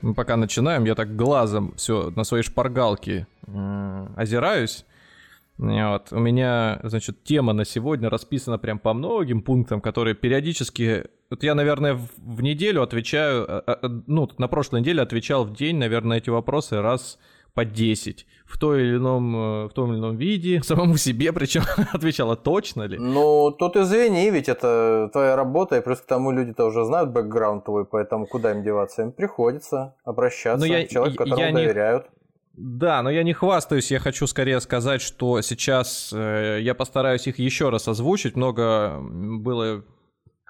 [0.00, 3.26] Мы пока начинаем, я так глазом все на своей шпаргалке
[4.16, 4.84] озираюсь.
[5.58, 6.12] Вот.
[6.12, 11.06] У меня, значит, тема на сегодня расписана прям по многим пунктам, которые периодически...
[11.30, 13.44] Вот я, наверное, в, в неделю отвечаю...
[13.48, 17.18] А, а, ну, на прошлой неделе отвечал в день, наверное, на эти вопросы раз
[17.54, 21.62] по 10 в, той или ином, э, в том или ином виде, самому себе, причем
[21.92, 22.98] отвечала точно ли.
[22.98, 27.64] Ну, тут извини, ведь это твоя работа, и плюс к тому люди-то уже знают бэкграунд
[27.64, 29.02] твой, поэтому куда им деваться?
[29.02, 32.04] Им приходится обращаться Но я, к человеку, которому я доверяют.
[32.04, 32.18] Не...
[32.58, 37.38] Да, но я не хвастаюсь, я хочу скорее сказать, что сейчас э, я постараюсь их
[37.38, 38.34] еще раз озвучить.
[38.34, 39.84] Много было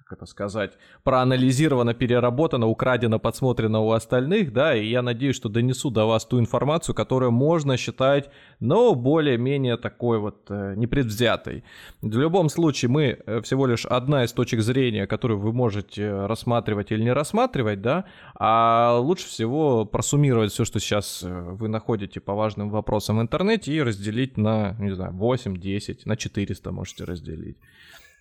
[0.09, 0.73] как это сказать,
[1.05, 6.39] проанализировано, переработано, украдено, подсмотрено у остальных, да, и я надеюсь, что донесу до вас ту
[6.41, 11.63] информацию, которую можно считать, ну, более-менее такой вот э, непредвзятой.
[12.01, 16.91] В любом случае, мы э, всего лишь одна из точек зрения, которую вы можете рассматривать
[16.91, 22.35] или не рассматривать, да, а лучше всего просуммировать все, что сейчас э, вы находите по
[22.35, 27.59] важным вопросам в интернете и разделить на, не знаю, 8, 10, на 400 можете разделить.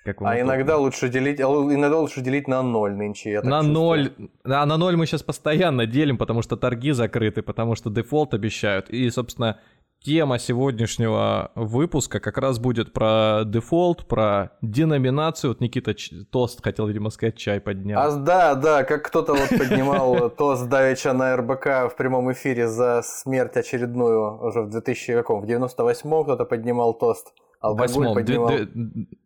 [0.07, 3.31] Как а иногда лучше делить, иногда лучше делить на ноль нынче.
[3.31, 4.13] Я на ноль,
[4.45, 8.89] а на ноль мы сейчас постоянно делим, потому что торги закрыты, потому что дефолт обещают.
[8.89, 9.59] И, собственно,
[10.01, 15.51] тема сегодняшнего выпуска как раз будет про дефолт, про деноминацию.
[15.51, 15.93] Вот Никита
[16.31, 17.99] тост хотел, видимо, сказать, чай поднял.
[17.99, 23.01] А, да, да, как кто-то вот поднимал тост давеча на РБК в прямом эфире за
[23.03, 27.33] смерть очередную уже в 2000 каком, в 98-м кто-то поднимал тост.
[27.59, 28.51] Алкоголь поднимал...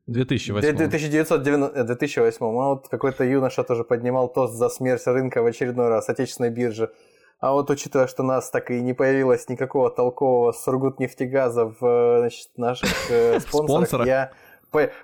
[0.08, 0.68] 2008.
[0.68, 1.84] 1990...
[1.84, 2.46] 2008.
[2.46, 6.92] А вот какой-то юноша тоже поднимал тост за смерть рынка в очередной раз, отечественной биржи.
[7.40, 12.50] А вот учитывая, что у нас так и не появилось никакого толкового Сургутнефтегаза в значит,
[12.56, 14.32] наших э, спонсорах, я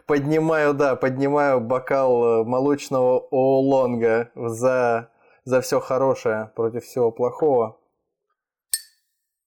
[0.06, 5.10] поднимаю, да, поднимаю бокал э, молочного Оолонга за,
[5.46, 7.80] за все хорошее против всего плохого.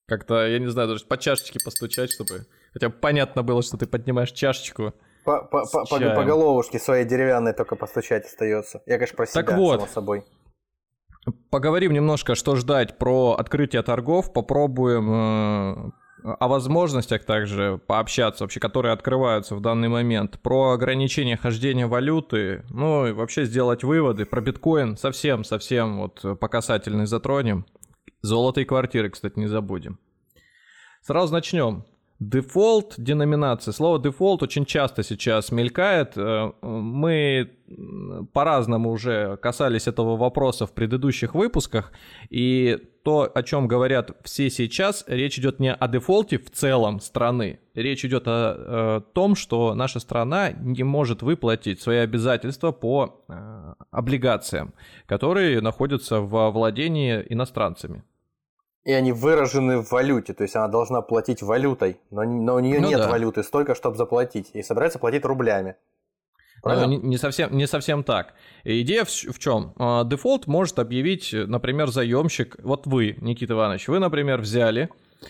[0.07, 4.31] Как-то, я не знаю, даже по чашечке постучать, чтобы Хотя понятно было, что ты поднимаешь
[4.31, 4.93] чашечку.
[5.25, 8.81] По, по, по, по, по головушке своей деревянной только постучать остается.
[8.85, 10.25] Я, конечно, про себя, так вот, само собой.
[11.51, 14.33] Поговорим немножко, что ждать про открытие торгов.
[14.33, 15.91] Попробуем э,
[16.23, 20.39] о возможностях также пообщаться вообще, которые открываются в данный момент.
[20.41, 22.63] Про ограничение хождения валюты.
[22.69, 24.25] Ну и вообще сделать выводы.
[24.25, 27.65] Про биткоин совсем-совсем вот по касательной затронем.
[28.23, 29.99] Золото и квартиры, кстати, не забудем.
[31.01, 31.85] Сразу начнем.
[32.21, 33.71] Дефолт деноминации.
[33.71, 36.15] Слово дефолт очень часто сейчас мелькает.
[36.15, 37.49] Э, мы
[38.31, 41.91] по-разному уже касались этого вопроса в предыдущих выпусках.
[42.29, 47.59] И то, о чем говорят все сейчас, речь идет не о дефолте в целом страны.
[47.73, 53.73] Речь идет о, э, том, что наша страна не может выплатить свои обязательства по э,
[53.89, 54.75] облигациям,
[55.07, 58.03] которые находятся во владении иностранцами.
[58.83, 62.79] И они выражены в валюте, то есть она должна платить валютой, но, но у нее
[62.79, 63.09] ну, нет да.
[63.09, 65.75] валюты столько, чтобы заплатить, и собирается платить рублями.
[66.63, 66.85] Правильно?
[66.85, 68.33] Не, не, совсем, не совсем так.
[68.63, 69.73] Идея в, в чем?
[69.77, 72.57] А, дефолт может объявить, например, заемщик.
[72.63, 74.89] Вот вы, Никита Иванович, вы, например, взяли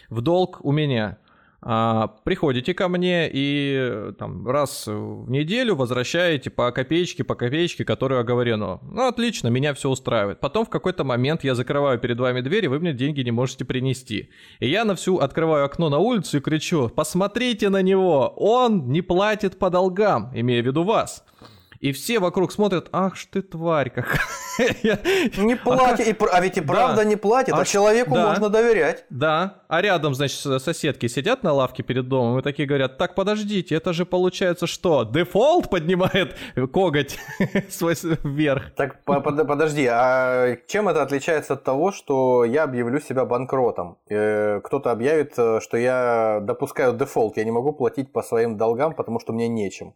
[0.09, 1.17] в долг у меня
[1.61, 8.79] приходите ко мне и там раз в неделю возвращаете по копеечке, по копеечке, которую оговорено.
[8.81, 10.39] Ну, отлично, меня все устраивает.
[10.39, 13.63] Потом в какой-то момент я закрываю перед вами дверь, и вы мне деньги не можете
[13.63, 14.29] принести.
[14.59, 19.01] И я на всю открываю окно на улицу и кричу, посмотрите на него, он не
[19.01, 21.23] платит по долгам, имея в виду вас.
[21.81, 24.21] И все вокруг смотрят, ах ж ты тварь какая.
[25.37, 29.03] Не платит, а, ведь и правда не платит, а, а человеку можно доверять.
[29.09, 33.73] Да, а рядом, значит, соседки сидят на лавке перед домом и такие говорят, так, подождите,
[33.73, 36.35] это же получается что, дефолт поднимает
[36.71, 37.17] коготь
[37.69, 38.75] свой вверх.
[38.75, 43.97] Так, подожди, а чем это отличается от того, что я объявлю себя банкротом?
[44.07, 48.93] Э, кто-то объявит, э, что я допускаю дефолт, я не могу платить по своим долгам,
[48.93, 49.95] потому что мне нечем.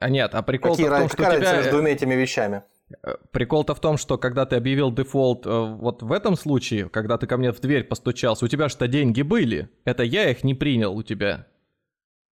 [0.00, 1.56] А нет, а прикол Какие, в том, что у тебя...
[1.56, 2.62] между двумя этими вещами?
[3.02, 7.18] Э, прикол-то в том, что когда ты объявил дефолт э, вот в этом случае, когда
[7.18, 9.68] ты ко мне в дверь постучался, у тебя что деньги были.
[9.84, 11.46] Это я их не принял у тебя.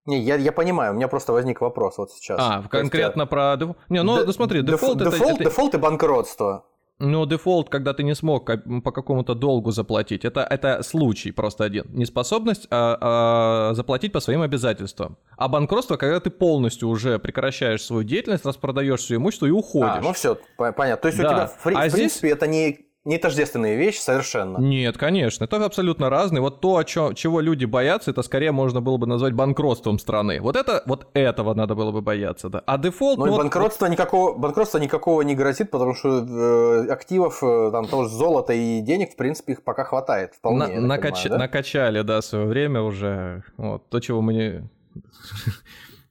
[0.06, 2.40] Не, я, я понимаю, у меня просто возник вопрос вот сейчас.
[2.42, 3.58] А, конкретно есть, про...
[3.90, 4.96] Не, ну, Д- смотри, дефолт...
[4.96, 5.44] Деф, это, дефолт, это...
[5.44, 6.64] дефолт и банкротство.
[6.98, 8.44] Но дефолт, когда ты не смог
[8.82, 11.86] по какому-то долгу заплатить, это, это случай просто один.
[11.90, 15.16] Неспособность а, а, заплатить по своим обязательствам.
[15.36, 19.98] А банкротство, когда ты полностью уже прекращаешь свою деятельность, распродаешь все имущество и уходишь.
[19.98, 20.96] А, ну все, понятно.
[20.96, 21.26] То есть да.
[21.26, 21.92] у тебя, в, а в здесь...
[21.92, 24.58] принципе, это не не тождественные вещи совершенно.
[24.58, 26.42] Нет, конечно, это абсолютно разные.
[26.42, 30.40] Вот то, о чем, чего люди боятся, это скорее можно было бы назвать банкротством страны.
[30.42, 32.62] Вот это, вот этого надо было бы бояться, да.
[32.66, 33.18] А дефолт...
[33.18, 33.92] Ну, ну банкротство, вот...
[33.92, 39.12] никакого, банкротство никакого не грозит, потому что э, активов, э, там тоже золота и денег,
[39.14, 40.66] в принципе, их пока хватает вполне.
[40.66, 41.22] На, накач...
[41.22, 41.38] понимаю, да?
[41.38, 43.42] Накачали, да, свое время уже.
[43.56, 44.68] Вот, то, чего мы не...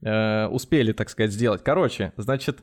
[0.03, 1.63] Э, успели, так сказать, сделать.
[1.63, 2.59] Короче, значит,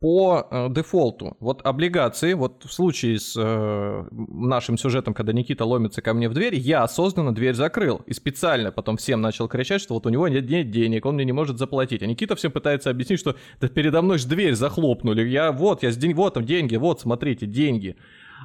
[0.00, 1.36] по э, дефолту.
[1.40, 6.34] Вот облигации, вот в случае с э, нашим сюжетом, когда Никита ломится ко мне в
[6.34, 8.02] дверь, я осознанно дверь закрыл.
[8.06, 11.24] И специально потом всем начал кричать, что вот у него нет, нет денег, он мне
[11.24, 12.02] не может заплатить.
[12.02, 15.26] А Никита всем пытается объяснить, что да передо мной же дверь захлопнули.
[15.28, 17.96] Я вот, я с день, вот там деньги, вот, смотрите, деньги.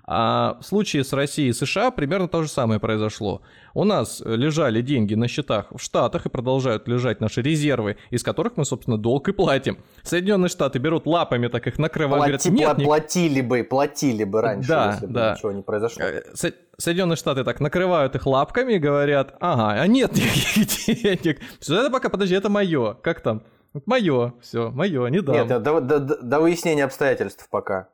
[0.06, 3.42] А в случае с Россией и США примерно то же самое произошло.
[3.74, 8.58] У нас лежали деньги на счетах в Штатах и продолжают лежать наши резервы, из которых
[8.58, 9.78] мы, собственно, долг и платим.
[10.04, 12.26] Соединенные Штаты берут лапами, так их накрывают.
[12.26, 15.30] Плати, говорят, нет, платили бы, платили бы раньше, да, если да.
[15.30, 16.04] бы ничего не произошло.
[16.04, 20.68] Э, Со- Соединенные Штаты так накрывают их лапками и говорят, ага, а нет никаких
[21.02, 21.40] денег.
[21.62, 22.96] Все, это пока, подожди, это мое.
[22.96, 23.44] Как там?
[23.86, 25.36] Мое, все, мое, не дам.
[25.36, 27.88] Нет, до, до, до выяснения обстоятельств пока.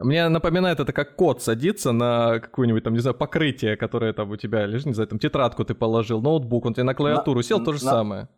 [0.00, 4.36] Мне напоминает это, как кот садится на какое-нибудь там, не знаю, покрытие, которое там у
[4.36, 7.62] тебя лежит, не знаю, там тетрадку ты положил, ноутбук, он тебе на клавиатуру на, сел,
[7.62, 8.28] то же на, самое.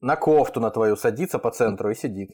[0.00, 2.30] На кофту на твою садится по центру и сидит.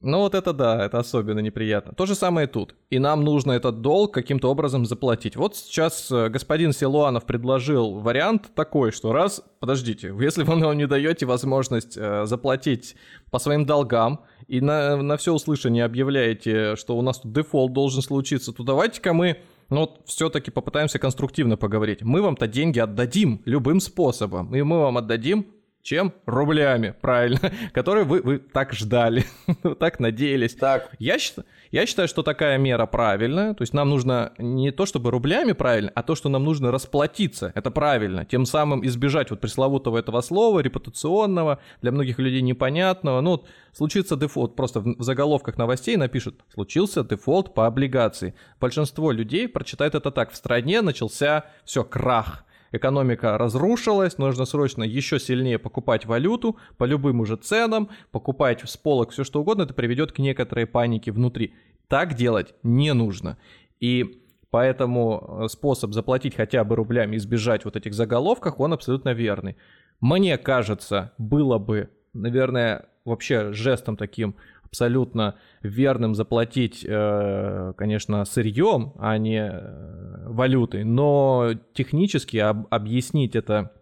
[0.00, 1.94] Ну вот это да, это особенно неприятно.
[1.94, 2.74] То же самое и тут.
[2.90, 5.34] И нам нужно этот долг каким-то образом заплатить.
[5.34, 10.86] Вот сейчас э, господин Силуанов предложил вариант такой, что раз, подождите, если вы нам не
[10.86, 12.96] даете возможность э, заплатить
[13.30, 18.02] по своим долгам и на, на все услышание объявляете, что у нас тут дефолт должен
[18.02, 19.38] случиться, то давайте-ка мы
[19.70, 22.02] ну вот все-таки попытаемся конструктивно поговорить.
[22.02, 24.54] Мы вам-то деньги отдадим любым способом.
[24.54, 25.46] И мы вам отдадим
[25.84, 26.14] чем?
[26.26, 27.52] Рублями, правильно.
[27.72, 29.24] Которые вы, вы так ждали,
[29.78, 30.54] так надеялись.
[30.54, 30.90] Так.
[30.98, 31.18] Я,
[31.70, 33.54] я считаю, что такая мера правильная.
[33.54, 37.52] То есть нам нужно не то, чтобы рублями правильно, а то, что нам нужно расплатиться.
[37.54, 38.24] Это правильно.
[38.24, 43.20] Тем самым избежать вот пресловутого этого слова, репутационного, для многих людей непонятного.
[43.20, 44.56] Ну, вот случится дефолт.
[44.56, 48.34] Просто в заголовках новостей напишут «Случился дефолт по облигации».
[48.58, 50.32] Большинство людей прочитает это так.
[50.32, 52.44] В стране начался, все, крах
[52.76, 59.10] экономика разрушилась, нужно срочно еще сильнее покупать валюту по любым уже ценам, покупать с полок
[59.10, 61.54] все что угодно, это приведет к некоторой панике внутри.
[61.88, 63.38] Так делать не нужно.
[63.80, 69.10] И поэтому э, способ заплатить хотя бы рублями и избежать вот этих заголовков, он абсолютно
[69.10, 69.56] верный.
[70.00, 74.34] Мне кажется, было бы, наверное, вообще жестом таким
[74.64, 79.48] абсолютно верным заплатить, э, конечно, сырьем, а не
[80.34, 83.72] валютой, но технически объяснить это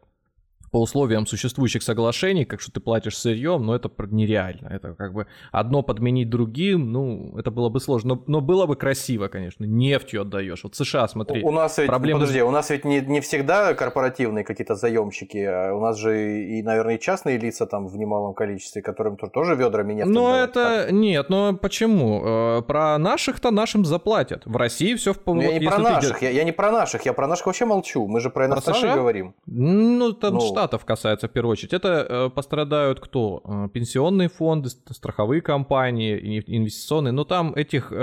[0.73, 4.69] по условиям существующих соглашений, как что ты платишь сырьем, но это нереально.
[4.69, 8.15] Это как бы одно подменить другим, ну, это было бы сложно.
[8.15, 9.65] Но, но было бы красиво, конечно.
[9.65, 10.65] Нефтью отдаешь.
[10.65, 11.43] Вот США, смотри.
[11.43, 12.21] У нас ведь, проблемы...
[12.21, 15.45] подожди, у нас ведь не, не всегда корпоративные какие-то заемщики.
[15.45, 19.55] А у нас же и, наверное, и частные лица там в немалом количестве, которым тоже
[19.55, 20.85] ведрами нефть Ну, это...
[20.85, 20.93] Так?
[20.93, 22.23] Нет, но почему?
[22.25, 24.47] Э, про наших-то нашим заплатят.
[24.47, 25.19] В России все в...
[25.27, 27.67] Ну, вот, я не про наших, я, я не про наших, я про наших вообще
[27.67, 28.07] молчу.
[28.07, 28.97] Мы же про иностранных про США?
[28.97, 29.35] говорим.
[29.45, 31.73] Ну, там ну, Штатов касается в первую очередь.
[31.73, 33.43] Это э, пострадают кто?
[33.45, 37.11] Э, пенсионные фонды, страховые компании, инвестиционные.
[37.11, 37.97] Но там этих э,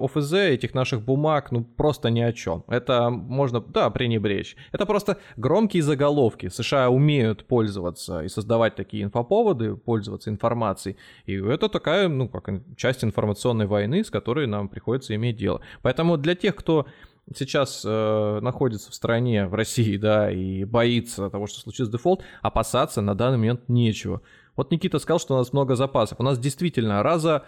[0.00, 2.64] ОФЗ, этих наших бумаг, ну просто ни о чем.
[2.66, 4.56] Это можно, да, пренебречь.
[4.72, 6.48] Это просто громкие заголовки.
[6.48, 10.96] США умеют пользоваться и создавать такие инфоповоды, пользоваться информацией.
[11.26, 15.60] И это такая, ну, как часть информационной войны, с которой нам приходится иметь дело.
[15.82, 16.86] Поэтому для тех, кто
[17.34, 23.00] сейчас э, находится в стране, в России, да, и боится того, что случится дефолт, опасаться
[23.00, 24.22] на данный момент нечего.
[24.56, 26.20] Вот Никита сказал, что у нас много запасов.
[26.20, 27.44] У нас действительно раза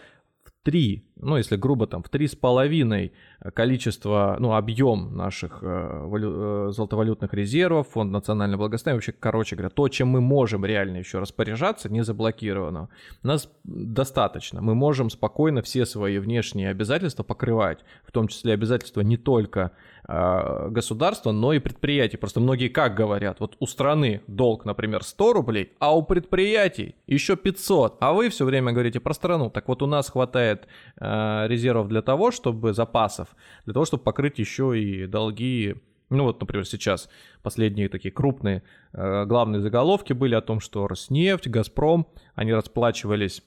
[0.64, 3.12] три, ну, если грубо, там, в три с половиной
[3.52, 9.70] количество, ну, объем наших э, валю, э, золотовалютных резервов, фонд национального благосостояния, вообще, короче говоря,
[9.70, 12.88] то, чем мы можем реально еще распоряжаться, не заблокировано,
[13.22, 14.62] нас достаточно.
[14.62, 19.72] Мы можем спокойно все свои внешние обязательства покрывать, в том числе обязательства не только
[20.06, 22.18] государства, но и предприятий.
[22.18, 27.36] Просто многие как говорят, вот у страны долг, например, 100 рублей, а у предприятий еще
[27.36, 29.48] 500, а вы все время говорите про страну.
[29.48, 30.66] Так вот у нас хватает
[31.00, 33.28] э, резервов для того, чтобы запасов,
[33.64, 35.76] для того, чтобы покрыть еще и долги
[36.10, 37.08] ну вот, например, сейчас
[37.42, 43.42] последние такие крупные э, главные заголовки были о том, что Роснефть, Газпром, они расплачивались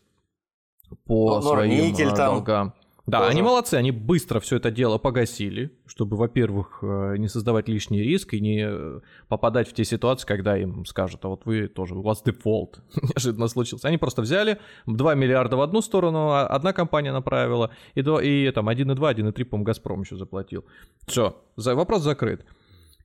[1.05, 2.73] по ну, своим э, долгам.
[3.07, 3.31] Да, тоже.
[3.31, 8.33] они молодцы, они быстро все это дело погасили, чтобы, во-первых, э, не создавать лишний риск
[8.33, 8.99] и не э,
[9.29, 13.47] попадать в те ситуации, когда им скажут, а вот вы тоже, у вас дефолт неожиданно
[13.47, 13.87] случился.
[13.87, 18.51] Они просто взяли 2 миллиарда в одну сторону, а одна компания направила, и, 2, и
[18.51, 20.65] там 1,2, 1,3, по-моему, Газпром еще заплатил.
[21.07, 22.45] Все, вопрос закрыт.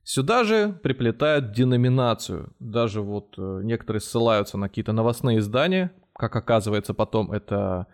[0.03, 2.51] Сюда же приплетают деноминацию.
[2.59, 7.87] Даже вот э, некоторые ссылаются на какие-то новостные издания, как оказывается потом это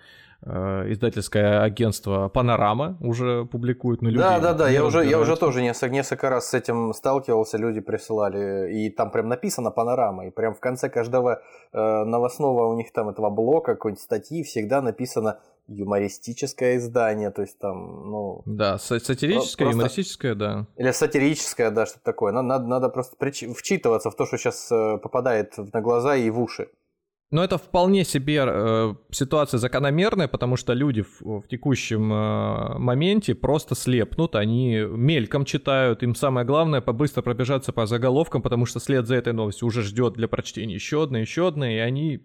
[0.46, 4.22] издательское агентство Панорама уже публикует на людей.
[4.22, 7.82] Да, да, да, я уже, я уже тоже несколько, несколько раз с этим сталкивался, люди
[7.82, 11.42] присылали, и там прям написано Панорама, и прям в конце каждого
[11.74, 17.60] э, новостного у них там этого блока, какой-нибудь статьи всегда написано юмористическое издание, то есть
[17.60, 18.42] там, ну...
[18.46, 19.78] Да, сатирическое, просто...
[19.78, 20.68] юмористическое, да.
[20.78, 22.32] Или сатирическое, да, что-то такое.
[22.32, 23.44] Надо, надо, надо просто прич...
[23.56, 26.70] вчитываться в то, что сейчас э, попадает на глаза и в уши.
[27.32, 33.36] Но это вполне себе э, ситуация закономерная, потому что люди в, в текущем э, моменте
[33.36, 39.06] просто слепнут, они мельком читают, им самое главное побыстро пробежаться по заголовкам, потому что след
[39.06, 42.22] за этой новостью уже ждет для прочтения еще одна, еще одна, и они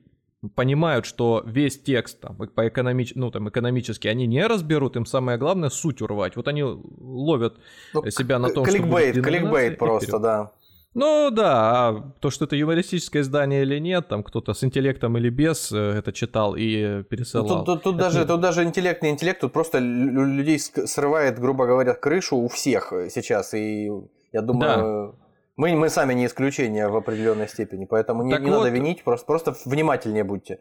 [0.55, 3.13] понимают, что весь текст там, по экономич...
[3.15, 6.37] ну, там, экономически они не разберут, им самое главное суть урвать.
[6.37, 7.57] Вот они ловят
[7.93, 9.23] ну, себя на том, кликбейт, что...
[9.23, 10.53] Кликбейт просто, да.
[10.95, 15.29] Ну да, а то, что это юмористическое издание или нет, там кто-то с интеллектом или
[15.29, 17.49] без э, это читал и пересылал.
[17.49, 21.67] Ну, тут, тут, тут, даже, тут даже интеллект не интеллект, тут просто людей срывает, грубо
[21.67, 23.55] говоря, крышу у всех сейчас.
[23.55, 23.91] И
[24.33, 25.19] я думаю, да.
[25.57, 28.59] мы, мы сами не исключение в определенной степени, поэтому не, не вот...
[28.59, 30.61] надо винить, просто, просто внимательнее будьте.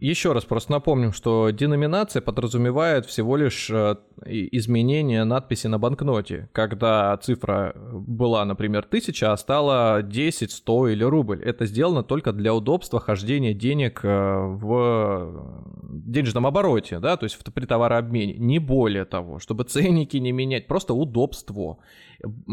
[0.00, 6.48] Еще раз просто напомним, что деноминация подразумевает всего лишь э, изменение надписи на банкноте.
[6.52, 11.42] Когда цифра была, например, 1000, а стала 10, 100 или рубль.
[11.42, 17.66] Это сделано только для удобства хождения денег э, в денежном обороте, да, то есть при
[17.66, 18.34] товарообмене.
[18.34, 21.78] Не более того, чтобы ценники не менять, просто удобство.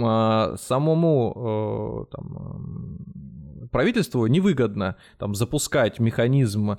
[0.01, 2.99] А, самому э, там,
[3.71, 6.75] правительству невыгодно там запускать механизм э,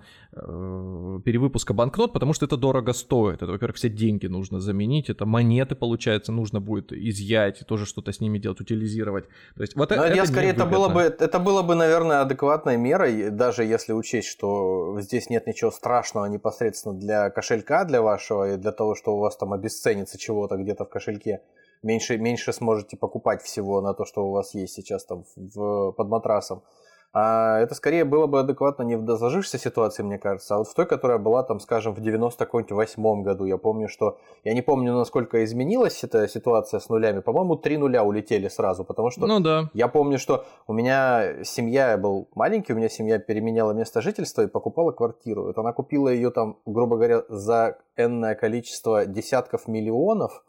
[1.24, 3.42] перевыпуска банкнот, потому что это дорого стоит.
[3.42, 8.20] Это, во-первых, все деньги нужно заменить, это монеты, получается, нужно будет изъять, тоже что-то с
[8.20, 9.26] ними делать, утилизировать.
[9.56, 12.76] То есть вот Но это, я скорее, это было, бы, это было бы, наверное, адекватной
[12.76, 18.56] мерой, даже если учесть, что здесь нет ничего страшного непосредственно для кошелька для вашего и
[18.56, 21.40] для того, что у вас там обесценится чего-то где-то в кошельке
[21.82, 26.08] меньше, меньше сможете покупать всего на то, что у вас есть сейчас там в, под
[26.08, 26.62] матрасом.
[27.12, 30.74] А это скорее было бы адекватно не в досложившейся ситуации, мне кажется, а вот в
[30.74, 33.44] той, которая была там, скажем, в 98 году.
[33.46, 34.18] Я помню, что...
[34.44, 37.18] Я не помню, насколько изменилась эта ситуация с нулями.
[37.20, 39.26] По-моему, три нуля улетели сразу, потому что...
[39.26, 39.70] Ну да.
[39.74, 44.42] Я помню, что у меня семья, я был маленький, у меня семья переменяла место жительства
[44.42, 45.48] и покупала квартиру.
[45.48, 50.44] Это она купила ее там, грубо говоря, за энное количество десятков миллионов,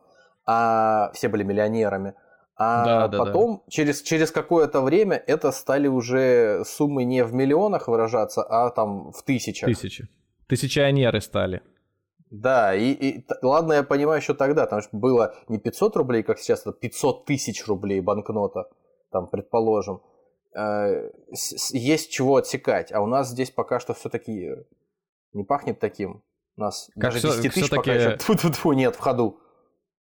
[0.46, 2.14] а все были миллионерами.
[2.64, 3.72] А да, да, потом, да.
[3.72, 9.24] Через, через какое-то время, это стали уже суммы не в миллионах выражаться, а там в
[9.24, 9.68] тысячах.
[9.68, 10.08] Тысячи.
[10.48, 11.64] Тысячионеры стали.
[12.30, 16.38] Да, и, и ладно, я понимаю еще тогда, потому что было не 500 рублей, как
[16.38, 18.70] сейчас, это 500 тысяч рублей банкнота,
[19.12, 20.04] там, предположим.
[20.56, 21.10] Э,
[21.72, 24.52] есть чего отсекать, а у нас здесь пока что все-таки
[25.34, 26.22] не пахнет таким.
[26.58, 28.18] У нас как даже все, 10 тысяч пока еще
[28.76, 29.40] нет в ходу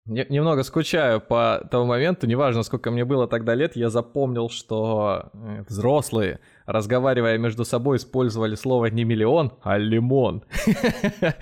[0.06, 5.64] немного скучаю по тому моменту, неважно, сколько мне было тогда лет, я запомнил, что э,
[5.68, 10.44] взрослые, разговаривая между собой, использовали слово не миллион, а лимон.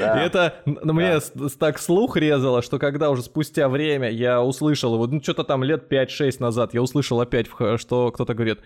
[0.00, 0.20] Да.
[0.20, 0.92] И это да.
[0.92, 1.20] мне
[1.58, 5.90] так слух резало, что когда уже спустя время я услышал его, ну что-то там лет
[5.90, 8.58] 5-6 назад, я услышал опять, что кто-то говорит,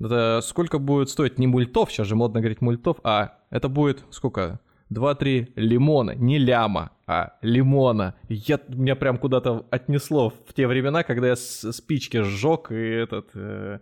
[0.00, 4.60] это сколько будет стоить не мультов, сейчас же модно говорить мультов, а это будет сколько?
[4.92, 8.14] 2-3 лимона, не ляма, а лимона.
[8.28, 13.30] Я, меня прям куда-то отнесло в те времена, когда я спички сжег и этот...
[13.34, 13.78] Э,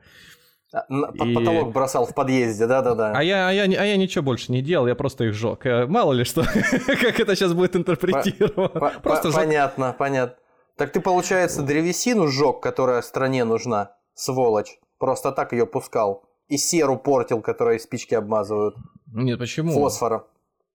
[0.73, 1.35] а, под и...
[1.35, 3.13] потолок бросал в подъезде, да-да-да.
[3.13, 5.67] А я, а, я, а я ничего больше не делал, я просто их сжег.
[5.67, 6.43] Э, мало ли что,
[6.87, 9.01] как это сейчас будет интерпретировано.
[9.03, 10.37] просто Понятно, понятно.
[10.77, 14.79] Так ты, получается, древесину сжег, которая стране нужна, сволочь.
[14.99, 16.25] Просто так ее пускал.
[16.49, 18.77] И серу портил, которая спички обмазывают.
[19.13, 19.73] Нет, почему?
[19.73, 20.23] Фосфором.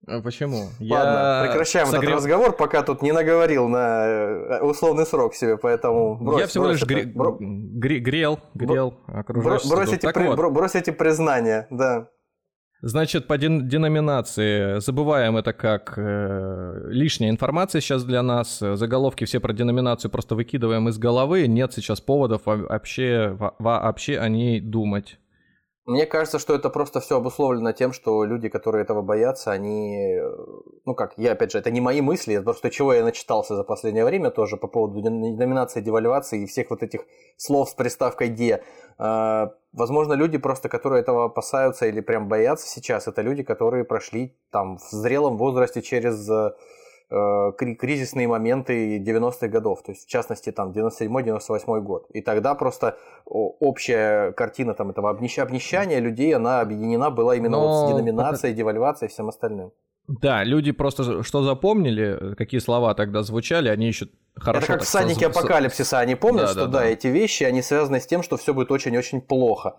[0.07, 0.69] А почему?
[0.79, 2.03] Ладно, я прекращаем согрев...
[2.03, 6.67] этот разговор, пока тут не наговорил на э, условный срок себе, поэтому брось, Я всего
[6.67, 6.93] лишь это...
[6.93, 7.03] гре...
[7.05, 7.37] Бро...
[7.39, 10.27] грел, грел окружающий брось, эти при...
[10.27, 10.53] вот.
[10.53, 12.09] брось эти признания, да.
[12.81, 18.59] Значит, по деноминации забываем это как э, лишняя информация сейчас для нас.
[18.59, 21.47] Заголовки все про деноминацию просто выкидываем из головы.
[21.47, 25.17] Нет сейчас поводов вообще, вообще о ней думать.
[25.85, 30.19] Мне кажется, что это просто все обусловлено тем, что люди, которые этого боятся, они,
[30.83, 33.63] ну как, я опять же, это не мои мысли, это просто чего я начитался за
[33.63, 37.01] последнее время тоже по поводу номинации, девальвации и всех вот этих
[37.37, 38.63] слов с приставкой «де».
[38.97, 44.35] А, возможно, люди просто, которые этого опасаются или прям боятся сейчас, это люди, которые прошли
[44.51, 46.51] там в зрелом возрасте через Э,
[47.09, 52.07] кризисные моменты 90-х годов, то есть в частности там 97-98 год.
[52.11, 57.67] И тогда просто общая картина там этого обнищания людей, она объединена была именно Но...
[57.67, 59.71] вот с деноминацией, девальвацией и всем остальным.
[60.07, 64.65] Да, люди просто что запомнили, какие слова тогда звучали, они еще хорошо...
[64.65, 65.37] Это как всадники созв...
[65.37, 68.37] апокалипсиса, они помнят, да, что да, да, да, эти вещи, они связаны с тем, что
[68.37, 69.77] все будет очень-очень плохо.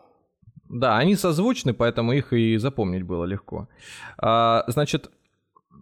[0.68, 3.68] Да, они созвучны, поэтому их и запомнить было легко.
[4.18, 5.10] А, значит,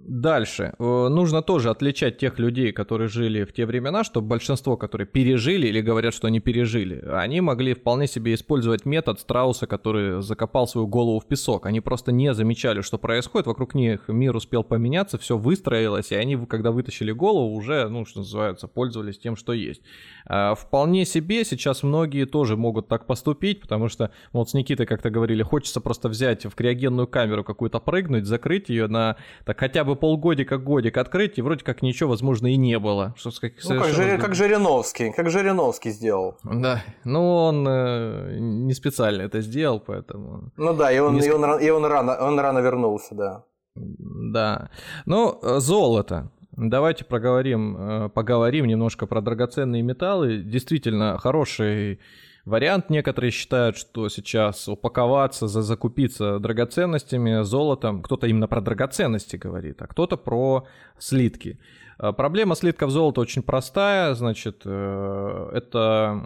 [0.07, 0.75] Дальше.
[0.79, 5.67] Э, нужно тоже отличать тех людей, которые жили в те времена, чтобы большинство, которые пережили
[5.67, 10.87] или говорят, что они пережили, они могли вполне себе использовать метод страуса, который закопал свою
[10.87, 11.65] голову в песок.
[11.67, 13.47] Они просто не замечали, что происходит.
[13.47, 18.21] Вокруг них мир успел поменяться, все выстроилось, и они, когда вытащили голову, уже, ну, что
[18.21, 19.81] называется, пользовались тем, что есть.
[20.27, 25.09] А, вполне себе сейчас многие тоже могут так поступить, потому что, вот с Никитой как-то
[25.09, 29.94] говорили, хочется просто взять в криогенную камеру какую-то прыгнуть, закрыть ее на так хотя бы
[29.95, 33.15] полгодика, годик открыть, и вроде как ничего, возможно, и не было.
[33.17, 36.37] Что, как, ну, как, Жир, как Жириновский, как Жириновский сделал.
[36.45, 40.53] Да, ну он э, не специально это сделал, поэтому...
[40.57, 41.27] Ну да, и он, не...
[41.27, 43.45] и он, и он, рано, он рано вернулся, да.
[43.75, 44.71] Да.
[45.07, 46.31] Ну, э, золото.
[46.57, 50.39] Давайте проговорим, э, поговорим немножко про драгоценные металлы.
[50.39, 51.99] Действительно, хороший
[52.45, 52.91] вариант.
[52.91, 58.03] Некоторые считают, что сейчас упаковаться, за закупиться драгоценностями, золотом.
[58.03, 60.67] Кто-то именно про драгоценности говорит, а кто-то про
[60.99, 61.59] слитки.
[61.99, 66.23] Э, проблема слитков золота очень простая, значит, э, это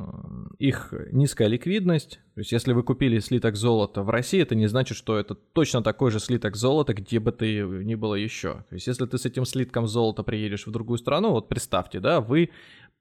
[0.58, 2.20] их низкая ликвидность.
[2.34, 5.82] То есть, если вы купили слиток золота в России, это не значит, что это точно
[5.82, 8.64] такой же слиток золота, где бы ты ни было еще.
[8.68, 12.20] То есть, если ты с этим слитком золота приедешь в другую страну, вот представьте, да,
[12.20, 12.50] вы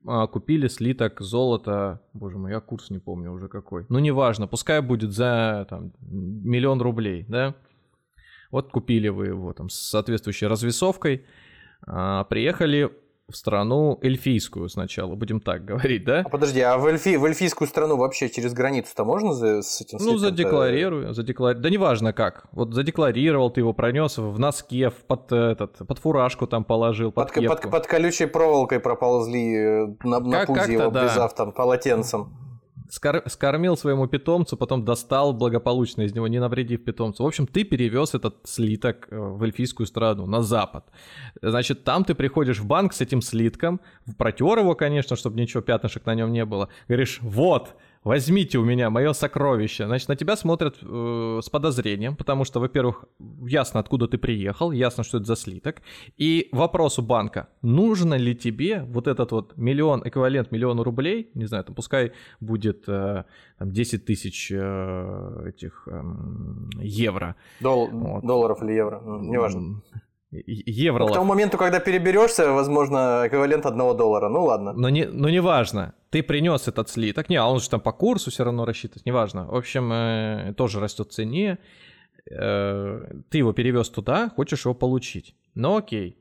[0.04, 3.86] купили слиток золота, боже мой, я курс не помню уже какой.
[3.90, 7.56] Ну, неважно, пускай будет за там, миллион рублей, да.
[8.52, 11.26] Вот купили вы его там с соответствующей развесовкой,
[11.86, 12.92] а, приехали
[13.30, 16.22] в страну эльфийскую сначала, будем так говорить, да?
[16.26, 19.98] А подожди, а в, эльфи, в эльфийскую страну вообще через границу-то можно за, с этим
[20.00, 21.62] Ну, задекларирую, задекларирую.
[21.62, 22.46] Да неважно как.
[22.54, 27.34] Вот задекларировал ты его, пронес в носке, в под, этот, под фуражку там положил, под,
[27.34, 31.02] под, под, под колючей проволокой проползли э, на, на пузе его, да.
[31.02, 32.47] обвязав там полотенцем
[32.90, 37.24] скормил своему питомцу, потом достал благополучно из него, не навредив питомцу.
[37.24, 40.86] В общем, ты перевез этот слиток э, в эльфийскую страну, на запад.
[41.42, 43.80] Значит, там ты приходишь в банк с этим слитком,
[44.18, 46.70] протер его, конечно, чтобы ничего пятнышек на нем не было.
[46.88, 47.76] Говоришь, вот,
[48.08, 49.86] возьмите у меня мое сокровище.
[49.86, 53.06] Значит, на тебя смотрят э, с подозрением, потому что, во-первых,
[53.46, 55.82] ясно, откуда ты приехал, ясно, что это за слиток.
[56.18, 61.46] И вопрос у банка, нужно ли тебе вот этот вот миллион, эквивалент миллиону рублей, не
[61.46, 63.24] знаю, там пускай будет э,
[63.60, 66.02] там 10 тысяч э, этих э,
[66.80, 67.36] евро.
[67.60, 68.26] Дол- вот.
[68.26, 69.82] Долларов или евро, ну, неважно.
[70.32, 71.06] Евро.
[71.06, 74.30] Ну, к тому моменту, когда переберешься, возможно, эквивалент одного доллара.
[74.30, 74.74] Ну ладно.
[74.74, 75.94] Но не, но не важно.
[76.10, 77.30] Ты принес этот слиток.
[77.30, 79.06] Не, а он же там по курсу все равно рассчитывает.
[79.06, 79.48] Неважно.
[79.48, 81.60] В общем, э, тоже растет в цене.
[82.30, 85.34] Э, ты его перевез туда, хочешь его получить.
[85.56, 86.18] Ну окей.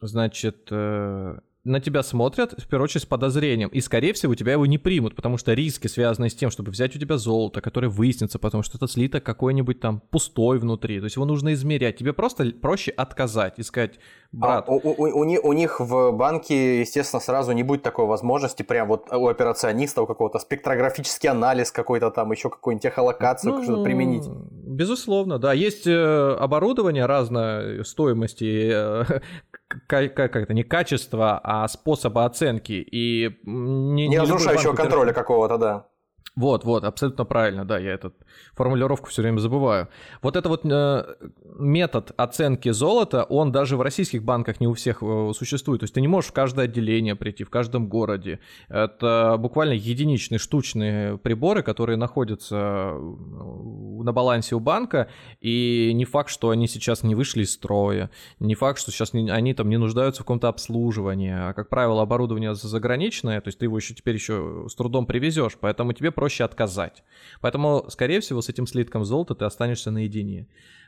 [0.00, 3.68] Значит, э, на тебя смотрят, в первую очередь, с подозрением.
[3.70, 6.94] И, скорее всего, тебя его не примут, потому что риски, связанные с тем, чтобы взять
[6.94, 10.98] у тебя золото, которое выяснится, потому что это слиток какой-нибудь там пустой внутри.
[11.00, 11.96] То есть его нужно измерять.
[11.96, 13.98] Тебе просто проще отказать и сказать,
[14.30, 14.68] брат...
[14.68, 18.86] А, у, у, у, у них в банке, естественно, сразу не будет такой возможности, прям
[18.86, 24.24] вот у операциониста, у какого-то спектрографический анализ какой-то там, еще какой-нибудь техолокацию, ну, что-то применить.
[24.28, 25.52] Безусловно, да.
[25.52, 29.20] Есть э, оборудование разной стоимости, э,
[29.68, 32.72] как, как это, не качество, а способа оценки.
[32.72, 35.88] И не, не разрушающего контроля какого-то, да.
[36.36, 38.12] Вот, вот, абсолютно правильно, да, я эту
[38.54, 39.88] формулировку все время забываю.
[40.20, 41.16] Вот это вот э,
[41.58, 45.80] метод оценки золота, он даже в российских банках не у всех э, существует.
[45.80, 48.40] То есть ты не можешь в каждое отделение прийти, в каждом городе.
[48.68, 52.98] Это буквально единичные штучные приборы, которые находятся э,
[54.02, 55.08] на балансе у банка,
[55.40, 59.30] и не факт, что они сейчас не вышли из строя, не факт, что сейчас не,
[59.30, 63.64] они там не нуждаются в каком-то обслуживании, а, как правило, оборудование заграничное, то есть ты
[63.64, 67.04] его еще теперь еще с трудом привезешь, поэтому тебе проще проще отказать.
[67.40, 70.46] Поэтому, скорее всего, с этим слитком золота ты останешься наедине.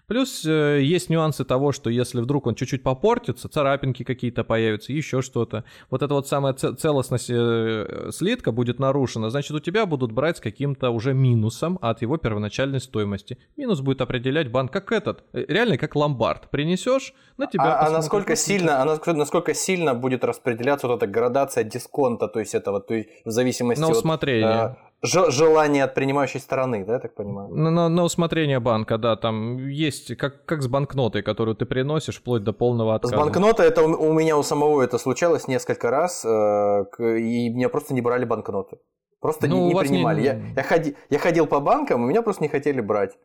[0.09, 5.21] Плюс э, есть нюансы того, что если вдруг он чуть-чуть попортится, царапинки какие-то появятся, еще
[5.21, 10.39] что-то, вот эта вот самая целостность э, слитка будет нарушена, значит у тебя будут брать
[10.39, 13.37] с каким-то уже минусом от его первоначальной стоимости.
[13.59, 16.49] Минус будет определять банк как этот, э, реально как ломбард.
[16.51, 21.65] Принесешь, на тебя А, а насколько сильно, а насколько, сильно будет распределяться вот эта градация
[21.65, 24.49] дисконта, то есть этого, то есть в зависимости на усмотрение.
[24.49, 27.49] от желание от принимающей стороны, да, я так понимаю?
[27.55, 32.19] На, на, на усмотрение банка, да, там есть, как, как с банкнотой, которую ты приносишь,
[32.19, 33.15] вплоть до полного отказа.
[33.15, 37.69] С банкнотой, это у, у меня у самого это случалось несколько раз, э, и меня
[37.69, 38.79] просто не брали банкноты.
[39.21, 40.21] Просто ну, не, не принимали.
[40.21, 40.27] Не...
[40.27, 43.17] Я, я, ходи, я ходил по банкам, и меня просто не хотели брать.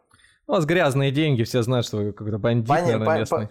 [0.45, 2.81] У вас грязные деньги, все знают, что вы какой-то бандит, Пон...
[2.81, 3.47] наверное, местный.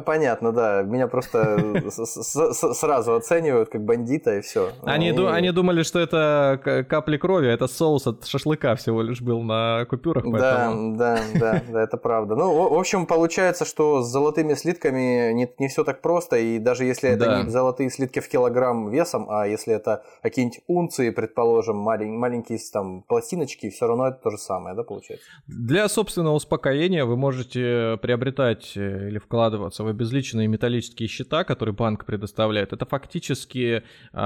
[0.00, 0.82] Понятно, да.
[0.82, 1.80] Меня просто
[2.74, 4.72] сразу оценивают как бандита и все.
[4.82, 9.84] Они, они думали, что это капли крови, это соус от шашлыка всего лишь был на
[9.84, 10.24] купюрах.
[10.24, 12.34] Да, да, да, да, это правда.
[12.34, 16.84] Ну, в общем, получается, что с золотыми слитками не, не все так просто, и даже
[16.84, 17.42] если это да.
[17.44, 23.70] не золотые слитки в килограмм весом, а если это какие-нибудь унции, предположим, маленькие там пластиночки,
[23.70, 25.26] все равно это то же самое, да, получается?
[25.46, 31.74] Для, собственно, собственного успокоения вы можете приобретать э, или вкладываться в обезличенные металлические счета, которые
[31.74, 32.72] банк предоставляет.
[32.72, 33.82] Это фактически
[34.12, 34.18] э,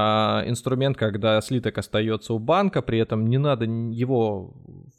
[0.46, 4.54] инструмент, когда слиток остается у банка, при этом не надо его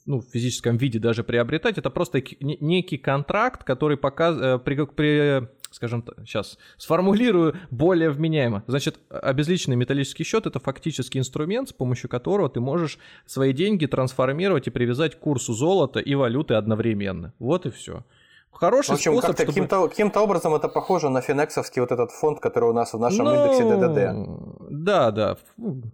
[0.05, 1.77] ну, в физическом виде даже приобретать.
[1.77, 8.63] Это просто некий контракт, который показывает, э, при, при скажем так, сейчас сформулирую более вменяемо.
[8.67, 14.67] Значит, обезличенный металлический счет это фактически инструмент, с помощью которого ты можешь свои деньги трансформировать
[14.67, 17.33] и привязать к курсу золота и валюты одновременно.
[17.39, 18.03] Вот и все.
[18.51, 19.89] Хороший в общем, способ, как-то чтобы...
[19.89, 23.35] каким-то, образом это похоже на финексовский вот этот фонд, который у нас в нашем ну,
[23.35, 24.69] индексе ДДД.
[24.69, 25.37] Да, да.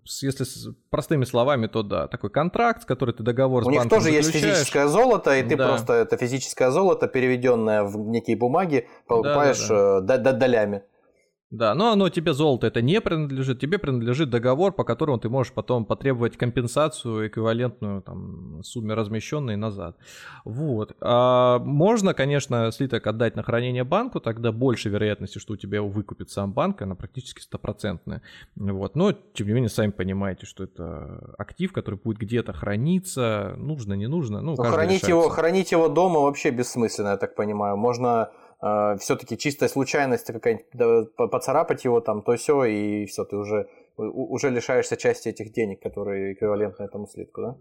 [0.04, 2.08] Если с простыми словами, то да.
[2.08, 5.44] Такой контракт, который ты договор у с банком У них тоже есть физическое золото, и
[5.44, 5.68] ты да.
[5.68, 10.32] просто это физическое золото, переведенное в некие бумаги, покупаешь да, да, да.
[10.32, 10.84] Э, долями.
[11.56, 15.54] Да, но оно тебе золото это не принадлежит, тебе принадлежит договор, по которому ты можешь
[15.54, 19.96] потом потребовать компенсацию эквивалентную там сумме размещенной назад.
[20.44, 20.96] Вот.
[21.00, 25.88] А можно, конечно, слиток отдать на хранение банку, тогда больше вероятности, что у тебя его
[25.88, 28.22] выкупит сам банк, она практически стопроцентная.
[28.56, 28.96] Вот.
[28.96, 34.08] Но, тем не менее, сами понимаете, что это актив, который будет где-то храниться, нужно, не
[34.08, 34.42] нужно.
[34.42, 37.78] Ну, хранить, его, хранить его дома вообще бессмысленно, я так понимаю.
[37.78, 38.30] Можно
[38.66, 43.68] э, все-таки чистая случайность какая-нибудь, да, поцарапать его там, то все, и все, ты уже
[43.98, 47.58] уже лишаешься части этих денег, которые эквивалентны этому слитку, да?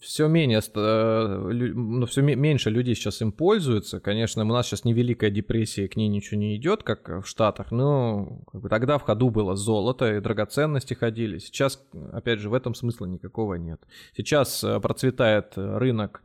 [0.00, 1.36] Все менее, э,
[1.74, 3.98] ну, все меньше людей сейчас им пользуются.
[4.00, 8.42] Конечно, у нас сейчас невеликая депрессия, к ней ничего не идет, как в Штатах, но
[8.52, 11.38] как бы, тогда в ходу было золото и драгоценности ходили.
[11.38, 13.80] Сейчас, опять же, в этом смысла никакого нет.
[14.16, 16.22] Сейчас э, процветает рынок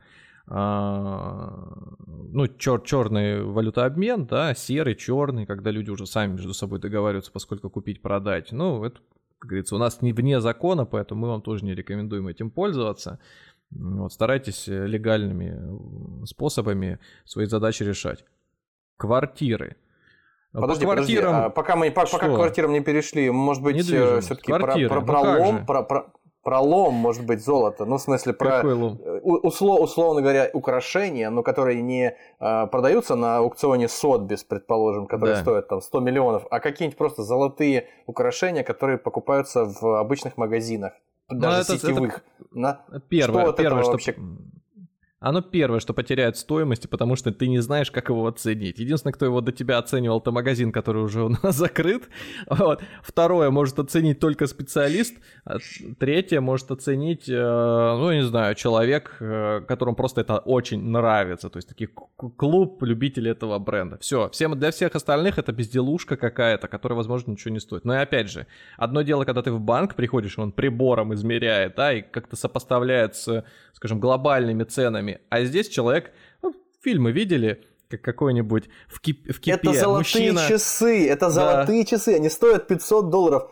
[0.50, 7.68] ну, чер черный валютообмен, да, серый, черный, когда люди уже сами между собой договариваются, поскольку
[7.68, 8.52] купить, продать.
[8.52, 9.00] Ну, это,
[9.38, 13.18] как говорится, у нас не вне закона, поэтому мы вам тоже не рекомендуем этим пользоваться.
[13.70, 18.24] Вот, старайтесь легальными способами свои задачи решать.
[18.96, 19.76] Квартиры.
[20.52, 21.26] Подожди, По квартирам...
[21.26, 25.02] подожди, а пока мы пока, к квартирам не перешли, может быть, э, все-таки про, про,
[25.02, 26.12] пролом, ну про, про,
[26.48, 31.82] пролом может быть золото, ну в смысле про э, услов, условно говоря украшения, но которые
[31.82, 35.42] не э, продаются на аукционе Сотбис, предположим, которые да.
[35.42, 40.94] стоят там 100 миллионов, а какие-нибудь просто золотые украшения, которые покупаются в обычных магазинах,
[41.28, 42.24] ну, даже это, сетевых.
[42.38, 42.80] Это, на...
[43.10, 44.16] Первое, что первое, что вообще
[45.20, 48.78] оно первое, что потеряет стоимости, потому что ты не знаешь, как его оценить.
[48.78, 52.08] Единственное, кто его до тебя оценивал, это магазин, который уже у нас закрыт.
[52.46, 52.82] Вот.
[53.02, 55.16] Второе может оценить только специалист.
[55.44, 55.58] А
[55.98, 61.50] третье может оценить, э, ну, не знаю, человек, э, которому просто это очень нравится.
[61.50, 61.90] То есть такие
[62.36, 63.98] клуб любителей этого бренда.
[63.98, 64.28] Все.
[64.30, 67.84] Всем, для всех остальных это безделушка какая-то, которая, возможно, ничего не стоит.
[67.84, 71.92] Но и опять же, одно дело, когда ты в банк приходишь, он прибором измеряет, да,
[71.92, 75.20] и как-то сопоставляет с, скажем, глобальными ценами фильмами.
[75.30, 80.48] А здесь человек, ну, фильмы видели, как какой-нибудь в, кип, в кипе Это золотые мужчина...
[80.48, 81.90] часы, это золотые да.
[81.90, 83.50] часы, они стоят 500 долларов,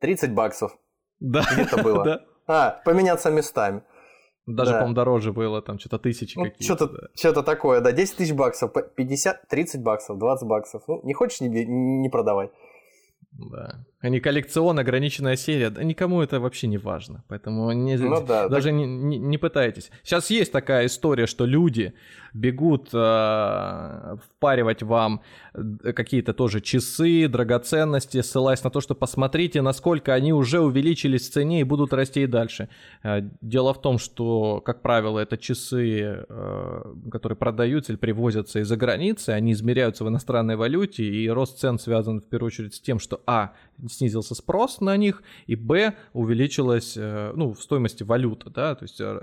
[0.00, 0.76] 30 баксов.
[1.20, 1.44] Да.
[1.52, 2.04] Где-то было.
[2.04, 2.20] да.
[2.46, 3.82] А, поменяться местами.
[4.46, 4.76] Даже, да.
[4.78, 6.64] по-моему, дороже было, там что-то тысячи ну, какие-то.
[6.64, 7.08] Что-то, да.
[7.16, 10.82] что-то такое, да, 10 тысяч баксов, 50, 30 баксов, 20 баксов.
[10.86, 12.50] Ну, не хочешь, не, не продавай.
[13.38, 13.84] Да.
[14.00, 15.70] Они коллекцион, ограниченная серия.
[15.70, 17.24] Да никому это вообще не важно.
[17.28, 18.74] Поэтому не, ну, да, даже так...
[18.74, 19.90] не, не, не пытайтесь.
[20.02, 21.92] Сейчас есть такая история, что люди
[22.32, 25.22] бегут э, впаривать вам
[25.54, 31.32] э, какие-то тоже часы, драгоценности, ссылаясь на то, что посмотрите, насколько они уже увеличились в
[31.32, 32.68] цене и будут расти и дальше.
[33.02, 38.76] Э, дело в том, что, как правило, это часы, э, которые продаются или привозятся из-за
[38.76, 42.98] границы, они измеряются в иностранной валюте, и рост цен связан в первую очередь с тем,
[42.98, 43.52] что а,
[43.88, 49.00] снизился спрос на них, и б, увеличилась, э, ну, в стоимости валюта, да, то есть,
[49.00, 49.20] э,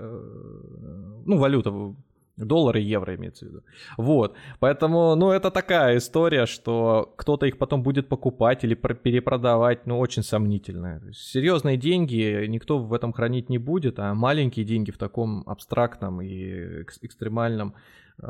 [1.26, 1.94] ну, валюта
[2.36, 3.62] Доллары, евро имеется в виду.
[3.96, 4.34] Вот.
[4.58, 10.24] Поэтому, ну, это такая история, что кто-то их потом будет покупать или перепродавать, ну, очень
[10.24, 11.00] сомнительная.
[11.12, 16.82] Серьезные деньги никто в этом хранить не будет, а маленькие деньги в таком абстрактном и
[16.82, 17.74] экстремальном
[18.18, 18.26] э,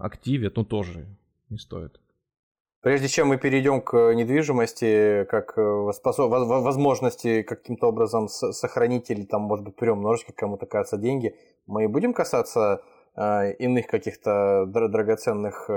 [0.00, 1.06] активе, ну, тоже
[1.48, 2.00] не стоит.
[2.80, 9.64] Прежде чем мы перейдем к недвижимости, как э, возможности каким-то образом сохранить или там, может
[9.64, 11.34] быть, приумножить, как кому-то кажется, деньги,
[11.66, 12.82] мы будем касаться
[13.16, 15.72] э, иных каких-то драгоценных э,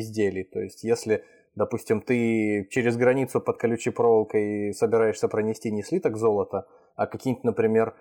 [0.00, 0.42] изделий.
[0.42, 6.66] То есть, если, допустим, ты через границу под колючей проволокой собираешься пронести не слиток золота,
[6.96, 7.94] а какие-нибудь, например,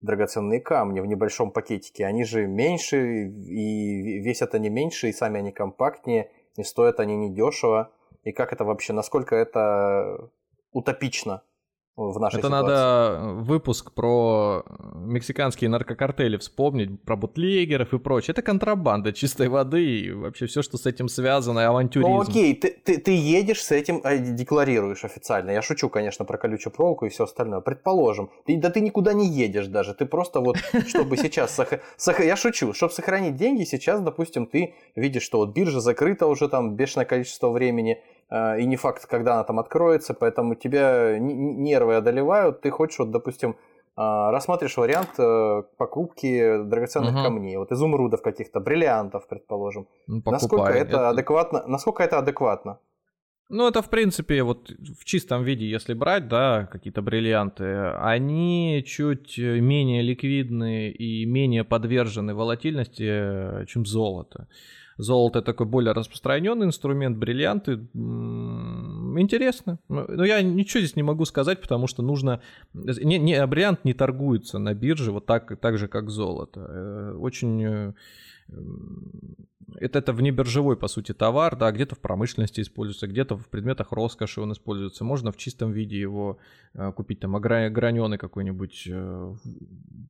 [0.00, 5.52] драгоценные камни в небольшом пакетике, они же меньше, и весят они меньше, и сами они
[5.52, 7.92] компактнее– и стоят они недешево,
[8.24, 10.30] и как это вообще, насколько это
[10.72, 11.42] утопично
[11.96, 12.68] в нашей Это ситуации.
[12.68, 18.32] надо выпуск про мексиканские наркокартели вспомнить, про бутлегеров и прочее.
[18.32, 22.10] Это контрабанда чистой воды и вообще все, что с этим связано, и авантюризм.
[22.10, 25.50] Ну окей, ты, ты, ты едешь с этим, а, декларируешь официально.
[25.50, 27.60] Я шучу, конечно, про колючую проволоку и все остальное.
[27.60, 28.30] Предположим.
[28.46, 29.94] Ты, да ты никуда не едешь даже.
[29.94, 31.58] Ты просто вот, чтобы сейчас...
[32.18, 32.72] Я шучу.
[32.72, 37.50] Чтобы сохранить деньги, сейчас, допустим, ты видишь, что вот биржа закрыта уже там бешеное количество
[37.50, 43.10] времени, и не факт, когда она там откроется, поэтому тебя нервы одолевают, ты хочешь, вот,
[43.10, 43.56] допустим,
[43.96, 47.22] а, рассматриваешь вариант э, покупки драгоценных угу.
[47.22, 49.88] камней, вот изумрудов каких-то, бриллиантов, предположим.
[50.06, 51.64] Ну, насколько это, это адекватно?
[51.66, 52.78] Насколько это адекватно?
[53.50, 57.64] Ну, это, в принципе, вот в чистом виде, если брать, да, какие-то бриллианты,
[58.00, 64.46] они чуть менее ликвидны и менее подвержены волатильности, э, чем золото.
[65.00, 69.78] Золото такой более распространенный инструмент, бриллианты интересно.
[69.88, 72.40] Но я ничего здесь не могу сказать, потому что нужно...
[72.74, 76.66] Не, не, бриллиант не торгуется на бирже вот так, так же, как золото.
[76.68, 77.92] Э, очень э,
[79.78, 84.40] это, это внебиржевой, по сути, товар, да, где-то в промышленности используется, где-то в предметах роскоши
[84.40, 85.04] он используется.
[85.04, 86.38] Можно в чистом виде его
[86.74, 89.34] э, купить, там, ограненный какой-нибудь, э,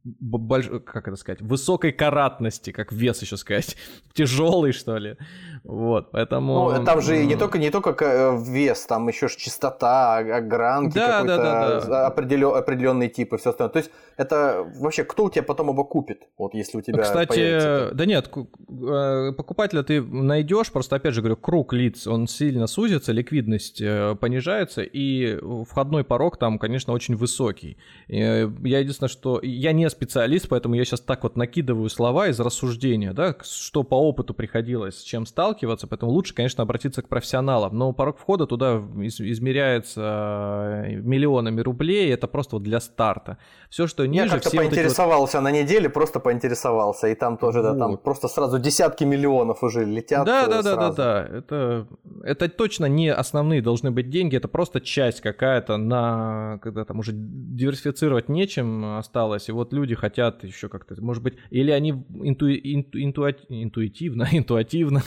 [0.04, 0.70] больш...
[0.84, 3.76] как это сказать, высокой каратности, как вес еще сказать,
[4.12, 5.16] тяжелый, что ли.
[5.64, 6.72] Вот, поэтому...
[6.72, 11.36] Ну, там же не только, не только э, вес, там еще чистота, огранки, да, какой-то
[11.36, 12.06] да, да, да.
[12.06, 13.72] Определен, определенный тип и все остальное.
[13.72, 17.28] То есть это вообще кто у тебя потом его купит, вот если у тебя Кстати,
[17.28, 17.90] появится...
[17.94, 23.10] да нет, э, покупателя ты найдешь, просто опять же говорю, круг лиц, он сильно сузится,
[23.10, 27.76] ликвидность э, понижается, и входной порог там, конечно, очень высокий.
[28.06, 33.12] Я единственное, что я не специалист, поэтому я сейчас так вот накидываю слова из рассуждения,
[33.12, 37.76] да, что по опыту приходилось, с чем сталкиваться, поэтому лучше, конечно, обратиться к профессионалам.
[37.76, 43.38] Но порог входа туда измеряется э, миллионами рублей, это просто вот для старта.
[43.68, 44.26] Все, что ниже...
[44.26, 45.44] Я как-то поинтересовался вот...
[45.44, 47.72] на неделе, просто поинтересовался, и там тоже, вот.
[47.72, 50.24] да, там просто сразу десятки миллионов уже летят.
[50.24, 51.28] Да, да, да, да, да.
[51.38, 51.86] Это,
[52.22, 57.12] это точно не основные должны быть деньги, это просто часть какая-то на, когда там уже
[57.14, 62.98] диверсифицировать нечем осталось, и вот люди хотят еще как-то, может быть, или они инту, инту,
[62.98, 65.02] инту, интуитивно, интуитивно.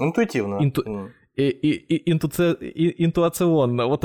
[0.00, 0.58] Интуитивно.
[0.62, 2.54] Инту, и, и, и, интуци...
[2.60, 3.86] и, интуационно.
[3.86, 4.04] Вот,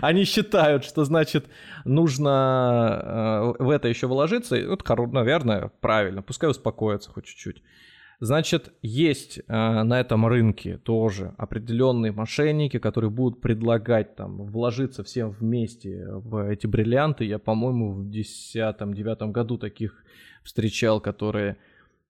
[0.00, 1.46] они считают, что значит
[1.84, 4.56] нужно э, в это еще вложиться.
[4.66, 6.22] Вот, наверное, правильно.
[6.22, 7.62] Пускай успокоятся хоть чуть-чуть.
[8.20, 15.30] Значит, есть э, на этом рынке тоже определенные мошенники, которые будут предлагать там вложиться всем
[15.30, 17.24] вместе в эти бриллианты.
[17.24, 20.04] Я, по-моему, в 2010-2009 году таких
[20.42, 21.56] встречал, которые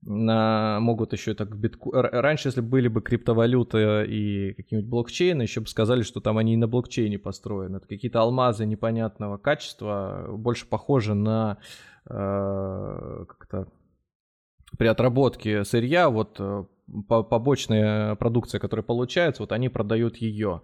[0.02, 1.90] на, могут еще так битку...
[1.92, 6.56] Раньше, если были бы криптовалюты и какие-нибудь блокчейны, еще бы сказали, что там они и
[6.56, 7.78] на блокчейне построены.
[7.78, 11.58] Это какие-то алмазы непонятного качества, больше похожи на
[12.06, 13.68] э, как-то
[14.78, 16.64] при отработке сырья, вот э,
[17.06, 20.62] побочная продукция, которая получается, вот они продают ее.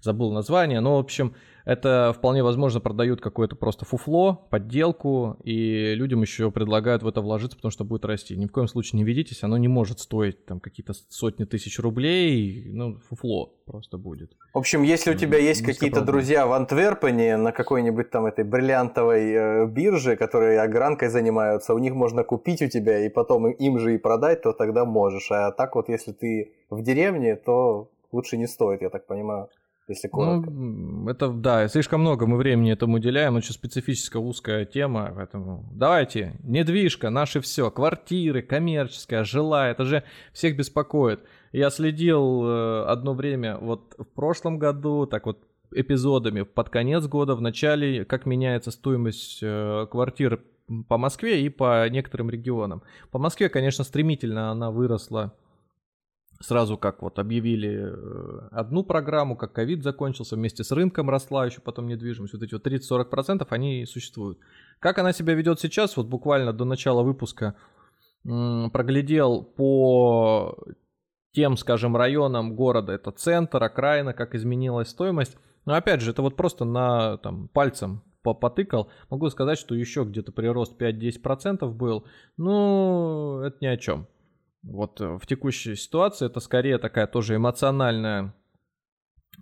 [0.00, 6.22] Забыл название, но, в общем, это вполне возможно продают какое-то просто фуфло, подделку, и людям
[6.22, 8.36] еще предлагают в это вложиться, потому что будет расти.
[8.36, 12.70] Ни в коем случае не ведитесь, оно не может стоить там какие-то сотни тысяч рублей,
[12.72, 14.32] ну, фуфло просто будет.
[14.52, 19.32] В общем, если у тебя есть какие-то друзья в Антверпене на какой-нибудь там этой бриллиантовой
[19.32, 23.94] э, бирже, которые огранкой занимаются, у них можно купить у тебя и потом им же
[23.94, 25.30] и продать, то тогда можешь.
[25.30, 29.48] А так вот, если ты в деревне, то лучше не стоит, я так понимаю
[29.90, 30.50] если ну, коротко.
[30.50, 36.34] Ну, это, да, слишком много мы времени этому уделяем, очень специфическая узкая тема, поэтому давайте,
[36.42, 41.20] недвижка, наши все, квартиры, коммерческая, жилая, это же всех беспокоит.
[41.52, 45.38] Я следил э, одно время, вот в прошлом году, так вот
[45.72, 50.42] эпизодами, под конец года, в начале, как меняется стоимость э, квартир
[50.88, 52.82] по Москве и по некоторым регионам.
[53.10, 55.32] По Москве, конечно, стремительно она выросла
[56.40, 61.60] сразу как вот объявили э, одну программу, как ковид закончился, вместе с рынком росла еще
[61.60, 64.38] потом недвижимость, вот эти вот 30-40% они существуют.
[64.78, 67.54] Как она себя ведет сейчас, вот буквально до начала выпуска
[68.22, 70.58] проглядел по
[71.32, 75.36] тем, скажем, районам города, это центр, окраина, как изменилась стоимость.
[75.64, 78.90] Но опять же, это вот просто на там, пальцем потыкал.
[79.08, 82.04] Могу сказать, что еще где-то прирост 5-10% был.
[82.36, 84.06] Ну, это ни о чем.
[84.62, 88.34] Вот э, в текущей ситуации это скорее такая тоже эмоциональная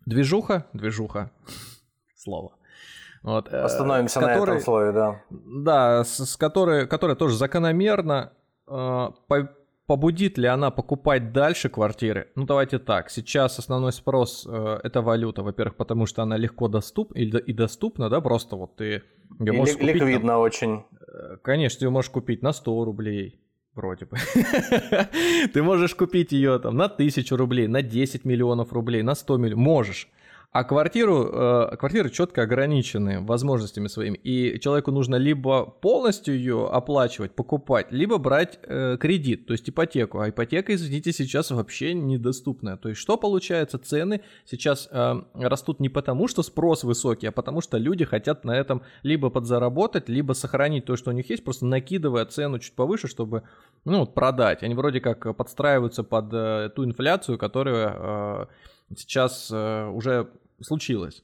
[0.06, 1.30] движуха, движуха,
[2.16, 2.54] слово.
[3.22, 5.22] Вот, э, Остановимся которой, на этом слове, да.
[5.30, 8.32] Да, с, с которой, которая тоже закономерно
[8.66, 9.50] э, по,
[9.86, 12.28] побудит ли она покупать дальше квартиры?
[12.36, 17.18] Ну давайте так, сейчас основной спрос э, это валюта, во-первых, потому что она легко доступна
[17.18, 19.02] и, и доступна, да, просто вот ты
[19.40, 19.94] ее можешь купить.
[19.94, 20.84] Ликвидно там, очень.
[21.00, 23.40] Э, конечно, ее можешь купить на 100 рублей,
[23.78, 24.16] вроде бы.
[25.52, 29.64] Ты можешь купить ее там на 1000 рублей, на 10 миллионов рублей, на 100 миллионов.
[29.64, 30.08] Можешь.
[30.50, 34.16] А квартиру, э, квартиры четко ограничены возможностями своими.
[34.16, 40.20] И человеку нужно либо полностью ее оплачивать, покупать, либо брать э, кредит, то есть ипотеку.
[40.20, 42.78] А ипотека, извините, сейчас вообще недоступная.
[42.78, 43.78] То есть что получается?
[43.78, 48.56] Цены сейчас э, растут не потому, что спрос высокий, а потому что люди хотят на
[48.56, 53.06] этом либо подзаработать, либо сохранить то, что у них есть, просто накидывая цену чуть повыше,
[53.06, 53.42] чтобы
[53.84, 54.62] ну, продать.
[54.62, 57.96] Они вроде как подстраиваются под э, ту инфляцию, которая...
[57.98, 58.46] Э,
[58.96, 61.22] сейчас э, уже случилось.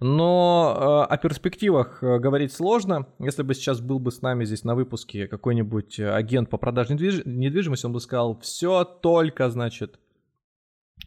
[0.00, 3.06] Но э, о перспективах э, говорить сложно.
[3.18, 7.22] Если бы сейчас был бы с нами здесь на выпуске какой-нибудь агент по продаже недвиж...
[7.24, 10.00] недвижимости, он бы сказал, все только, значит,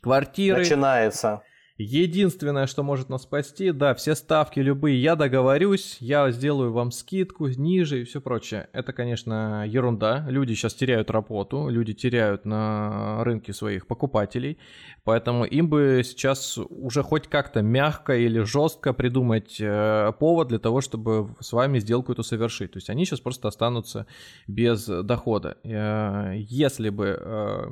[0.01, 0.59] квартиры.
[0.59, 1.41] Начинается.
[1.77, 7.47] Единственное, что может нас спасти, да, все ставки любые, я договорюсь, я сделаю вам скидку
[7.47, 8.69] ниже и все прочее.
[8.71, 10.25] Это, конечно, ерунда.
[10.29, 14.57] Люди сейчас теряют работу, люди теряют на рынке своих покупателей,
[15.03, 20.79] поэтому им бы сейчас уже хоть как-то мягко или жестко придумать э, повод для того,
[20.79, 22.71] чтобы с вами сделку эту совершить.
[22.71, 24.07] То есть они сейчас просто останутся
[24.47, 25.57] без дохода.
[25.65, 27.67] Э, если бы, э,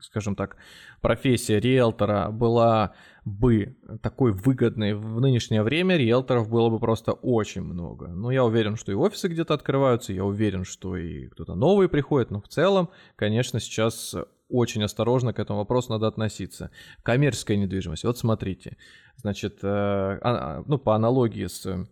[0.00, 0.56] скажем так,
[1.02, 8.08] профессия риэлтора была бы такой выгодной в нынешнее время, риэлторов было бы просто очень много.
[8.08, 12.30] Но я уверен, что и офисы где-то открываются, я уверен, что и кто-то новый приходит,
[12.30, 14.16] но в целом, конечно, сейчас
[14.48, 16.70] очень осторожно к этому вопросу надо относиться.
[17.02, 18.04] Коммерческая недвижимость.
[18.04, 18.76] Вот смотрите,
[19.16, 21.86] значит, э, а, а, ну, по аналогии с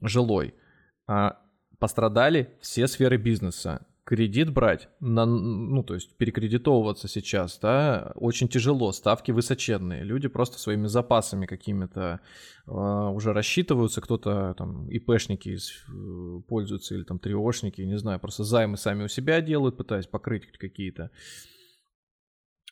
[0.00, 0.54] жилой,
[1.06, 1.38] а,
[1.78, 8.90] пострадали все сферы бизнеса кредит брать, на, ну, то есть перекредитовываться сейчас, да, очень тяжело,
[8.92, 12.20] ставки высоченные, люди просто своими запасами какими-то
[12.66, 18.78] э, уже рассчитываются, кто-то там ИПшники э, пользуются или там триошники, не знаю, просто займы
[18.78, 21.10] сами у себя делают, пытаясь покрыть какие-то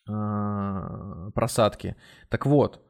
[0.08, 1.96] э, просадки.
[2.30, 2.80] Так вот,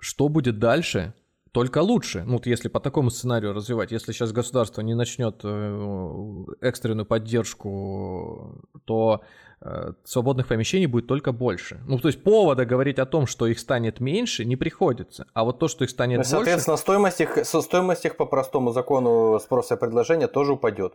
[0.00, 1.12] что будет дальше,
[1.54, 2.24] только лучше.
[2.26, 8.60] Ну, вот если по такому сценарию развивать, если сейчас государство не начнет э, экстренную поддержку,
[8.84, 9.20] то
[9.60, 11.80] э, свободных помещений будет только больше.
[11.86, 15.26] Ну, то есть повода говорить о том, что их станет меньше, не приходится.
[15.32, 16.84] А вот то, что их станет ну, соответственно, больше...
[16.86, 20.94] Соответственно, стоимость их, стоимость их по простому закону спроса и предложения тоже упадет.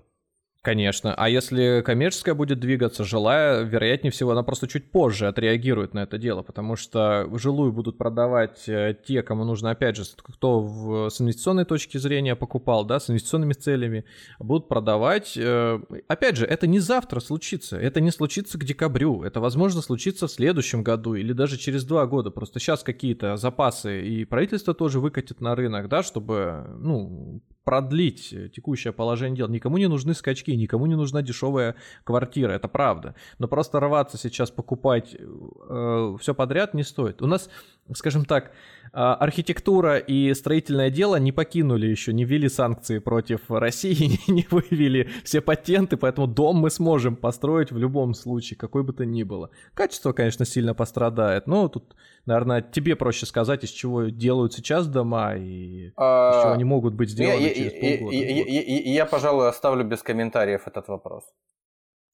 [0.62, 1.14] Конечно.
[1.16, 6.18] А если коммерческая будет двигаться, жилая, вероятнее всего, она просто чуть позже отреагирует на это
[6.18, 11.22] дело, потому что жилую будут продавать э, те, кому нужно, опять же, кто в, с
[11.22, 14.04] инвестиционной точки зрения покупал, да, с инвестиционными целями,
[14.38, 15.38] будут продавать.
[15.38, 20.28] Э, опять же, это не завтра случится, это не случится к декабрю, это, возможно, случится
[20.28, 22.32] в следующем году или даже через два года.
[22.32, 28.94] Просто сейчас какие-то запасы и правительство тоже выкатит на рынок, да, чтобы, ну, продлить текущее
[28.94, 29.48] положение дел.
[29.48, 33.16] Никому не нужны скачки, никому не нужна дешевая квартира, это правда.
[33.38, 37.22] Но просто рваться сейчас покупать э, все подряд не стоит.
[37.22, 37.50] У нас
[37.96, 38.52] скажем так,
[38.92, 45.10] а, архитектура и строительное дело не покинули еще, не ввели санкции против России, не вывели
[45.24, 49.50] все патенты, поэтому дом мы сможем построить в любом случае, какой бы то ни было.
[49.74, 55.36] Качество, конечно, сильно пострадает, но тут, наверное, тебе проще сказать, из чего делают сейчас дома
[55.36, 56.32] и а...
[56.32, 58.16] из чего они могут быть сделаны я, через полгода.
[58.16, 61.24] Я, я, я, я, пожалуй, оставлю без комментариев этот вопрос.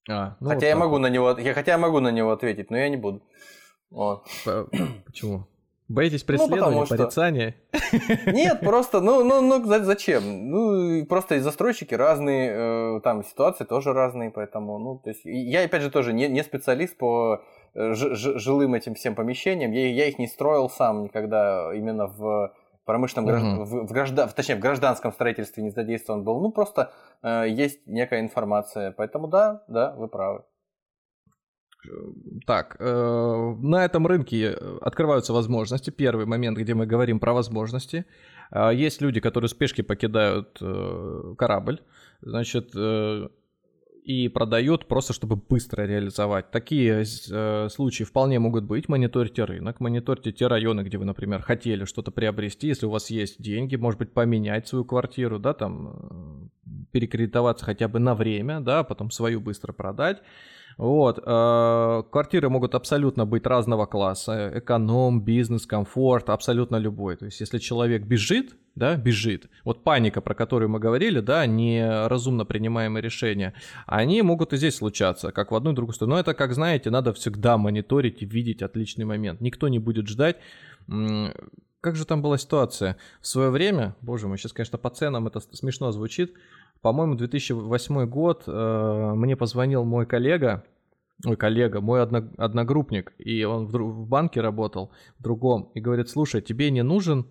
[0.10, 1.00] А, ну хотя вот я могу вот.
[1.00, 3.24] на него, я хотя я могу на него ответить, но я не буду.
[3.90, 4.28] Вот.
[5.06, 5.48] Почему?
[5.88, 7.56] Боитесь ну, преследования, ну, порицания?
[8.26, 10.50] Нет, просто, ну, ну, ну, зачем?
[10.50, 15.64] Ну, просто и застройщики разные, э, там ситуации тоже разные, поэтому, ну, то есть, я,
[15.64, 17.44] опять же, тоже не, не специалист по
[17.76, 22.52] э, жилым этим всем помещениям, я, я их не строил сам никогда именно в
[22.86, 23.64] промышленном, угу.
[23.66, 28.22] в, в, граждан, точнее, в гражданском строительстве не задействован был, ну, просто э, есть некая
[28.22, 30.46] информация, поэтому да, да, вы правы.
[32.46, 35.90] Так, э, на этом рынке открываются возможности.
[35.90, 38.06] Первый момент, где мы говорим про возможности.
[38.52, 41.82] Э, есть люди, которые спешки покидают э, корабль,
[42.22, 43.28] значит, э,
[44.06, 46.52] и продают просто, чтобы быстро реализовать.
[46.52, 48.88] Такие э, случаи вполне могут быть.
[48.88, 52.68] Мониторьте рынок, мониторьте те районы, где вы, например, хотели что-то приобрести.
[52.68, 57.88] Если у вас есть деньги, может быть, поменять свою квартиру, да, там, э, перекредитоваться хотя
[57.88, 60.22] бы на время, да, потом свою быстро продать.
[60.78, 61.20] Вот.
[61.26, 64.52] Э, квартиры могут абсолютно быть разного класса.
[64.56, 67.16] Эконом, бизнес, комфорт, абсолютно любой.
[67.16, 69.50] То есть, если человек бежит, да, бежит.
[69.64, 73.54] Вот паника, про которую мы говорили, да, неразумно принимаемые решения,
[73.86, 76.16] они могут и здесь случаться, как в одну и другую сторону.
[76.16, 79.40] Но это, как знаете, надо всегда мониторить и видеть отличный момент.
[79.40, 80.38] Никто не будет ждать.
[81.86, 82.98] Как же там была ситуация?
[83.22, 86.34] В свое время, боже мой, сейчас, конечно, по ценам это смешно звучит,
[86.82, 90.66] по-моему, 2008 год э, мне позвонил мой коллега,
[91.24, 96.42] мой коллега, мой одногруппник, и он в, в банке работал, в другом, и говорит, слушай,
[96.42, 97.28] тебе не нужен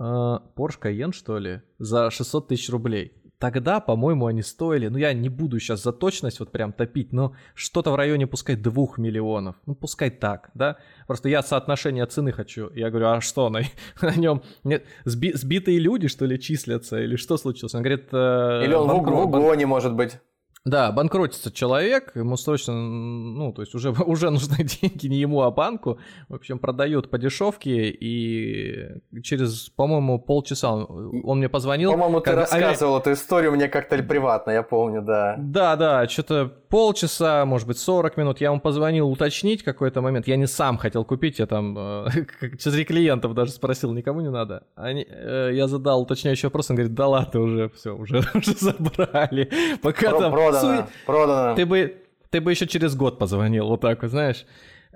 [0.00, 3.12] э, Porsche Cayenne, что ли, за 600 тысяч рублей?
[3.38, 7.34] Тогда, по-моему, они стоили, ну я не буду сейчас за точность вот прям топить, но
[7.54, 9.56] что-то в районе пускай 2 миллионов.
[9.66, 10.76] Ну пускай так, да.
[11.06, 12.70] Просто я соотношение цены хочу.
[12.74, 13.60] Я говорю, а что на,
[14.00, 14.42] на нем?
[14.64, 16.98] Нет, сби, сбитые люди, что ли, числятся?
[16.98, 17.74] Или что случилось?
[17.74, 18.08] Он говорит...
[18.12, 20.18] Э, Или он банкрот, в угоне, может быть.
[20.66, 25.52] Да, банкротится человек, ему срочно, ну, то есть уже, уже нужны деньги не ему, а
[25.52, 25.98] банку.
[26.28, 31.92] В общем, продают по дешевке, и через, по-моему, полчаса он, он мне позвонил.
[31.92, 32.98] По-моему, ты рассказывал а...
[32.98, 35.36] эту историю мне как-то приватно, я помню, да.
[35.38, 38.40] Да, да, что-то полчаса, может быть, 40 минут.
[38.40, 40.26] Я ему позвонил уточнить какой-то момент.
[40.26, 42.06] Я не сам хотел купить, я там э,
[42.58, 44.64] через клиентов даже спросил, никому не надо.
[44.74, 49.50] Они, э, я задал уточняющий вопрос, он говорит, да ладно, уже все, уже, уже забрали.
[49.80, 50.32] Пока Про- там...
[50.60, 51.54] Продано, продано.
[51.54, 51.96] Ты бы,
[52.30, 54.44] ты бы еще через год позвонил, вот так вот, знаешь.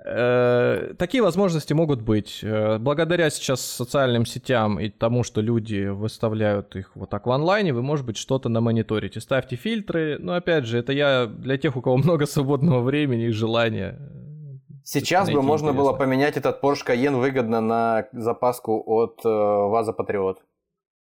[0.03, 2.39] Э, такие возможности могут быть.
[2.41, 7.71] Э, благодаря сейчас социальным сетям и тому, что люди выставляют их вот так в онлайне,
[7.71, 9.19] вы, может быть, что-то намониторите.
[9.19, 10.17] Ставьте фильтры.
[10.19, 13.99] Но, опять же, это я для тех, у кого много свободного времени и желания.
[14.83, 15.83] Сейчас бы можно интересно.
[15.83, 20.39] было поменять этот Porsche Cayenne выгодно на запаску от э, ВАЗа Патриот.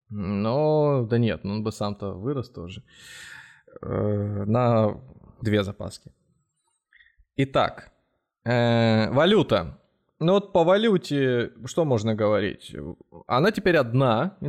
[0.10, 2.84] Ну, да нет, ну он бы сам-то вырос тоже.
[3.82, 4.96] Э, на
[5.42, 6.12] две запаски.
[7.38, 7.92] Итак,
[8.46, 9.80] э, валюта.
[10.24, 12.74] Ну вот по валюте что можно говорить?
[13.28, 14.48] Она теперь одна, э,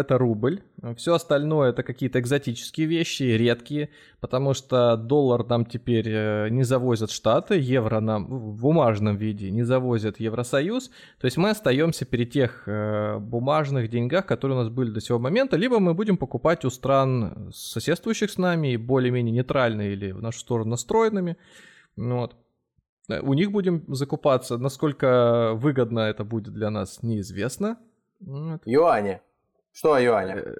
[0.00, 0.62] это рубль.
[0.96, 3.90] Все остальное это какие-то экзотические вещи, редкие,
[4.20, 9.64] потому что доллар нам теперь э, не завозят Штаты, евро нам в бумажном виде не
[9.64, 10.88] завозят Евросоюз.
[11.20, 15.18] То есть мы остаемся при тех э, бумажных деньгах, которые у нас были до сего
[15.18, 20.40] момента, либо мы будем покупать у стран соседствующих с нами, более-менее нейтральные или в нашу
[20.40, 21.36] сторону настроенными.
[21.96, 22.34] Ну вот.
[23.08, 24.58] Э, у них будем закупаться.
[24.58, 27.78] Насколько выгодно это будет для нас, неизвестно.
[28.20, 28.62] Вот.
[28.64, 29.20] Юани.
[29.72, 30.34] Что о юане?
[30.34, 30.54] Э,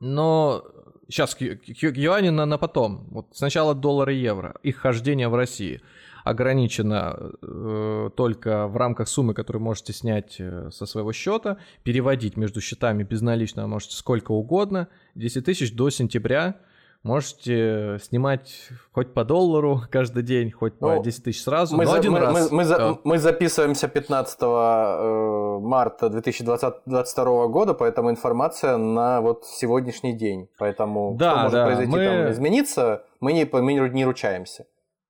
[0.00, 0.64] но
[1.08, 3.08] сейчас юани на, на потом.
[3.10, 4.54] Вот сначала доллар и евро.
[4.62, 5.80] Их хождение в России
[6.24, 11.58] ограничено э, только в рамках суммы, которую можете снять э, со своего счета.
[11.82, 14.88] Переводить между счетами безналично можете сколько угодно.
[15.14, 16.60] 10 тысяч до сентября
[17.02, 21.92] Можете снимать хоть по доллару каждый день, хоть ну, по 10 тысяч сразу, мы но
[21.92, 22.50] за, один мы, раз.
[22.50, 30.12] Мы, мы, за, мы записываемся 15 э, марта 2022 года, поэтому информация на вот сегодняшний
[30.12, 30.48] день.
[30.58, 32.04] Поэтому да, что может да, произойти мы...
[32.04, 34.66] там измениться, мы не, мы не ручаемся.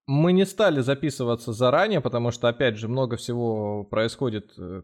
[0.06, 4.82] Мы не стали записываться заранее, потому что, опять же, много всего происходит э,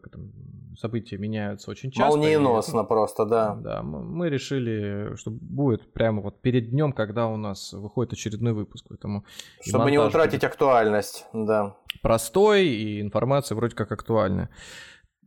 [0.77, 2.17] события меняются очень часто.
[2.17, 3.55] Молниеносно и, просто, да.
[3.55, 8.85] Да, мы решили, что будет прямо вот перед днем, когда у нас выходит очередной выпуск.
[8.89, 9.25] Поэтому
[9.61, 11.75] Чтобы не утратить актуальность, да.
[12.01, 14.49] Простой, и информация вроде как актуальная.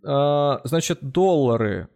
[0.04, 1.88] А, значит, доллары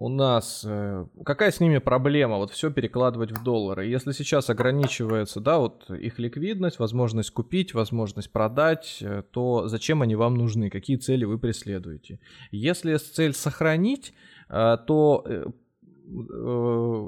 [0.00, 3.86] у нас, э, какая с ними проблема, вот все перекладывать в доллары?
[3.86, 10.16] Если сейчас ограничивается, да, вот их ликвидность, возможность купить, возможность продать, э, то зачем они
[10.16, 12.18] вам нужны, какие цели вы преследуете?
[12.50, 14.14] Если цель сохранить,
[14.48, 15.52] э, то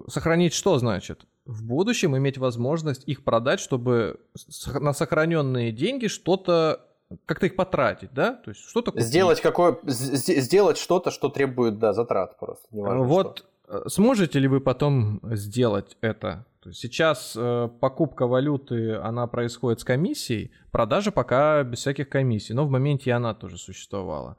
[0.06, 1.26] сохранить что значит?
[1.46, 4.20] В будущем иметь возможность их продать, чтобы
[4.80, 6.91] на сохраненные деньги что-то
[7.26, 8.34] как-то их потратить, да?
[8.34, 9.06] То есть что-то купить.
[9.06, 12.66] Сделать какое, сделать что-то, что требует, да, затрат просто.
[12.70, 13.46] Неважно вот что.
[13.68, 16.44] Э, сможете ли вы потом сделать это?
[16.72, 22.70] Сейчас э, покупка валюты, она происходит с комиссией, продажа пока без всяких комиссий, но в
[22.70, 24.36] моменте она тоже существовала.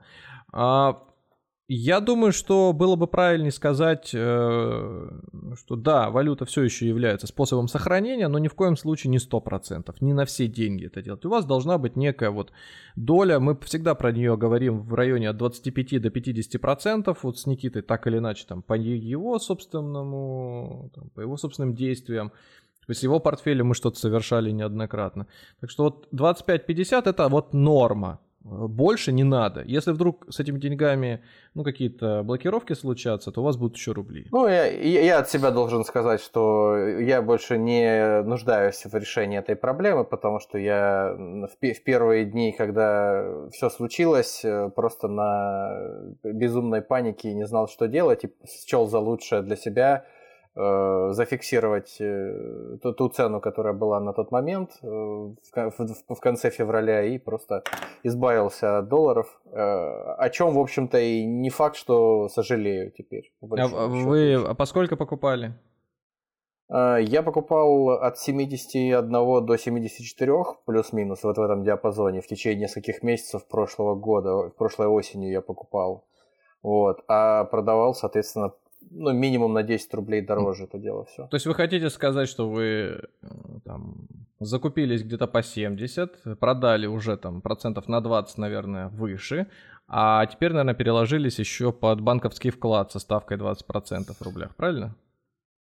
[0.51, 1.03] А
[1.67, 5.09] я думаю, что было бы правильнее сказать, э,
[5.55, 9.95] что да, валюта все еще является способом сохранения, но ни в коем случае не 100%,
[10.01, 11.25] не на все деньги это делать.
[11.25, 12.51] У вас должна быть некая вот
[12.97, 17.81] доля, мы всегда про нее говорим в районе от 25 до 50%, вот с Никитой
[17.81, 22.29] так или иначе, там, по его собственному, там, по его собственным действиям,
[22.85, 25.27] то есть его портфеле мы что-то совершали неоднократно.
[25.61, 28.19] Так что вот 25-50 это вот норма.
[28.43, 29.63] Больше не надо.
[29.65, 31.23] Если вдруг с этими деньгами
[31.53, 34.27] ну, какие-то блокировки случатся, то у вас будут еще рубли.
[34.31, 39.55] Ну, я, я от себя должен сказать, что я больше не нуждаюсь в решении этой
[39.55, 46.81] проблемы, потому что я в, в первые дни, когда все случилось, э, просто на безумной
[46.81, 48.33] панике не знал, что делать, и
[48.67, 50.12] счел за лучшее для себя Э,
[50.55, 56.51] зафиксировать э, ту, ту цену, которая была на тот момент э, в, в, в конце
[56.51, 57.63] февраля и просто
[58.03, 63.33] избавился от долларов, о чем, в общем-то, и не факт, что сожалею теперь.
[63.41, 65.53] А вы а поскольку покупали?
[66.69, 69.09] Я покупал от 71
[69.45, 70.33] до 74
[70.65, 76.05] плюс-минус вот в этом диапазоне в течение нескольких месяцев прошлого года, прошлой осенью я покупал.
[76.63, 78.53] Вот, а продавал, соответственно,
[78.91, 81.27] ну, минимум на 10 рублей дороже это дело все.
[81.27, 83.01] То есть вы хотите сказать, что вы
[83.65, 84.07] там
[84.39, 89.47] закупились где-то по 70, продали уже там процентов на 20, наверное, выше,
[89.87, 94.95] а теперь, наверное, переложились еще под банковский вклад со ставкой 20% в рублях, правильно?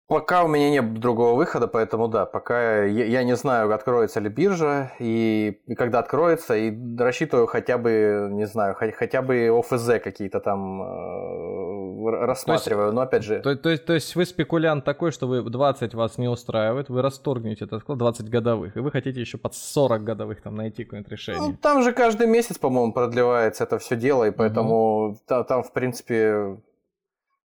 [0.09, 4.29] Пока у меня нет другого выхода, поэтому да, пока я, я не знаю, откроется ли
[4.29, 10.41] биржа и, и когда откроется, и рассчитываю хотя бы, не знаю, хотя, бы ОФЗ какие-то
[10.41, 13.41] там э, рассматриваю, есть, но опять же...
[13.41, 17.01] То, то, есть, то есть вы спекулянт такой, что вы 20 вас не устраивает, вы
[17.01, 21.13] расторгнете этот склад 20 годовых, и вы хотите еще под 40 годовых там найти какое-нибудь
[21.13, 21.41] решение.
[21.41, 25.19] Ну, там же каждый месяц, по-моему, продлевается это все дело, и поэтому угу.
[25.27, 26.59] там, там, в принципе,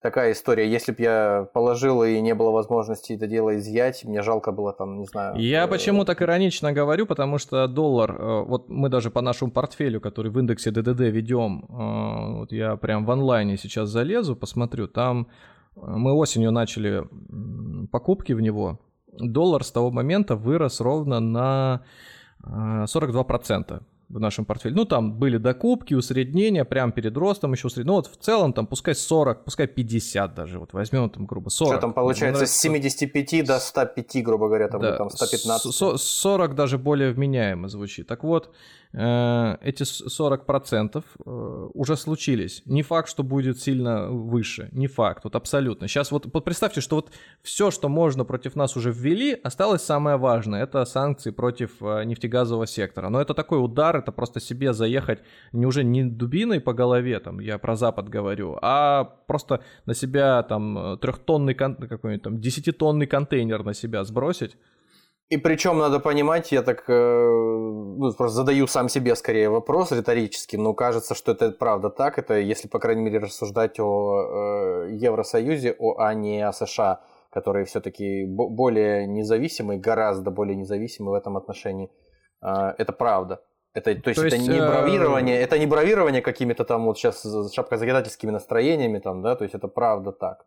[0.06, 0.70] такая история.
[0.70, 5.00] Если бы я положил и не было возможности это дело изъять, мне жалко было там,
[5.00, 5.36] не знаю.
[5.40, 5.68] Я э...
[5.68, 10.32] почему так иронично говорю, потому что доллар, э, вот мы даже по нашему портфелю, который
[10.32, 15.28] в индексе ДДД ведем, э, вот я прям в онлайне сейчас залезу, посмотрю, там
[15.76, 17.04] э, мы осенью начали
[17.92, 18.80] покупки в него.
[19.20, 21.82] Доллар с того момента вырос ровно на
[22.44, 24.76] 42% в нашем портфеле.
[24.76, 27.92] Ну, там были докупки, усреднения, прям перед ростом еще усреднения.
[27.92, 31.74] Ну, вот в целом там пускай 40, пускай 50 даже, вот возьмем там, грубо, 40.
[31.74, 36.00] Что там получается, с 75 до 105, грубо говоря, там, да, там 115.
[36.00, 38.08] 40 даже более вменяемо звучит.
[38.08, 38.52] Так вот,
[38.98, 42.62] Э, эти 40% э, уже случились.
[42.66, 44.70] Не факт, что будет сильно выше.
[44.72, 45.90] Не факт, вот абсолютно.
[45.90, 50.16] Сейчас вот, вот представьте, что вот все, что можно против нас уже ввели, осталось самое
[50.16, 50.64] важное.
[50.64, 53.10] Это санкции против э, нефтегазового сектора.
[53.10, 55.20] Но это такой удар, это просто себе заехать
[55.52, 60.44] не уже не дубиной по голове, там, я про Запад говорю, а просто на себя
[60.44, 64.58] там трехтонный, какой-нибудь там десятитонный контейнер на себя сбросить
[65.30, 70.58] и причем надо понимать, я так э, ну, просто задаю сам себе скорее вопрос риторический,
[70.58, 72.20] но кажется, что это правда так.
[72.20, 77.66] Это если, по крайней мере, рассуждать о э, Евросоюзе, о, а не о США, которые
[77.66, 81.90] все-таки более независимые, гораздо более независимые в этом отношении.
[82.44, 83.42] Э, это правда.
[83.76, 86.98] Это, то есть, то это есть, не э, бравирование, это не бравирование какими-то там вот
[86.98, 90.46] сейчас шапкозагадательскими настроениями, там, да, то есть это правда так.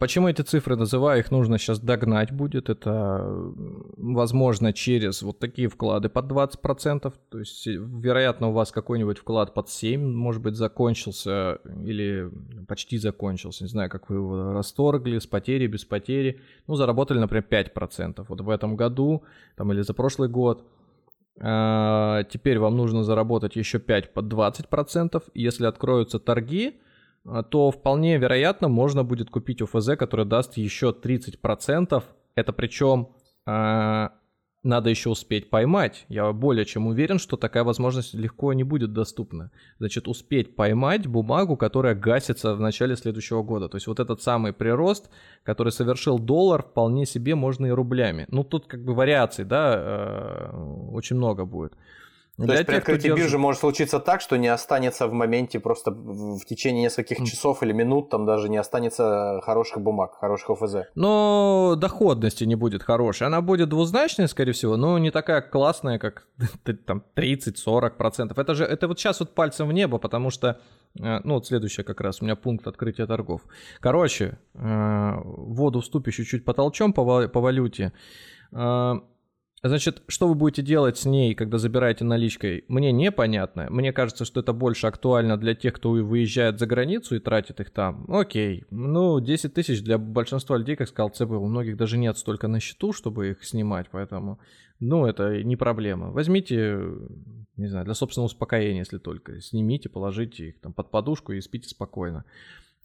[0.00, 1.20] Почему эти цифры называю?
[1.20, 2.70] Их нужно сейчас догнать будет.
[2.70, 3.22] Это
[3.98, 7.12] возможно через вот такие вклады под 20%.
[7.28, 12.30] То есть, вероятно, у вас какой-нибудь вклад под 7, может быть, закончился или
[12.66, 13.64] почти закончился.
[13.64, 16.40] Не знаю, как вы его расторгли, с потерей, без потери.
[16.66, 18.24] Ну, заработали, например, 5%.
[18.26, 19.22] Вот в этом году
[19.54, 20.64] там, или за прошлый год.
[21.38, 25.22] А, теперь вам нужно заработать еще 5 под 20%.
[25.34, 26.80] Если откроются торги,
[27.50, 32.02] то вполне вероятно можно будет купить ОФЗ, который даст еще 30%.
[32.34, 33.08] Это причем
[33.46, 34.12] а,
[34.62, 36.04] надо еще успеть поймать.
[36.08, 39.50] Я более чем уверен, что такая возможность легко не будет доступна.
[39.78, 43.68] Значит, успеть поймать бумагу, которая гасится в начале следующего года.
[43.68, 45.10] То есть вот этот самый прирост,
[45.44, 48.26] который совершил доллар, вполне себе можно и рублями.
[48.28, 51.72] Ну, тут как бы вариаций, да, э, очень много будет.
[52.40, 53.18] То Для есть при открытии держит...
[53.18, 57.72] биржи может случиться так, что не останется в моменте просто в течение нескольких часов или
[57.72, 60.76] минут там даже не останется хороших бумаг, хороших ОФЗ.
[60.94, 63.26] Но доходности не будет хорошей.
[63.26, 66.26] Она будет двузначной, скорее всего, но не такая классная, как
[66.86, 68.32] там 30-40%.
[68.34, 70.58] Это же это вот сейчас вот пальцем в небо, потому что
[70.98, 73.42] э, ну вот следующее как раз у меня пункт открытия торгов.
[73.80, 77.92] Короче, э, воду в ступе чуть-чуть потолчем по, по валюте.
[79.62, 83.66] Значит, что вы будете делать с ней, когда забираете наличкой, мне непонятно.
[83.68, 87.70] Мне кажется, что это больше актуально для тех, кто выезжает за границу и тратит их
[87.70, 88.06] там.
[88.08, 92.48] Окей, ну 10 тысяч для большинства людей, как сказал ЦБ, у многих даже нет столько
[92.48, 94.40] на счету, чтобы их снимать, поэтому,
[94.78, 96.10] ну, это не проблема.
[96.10, 96.80] Возьмите,
[97.56, 101.68] не знаю, для собственного успокоения, если только, снимите, положите их там под подушку и спите
[101.68, 102.24] спокойно.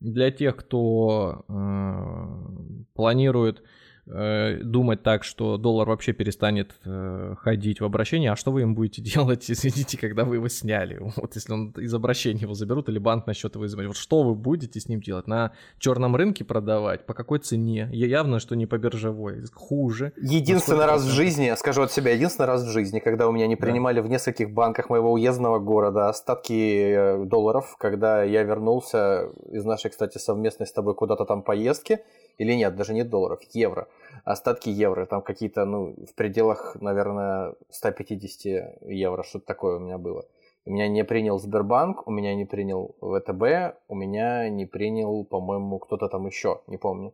[0.02, 3.64] Для тех, кто э, планирует
[4.08, 8.76] Э, думать так, что доллар вообще перестанет э, ходить в обращение, а что вы им
[8.76, 11.00] будете делать, извините, когда вы его сняли?
[11.16, 14.24] Вот если он из обращения его заберут или банк на счет его изымать, вот что
[14.24, 15.28] вы будете с ним делать?
[15.28, 17.06] На черном рынке продавать?
[17.06, 17.90] По какой цене?
[17.92, 20.14] Явно, что не по биржевой, хуже.
[20.18, 23.56] Единственный раз в жизни, скажу от себя, единственный раз в жизни, когда у меня не
[23.56, 24.04] принимали да.
[24.04, 30.20] в нескольких банках моего уездного города остатки э, долларов, когда я вернулся из нашей, кстати,
[30.20, 32.00] совместной с тобой куда-то там поездки,
[32.38, 33.88] или нет, даже не долларов, евро.
[34.24, 40.26] Остатки евро, там какие-то, ну, в пределах, наверное, 150 евро, что-то такое у меня было.
[40.66, 45.78] У меня не принял Сбербанк, у меня не принял ВТБ, у меня не принял, по-моему,
[45.80, 47.14] кто-то там еще, не помню.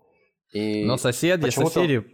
[0.53, 2.05] И Но соседи, соседи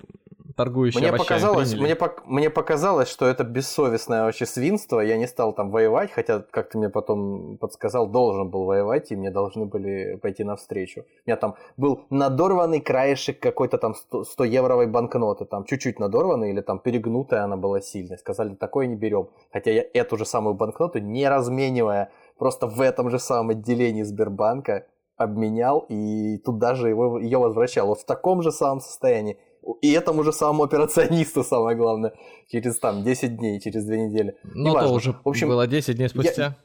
[0.57, 1.95] торгующие мне показалось, мне,
[2.25, 4.99] мне показалось, что это бессовестное вообще свинство.
[4.99, 9.15] Я не стал там воевать, хотя, как ты мне потом подсказал, должен был воевать, и
[9.15, 11.01] мне должны были пойти навстречу.
[11.01, 16.79] У меня там был надорванный краешек какой-то там 100-евровой банкноты, там чуть-чуть надорванный или там
[16.79, 18.17] перегнутая она была сильной.
[18.17, 19.29] Сказали, такое не берем.
[19.53, 24.85] Хотя я эту же самую банкноту, не разменивая, просто в этом же самом отделении Сбербанка
[25.17, 27.87] обменял и туда же его, ее возвращал.
[27.87, 29.37] Вот в таком же самом состоянии.
[29.81, 32.13] И этому же самому операционисту, самое главное,
[32.47, 34.37] через там 10 дней, через 2 недели.
[34.43, 36.55] Ну, то уже в общем, было 10 дней спустя.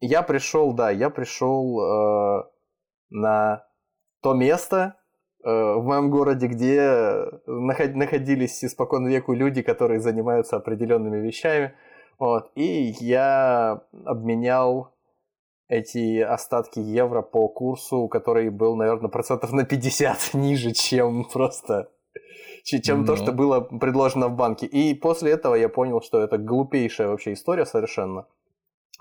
[0.00, 2.44] Я, я пришел, да, я пришел э,
[3.10, 3.64] на
[4.22, 4.96] то место
[5.44, 11.74] э, в моем городе, где наход, находились испокон веку люди, которые занимаются определенными вещами.
[12.18, 14.94] Вот, и я обменял
[15.68, 21.88] эти остатки евро по курсу, который был, наверное, процентов на 50 ниже, чем просто
[22.64, 24.66] чем то, что было предложено в банке.
[24.66, 28.26] И после этого я понял, что это глупейшая вообще история совершенно.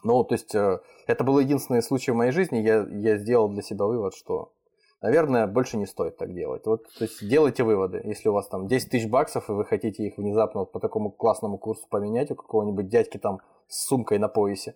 [0.03, 3.61] Ну, то есть, э, это был единственный случай в моей жизни, я, я сделал для
[3.61, 4.53] себя вывод, что,
[5.01, 6.65] наверное, больше не стоит так делать.
[6.65, 8.01] Вот, то есть, делайте выводы.
[8.05, 11.11] Если у вас там 10 тысяч баксов, и вы хотите их внезапно вот по такому
[11.11, 14.75] классному курсу поменять у какого-нибудь дядьки там с сумкой на поясе,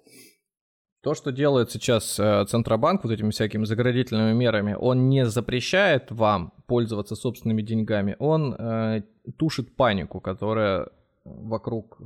[1.03, 6.53] то, что делает сейчас э, Центробанк вот этими всякими заградительными мерами, он не запрещает вам
[6.65, 9.03] пользоваться собственными деньгами, он э,
[9.37, 10.87] тушит панику, которая
[11.25, 11.97] вокруг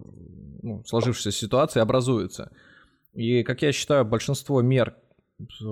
[0.63, 2.51] ну, сложившейся ситуации образуется.
[3.13, 4.95] И, как я считаю, большинство мер,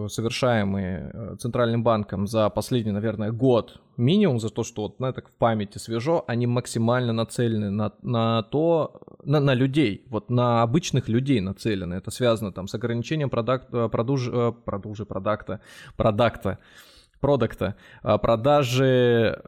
[0.07, 5.29] совершаемые э, Центральным банком за последний, наверное, год, минимум за то, что вот, на так
[5.29, 11.09] в памяти свежо, они максимально нацелены на, на то, на, на людей, вот на обычных
[11.09, 11.95] людей нацелены.
[11.95, 15.61] Это связано там с ограничением продакт, э, продуж, э, продужи, продакта,
[15.97, 16.59] продакта,
[17.19, 19.41] продукта, продажи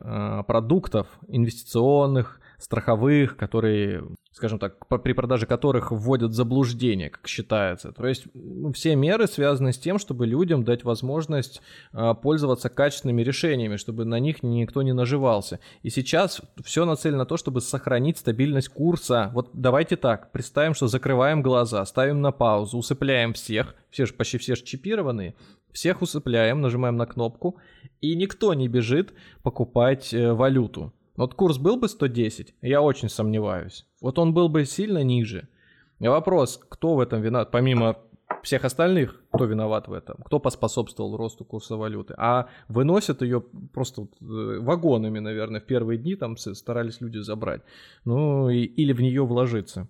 [0.47, 4.03] продуктов инвестиционных, страховых, которые,
[4.38, 7.91] скажем так, при продаже которых вводят заблуждение, как считается.
[7.91, 11.59] То есть ну, все меры связаны с тем, чтобы людям дать возможность
[11.91, 15.59] а, пользоваться качественными решениями, чтобы на них никто не наживался.
[15.81, 19.31] И сейчас все нацелено на то, чтобы сохранить стабильность курса.
[19.33, 24.38] Вот давайте так, представим, что закрываем глаза, ставим на паузу, усыпляем всех, все же почти
[24.38, 25.33] все же чипированные,
[25.71, 27.57] всех усыпляем, нажимаем на кнопку,
[28.01, 30.93] и никто не бежит покупать э, валюту.
[31.15, 33.86] Вот курс был бы 110, я очень сомневаюсь.
[34.01, 35.47] Вот он был бы сильно ниже.
[35.99, 37.97] И вопрос, кто в этом виноват, помимо
[38.43, 43.41] всех остальных, кто виноват в этом, кто поспособствовал росту курса валюты, а выносят ее
[43.73, 44.05] просто э,
[44.59, 47.61] вагонами, наверное, в первые дни там старались люди забрать,
[48.05, 49.87] ну и, или в нее вложиться.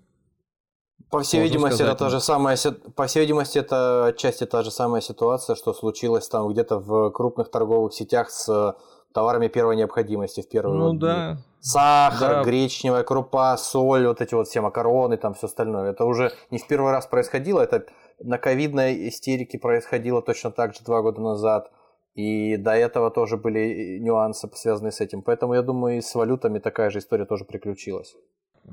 [1.09, 2.57] По всей видимости, это та же самая,
[2.95, 7.49] по всей видимости, это отчасти та же самая ситуация, что случилось там где-то в крупных
[7.49, 8.75] торговых сетях с
[9.13, 10.77] товарами первой необходимости в первую.
[10.77, 11.37] Ну да.
[11.59, 12.43] Сахар, да.
[12.43, 15.91] гречневая крупа, соль, вот эти вот все макароны, там все остальное.
[15.91, 17.85] Это уже не в первый раз происходило, это
[18.19, 21.71] на ковидной истерике происходило точно так же два года назад.
[22.13, 25.21] И до этого тоже были нюансы, связанные с этим.
[25.21, 28.15] Поэтому я думаю, и с валютами такая же история тоже приключилась.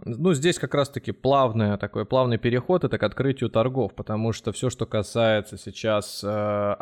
[0.02, 4.68] Ну, здесь как раз-таки плавный такой плавный переход это к открытию торгов, потому что все,
[4.68, 6.74] что касается сейчас э,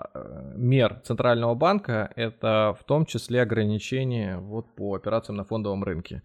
[0.54, 6.22] мер Центрального банка, это в том числе ограничения вот по операциям на фондовом рынке.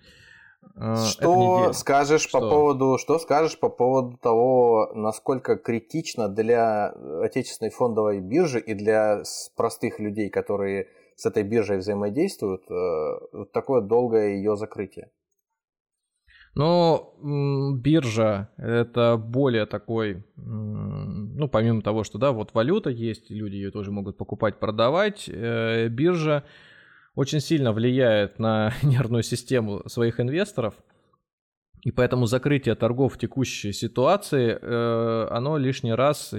[0.76, 2.40] Э, что скажешь что?
[2.40, 9.24] по поводу, что скажешь по поводу того, насколько критично для отечественной фондовой биржи и для
[9.58, 15.10] простых людей, которые с этой биржей взаимодействуют, э, такое долгое ее закрытие?
[16.58, 23.70] Но биржа это более такой, ну, помимо того, что, да, вот валюта есть, люди ее
[23.70, 26.46] тоже могут покупать, продавать, э, биржа
[27.14, 30.74] очень сильно влияет на нервную систему своих инвесторов–
[31.88, 36.34] и поэтому закрытие торгов в текущей ситуации, э, оно лишний раз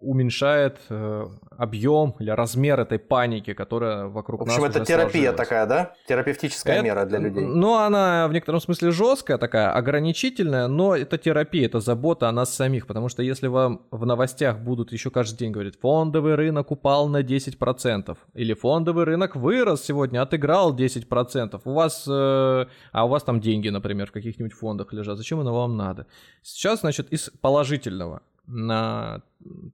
[0.00, 1.26] уменьшает э,
[1.58, 4.48] объем или размер этой паники, которая вокруг нас.
[4.48, 5.92] В общем, нас это терапия такая, да?
[6.08, 7.44] Терапевтическая это, мера для людей.
[7.44, 12.54] Ну, она в некотором смысле жесткая, такая ограничительная, но это терапия, это забота о нас
[12.54, 12.86] самих.
[12.86, 17.20] Потому что если вам в новостях будут еще каждый день говорить, фондовый рынок упал на
[17.20, 23.38] 10%, или фондовый рынок вырос сегодня, отыграл 10%, у вас, э, а у вас там
[23.38, 26.06] деньги, например, в каких-нибудь фондах лежат, зачем оно вам надо?
[26.42, 28.20] Сейчас, значит, из положительного.
[28.46, 29.20] На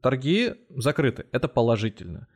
[0.01, 2.26] торги закрыты, это положительно.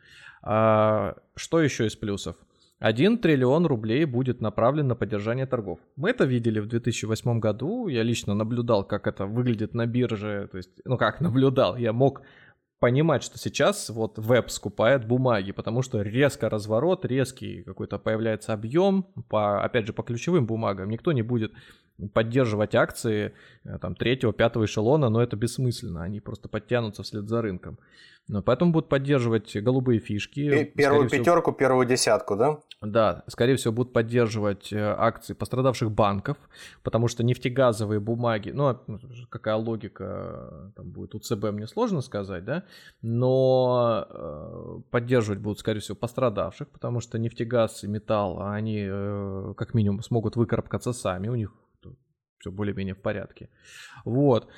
[0.42, 2.36] А что еще из плюсов?
[2.78, 5.78] 1 триллион рублей будет направлен на поддержание торгов.
[5.96, 7.88] Мы это видели в 2008 году.
[7.88, 10.48] Я лично наблюдал, как это выглядит на бирже.
[10.50, 12.22] То есть, ну как наблюдал, я мог
[12.80, 19.04] понимать, что сейчас вот веб скупает бумаги, потому что резко разворот, резкий какой-то появляется объем,
[19.28, 20.90] по, опять же, по ключевым бумагам.
[20.90, 21.52] Никто не будет
[22.12, 23.32] поддерживать акции
[23.64, 27.78] э, там, третьего, пятого эшелона, но это бессмысленно, они просто подтянутся вслед за рынком.
[28.28, 30.64] Но поэтому будут поддерживать голубые фишки.
[30.76, 32.60] Первую всего, пятерку, первую десятку, да?
[32.80, 36.36] Да, скорее всего, будут поддерживать э, акции пострадавших банков,
[36.82, 40.04] потому что нефтегазовые бумаги, ну, а, ну какая логика
[40.50, 42.64] э, там будет у ЦБ, мне сложно сказать, да,
[43.02, 48.86] но поддерживать будут, скорее всего, пострадавших, потому что нефтегаз и металл, они
[49.56, 51.52] как минимум смогут выкарабкаться сами, у них
[52.42, 53.48] все более-менее в порядке.
[54.04, 54.48] Вот.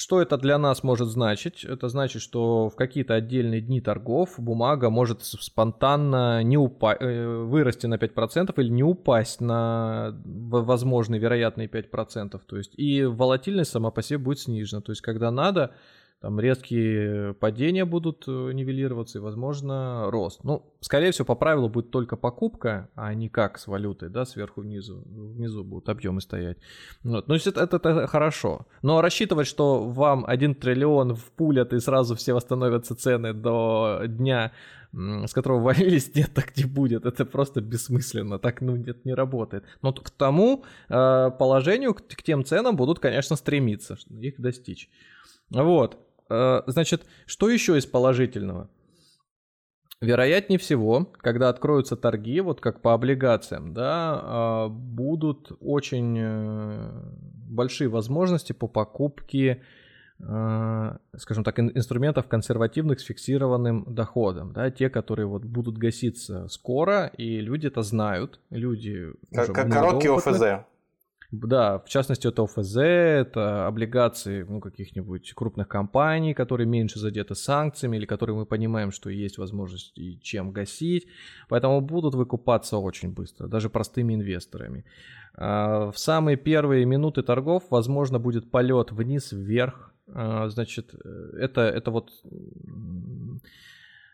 [0.00, 1.64] Что это для нас может значить?
[1.64, 7.86] Это значит, что в какие-то отдельные дни торгов бумага может спонтанно не упа- э, вырасти
[7.86, 12.40] на 5% или не упасть на возможные вероятные 5%.
[12.46, 14.82] То есть и волатильность сама по себе будет снижена.
[14.82, 15.74] То есть когда надо,
[16.20, 20.42] там резкие падения будут э, нивелироваться и, возможно, рост.
[20.42, 24.62] Ну, скорее всего, по правилу будет только покупка, а не как с валютой, да, сверху
[24.62, 25.04] внизу.
[25.06, 26.58] Внизу будут объемы стоять.
[27.04, 27.28] Вот.
[27.28, 28.66] Ну, это, это, это хорошо.
[28.82, 34.50] Но рассчитывать, что вам 1 триллион впулят и сразу все восстановятся цены до дня,
[34.92, 37.06] с которого валились, нет, так не будет.
[37.06, 38.40] Это просто бессмысленно.
[38.40, 39.62] Так, ну, нет, не работает.
[39.82, 44.90] Но к тому э, положению, к тем ценам будут, конечно, стремиться, их достичь.
[45.50, 46.07] Вот.
[46.30, 48.68] Э, значит, что еще из положительного?
[50.00, 56.90] Вероятнее всего, когда откроются торги, вот как по облигациям, да, а, будут очень э,
[57.48, 59.60] большие возможности по покупке,
[60.20, 67.06] э, скажем так, инструментов консервативных с фиксированным доходом, да, те, которые вот будут гаситься скоро,
[67.16, 69.12] и люди это знают, люди...
[69.32, 70.64] Как, короткий ОФЗ.
[71.30, 77.98] Да, в частности, это ОФЗ, это облигации ну, каких-нибудь крупных компаний, которые меньше задеты санкциями,
[77.98, 81.06] или которые мы понимаем, что есть возможность и чем гасить.
[81.50, 84.86] Поэтому будут выкупаться очень быстро, даже простыми инвесторами.
[85.34, 89.92] А, в самые первые минуты торгов, возможно, будет полет вниз-вверх.
[90.06, 92.10] А, значит, э, это, это вот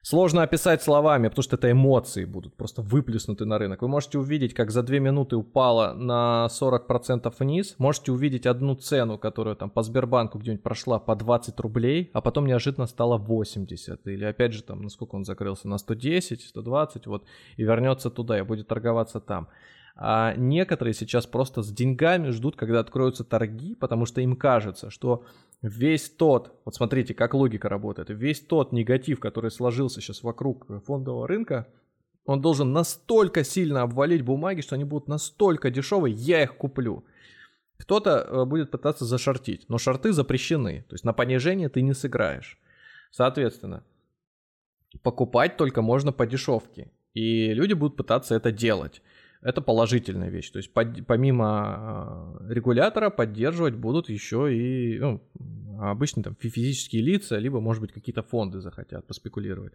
[0.07, 3.81] Сложно описать словами, потому что это эмоции будут просто выплеснуты на рынок.
[3.81, 7.75] Вы можете увидеть, как за 2 минуты упала на 40% вниз.
[7.79, 12.45] Можете увидеть одну цену, которая там по Сбербанку где-нибудь прошла по 20 рублей, а потом
[12.45, 14.07] неожиданно стала 80.
[14.07, 17.25] Или опять же там, насколько он закрылся, на 110, 120, вот,
[17.57, 19.49] и вернется туда и будет торговаться там.
[19.97, 25.25] А некоторые сейчас просто с деньгами ждут, когда откроются торги, потому что им кажется, что
[25.65, 31.27] весь тот, вот смотрите, как логика работает, весь тот негатив, который сложился сейчас вокруг фондового
[31.27, 31.67] рынка,
[32.27, 37.05] он должен настолько сильно обвалить бумаги, что они будут настолько дешевые, я их куплю.
[37.79, 42.59] Кто-то э, будет пытаться зашортить, но шорты запрещены, то есть на понижение ты не сыграешь.
[43.11, 43.85] Соответственно,
[45.03, 49.03] покупать только можно по дешевке, и люди будут пытаться это делать.
[49.45, 50.51] Это положительная вещь.
[50.51, 55.21] То есть под, помимо э, регулятора поддерживать будут еще и ну,
[55.79, 59.75] обычные там физические лица, либо, может быть, какие-то фонды захотят поспекулировать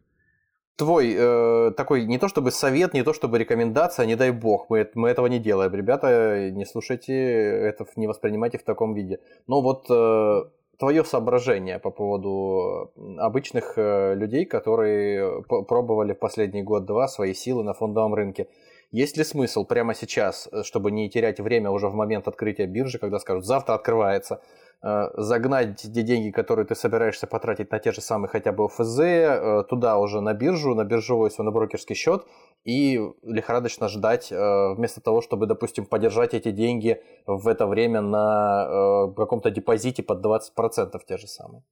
[0.80, 4.90] твой э, такой не то чтобы совет, не то чтобы рекомендация, не дай бог, мы,
[4.96, 5.76] мы этого не делаем.
[5.76, 9.20] Ребята, не слушайте это, не воспринимайте в таком виде.
[9.48, 10.44] Но вот э,
[10.80, 17.74] твое соображение по поводу обычных э, людей, которые пробовали в последний год-два свои силы на
[17.74, 18.48] фондовом рынке.
[18.92, 22.98] Есть ли смысл прямо сейчас, э, чтобы не терять время уже в момент открытия биржи,
[22.98, 24.42] когда скажут, завтра открывается,
[24.82, 29.00] Э, загнать те деньги, которые ты собираешься потратить на те же самые хотя бы ОФЗ,
[29.00, 32.26] э, туда уже на биржу, на биржевой свой на брокерский счет
[32.64, 39.50] и лихорадочно ждать, вместо того, чтобы, допустим, подержать эти деньги в это время на каком-то
[39.50, 41.64] депозите под 20% те же самые.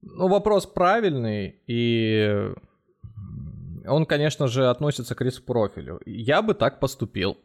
[0.00, 2.54] Ну, вопрос правильный, и
[3.86, 6.00] он, конечно же, относится к риск-профилю.
[6.06, 7.36] Я бы так поступил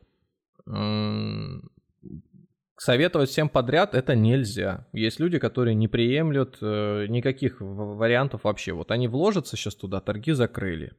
[2.80, 4.88] советовать всем подряд это нельзя.
[4.94, 8.72] Есть люди, которые не приемлют э, никаких вариантов вообще.
[8.72, 10.94] Вот они вложатся сейчас туда, торги закрыли.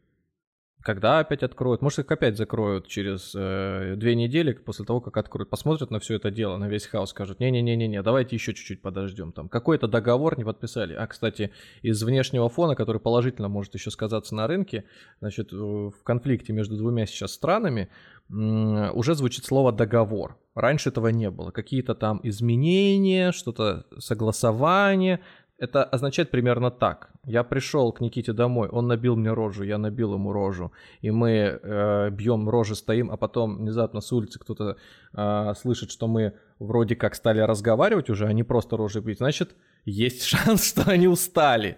[0.82, 1.82] Когда опять откроют?
[1.82, 5.50] Может, их опять закроют через э, две недели после того, как откроют.
[5.50, 9.32] Посмотрят на все это дело, на весь хаос, скажут, не-не-не-не, давайте еще чуть-чуть подождем.
[9.32, 10.94] Там какой-то договор не подписали.
[10.94, 11.52] А, кстати,
[11.82, 14.84] из внешнего фона, который положительно может еще сказаться на рынке,
[15.20, 17.90] значит, в конфликте между двумя сейчас странами,
[18.30, 20.38] уже звучит слово договор.
[20.54, 21.50] Раньше этого не было.
[21.50, 25.20] Какие-то там изменения, что-то согласование.
[25.60, 27.10] Это означает примерно так.
[27.26, 31.30] Я пришел к Никите домой, он набил мне рожу, я набил ему рожу, и мы
[31.30, 34.76] э, бьем рожи, стоим, а потом внезапно с улицы кто-то
[35.12, 39.18] э, слышит, что мы вроде как стали разговаривать уже, а не просто рожи бить.
[39.18, 39.54] Значит,
[39.84, 41.76] есть шанс, что они устали.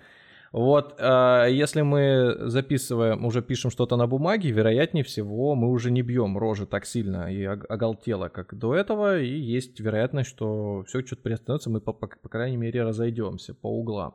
[0.53, 6.03] Вот, э, если мы записываем, уже пишем что-то на бумаге, вероятнее всего мы уже не
[6.03, 11.23] бьем рожи так сильно и оголтело, как до этого, и есть вероятность, что все что-то
[11.23, 14.15] приостановится, мы, по, по, по крайней мере, разойдемся по углам.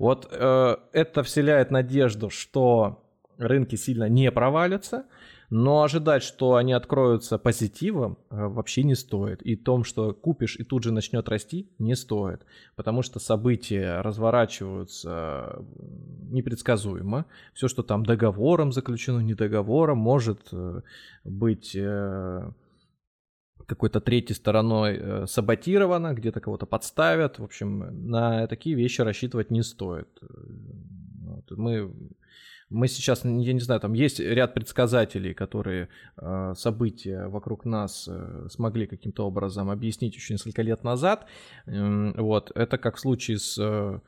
[0.00, 3.04] Вот э, это вселяет надежду, что
[3.38, 5.04] рынки сильно не провалятся,
[5.50, 9.40] но ожидать, что они откроются позитивом, э, вообще не стоит.
[9.42, 12.44] И том, что купишь и тут же начнет расти, не стоит.
[12.76, 15.64] Потому что события разворачиваются
[16.30, 17.24] непредсказуемо.
[17.54, 20.82] Все, что там договором заключено, не договором, может э,
[21.24, 22.52] быть э,
[23.66, 27.38] какой-то третьей стороной саботировано, где-то кого-то подставят.
[27.38, 30.08] В общем, на такие вещи рассчитывать не стоит.
[31.50, 31.92] Мы
[32.70, 38.48] мы сейчас, я не знаю, там есть ряд предсказателей, которые э, события вокруг нас э,
[38.50, 41.26] смогли каким-то образом объяснить еще несколько лет назад.
[41.66, 44.00] Э, вот, это как в случае с э,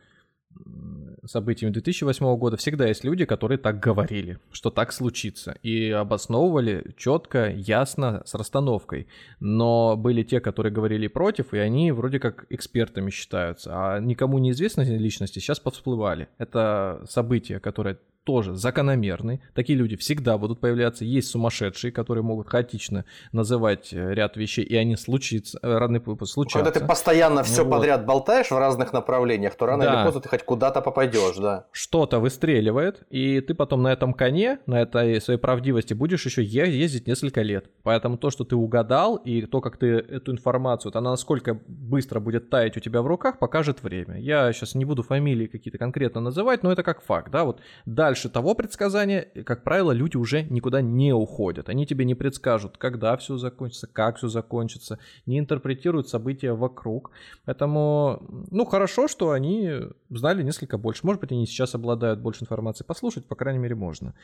[1.25, 7.51] событиями 2008 года всегда есть люди, которые так говорили, что так случится, и обосновывали четко,
[7.51, 9.07] ясно, с расстановкой.
[9.39, 14.99] Но были те, которые говорили против, и они вроде как экспертами считаются, а никому неизвестные
[14.99, 16.29] личности сейчас повсплывали.
[16.39, 19.41] Это события, которые тоже закономерный.
[19.55, 21.05] Такие люди всегда будут появляться.
[21.05, 26.59] Есть сумасшедшие, которые могут хаотично называть э, ряд вещей, и они э, рано случатся.
[26.59, 27.71] Когда ты постоянно все вот.
[27.71, 29.95] подряд болтаешь в разных направлениях, то рано да.
[29.95, 31.67] или поздно ты хоть куда-то попадешь, да.
[31.73, 37.07] Что-то выстреливает, и ты потом на этом коне, на этой своей правдивости будешь еще ездить
[37.07, 37.71] несколько лет.
[37.83, 42.51] Поэтому то, что ты угадал, и то, как ты эту информацию, она насколько быстро будет
[42.51, 44.19] таять у тебя в руках, покажет время.
[44.19, 48.10] Я сейчас не буду фамилии какие-то конкретно называть, но это как факт, да, вот да,
[48.11, 51.69] дальше того предсказания, как правило, люди уже никуда не уходят.
[51.69, 57.13] Они тебе не предскажут, когда все закончится, как все закончится, не интерпретируют события вокруг.
[57.45, 59.71] Поэтому, ну, хорошо, что они
[60.11, 61.07] знали несколько больше.
[61.07, 62.83] Может быть, они сейчас обладают больше информации.
[62.85, 64.15] Послушать, по крайней мере, можно.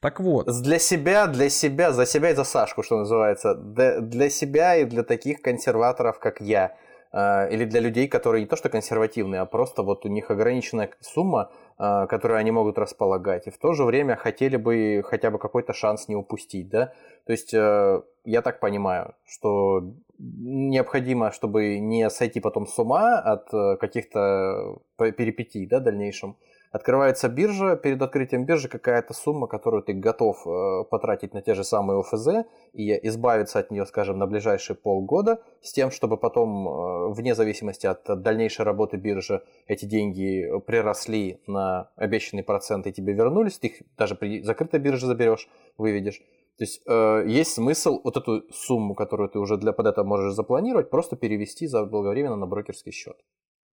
[0.00, 0.46] Так вот.
[0.62, 3.54] Для себя, для себя, за себя и за Сашку, что называется.
[3.54, 6.74] Для себя и для таких консерваторов, как я
[7.12, 11.50] или для людей, которые не то что консервативные, а просто вот у них ограниченная сумма,
[11.78, 15.74] а, которую они могут располагать, и в то же время хотели бы хотя бы какой-то
[15.74, 16.94] шанс не упустить, да.
[17.26, 19.82] То есть э, я так понимаю, что
[20.18, 26.36] необходимо, чтобы не сойти потом с ума от э, каких-то перипетий, да, дальнейшем,
[26.76, 31.64] Открывается биржа, перед открытием биржи какая-то сумма, которую ты готов э, потратить на те же
[31.64, 37.14] самые ОФЗ и избавиться от нее, скажем, на ближайшие полгода, с тем, чтобы потом, э,
[37.14, 43.58] вне зависимости от дальнейшей работы биржи, эти деньги приросли на обещанный процент и тебе вернулись,
[43.58, 45.48] ты их даже при закрытой бирже заберешь,
[45.78, 46.18] выведешь.
[46.58, 50.34] То есть э, есть смысл вот эту сумму, которую ты уже для под это можешь
[50.34, 53.16] запланировать, просто перевести заблаговременно на брокерский счет.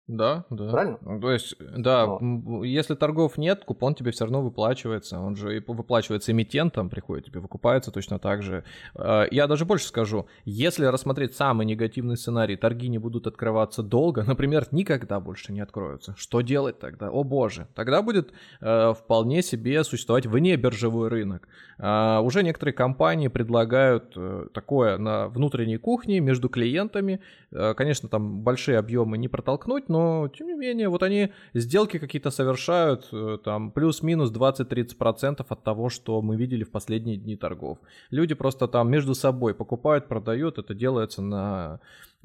[0.08, 0.70] Да, да.
[0.70, 0.98] Правильно?
[1.00, 2.64] Ну, то есть, да, вот.
[2.64, 5.20] если торгов нет, купон тебе все равно выплачивается.
[5.20, 8.64] Он же и выплачивается эмитентом, приходит тебе, выкупается точно так же.
[8.96, 14.24] А, я даже больше скажу, если рассмотреть самый негативный сценарий, торги не будут открываться долго,
[14.26, 16.14] например, никогда больше не откроются.
[16.16, 17.08] Что делать тогда?
[17.10, 21.46] О боже, тогда будет э, вполне себе существовать вне биржевой рынок.
[21.78, 27.20] Э, уже некоторые компании предлагают э, такое на внутренней кухне между клиентами.
[27.52, 32.30] Э, конечно, там большие объемы не протолкнуть, но тем не менее, вот они сделки какие-то
[32.30, 37.78] совершают, э, там плюс-минус 20-30% от того, что мы видели в последние дни торгов.
[38.10, 41.80] Люди просто там между собой покупают, продают, это делается на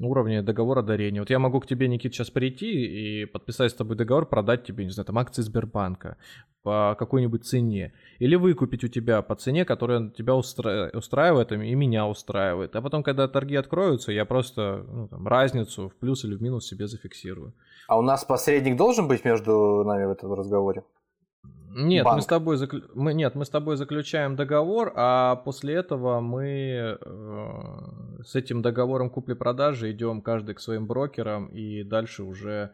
[0.06, 1.20] уровне договора дарения.
[1.20, 4.84] Вот я могу к тебе, Никит, сейчас прийти и подписать с тобой договор, продать тебе,
[4.84, 6.16] не знаю, там акции Сбербанка
[6.62, 7.92] по какой-нибудь цене.
[8.18, 10.90] Или выкупить у тебя по цене, которая тебя устра...
[10.92, 12.76] устраивает и меня устраивает.
[12.76, 16.66] А потом, когда торги откроются, я просто ну, там, разницу в плюс или в минус
[16.66, 17.54] себе зафиксирую.
[17.88, 20.82] А у нас посредник должен быть между нами в этом разговоре?
[21.70, 22.82] Нет, мы с тобой заклю...
[22.94, 29.10] мы нет, мы с тобой заключаем договор, а после этого мы э, с этим договором
[29.10, 32.72] купли-продажи идем каждый к своим брокерам и дальше уже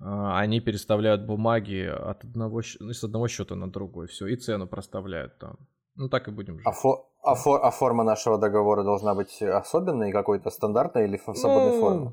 [0.00, 5.38] э, они переставляют бумаги от одного с одного счета на другой, все и цену проставляют
[5.38, 5.56] там.
[5.96, 6.66] Ну так и будем жить.
[6.66, 7.08] А, фо...
[7.22, 7.54] а, фо...
[7.62, 12.12] а форма нашего договора должна быть особенной, какой-то стандартной или в свободной ну, форме?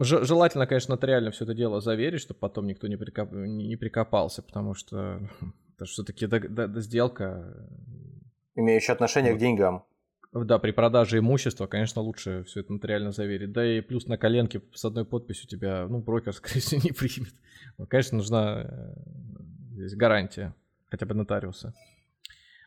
[0.00, 3.32] Желательно, конечно, нотариально все это дело заверить, чтобы потом никто не, прикоп...
[3.32, 5.20] не прикопался, потому что
[5.76, 6.40] это все-таки до...
[6.40, 6.80] До...
[6.80, 7.54] сделка...
[8.54, 9.38] Имеющая отношение вот.
[9.38, 9.84] к деньгам.
[10.32, 13.52] Да, при продаже имущества, конечно, лучше все это нотариально заверить.
[13.52, 17.34] Да и плюс на коленке с одной подписью тебя, ну, брокер, скорее всего, не примет.
[17.88, 18.94] Конечно, нужна э,
[19.72, 20.54] здесь гарантия,
[20.90, 21.74] хотя бы нотариуса.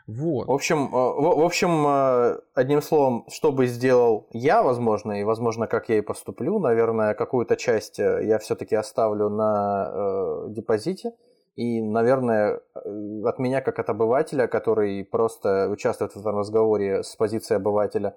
[0.08, 0.48] Вот.
[0.48, 5.68] В общем, э, в, общем, э, одним словом, что бы сделал я, возможно, и, возможно,
[5.68, 11.14] как я и поступлю, наверное, какую-то часть э, я все-таки оставлю на э, депозите.
[11.56, 17.56] И, наверное, от меня, как от обывателя, который просто участвует в этом разговоре с позиции
[17.56, 18.16] обывателя,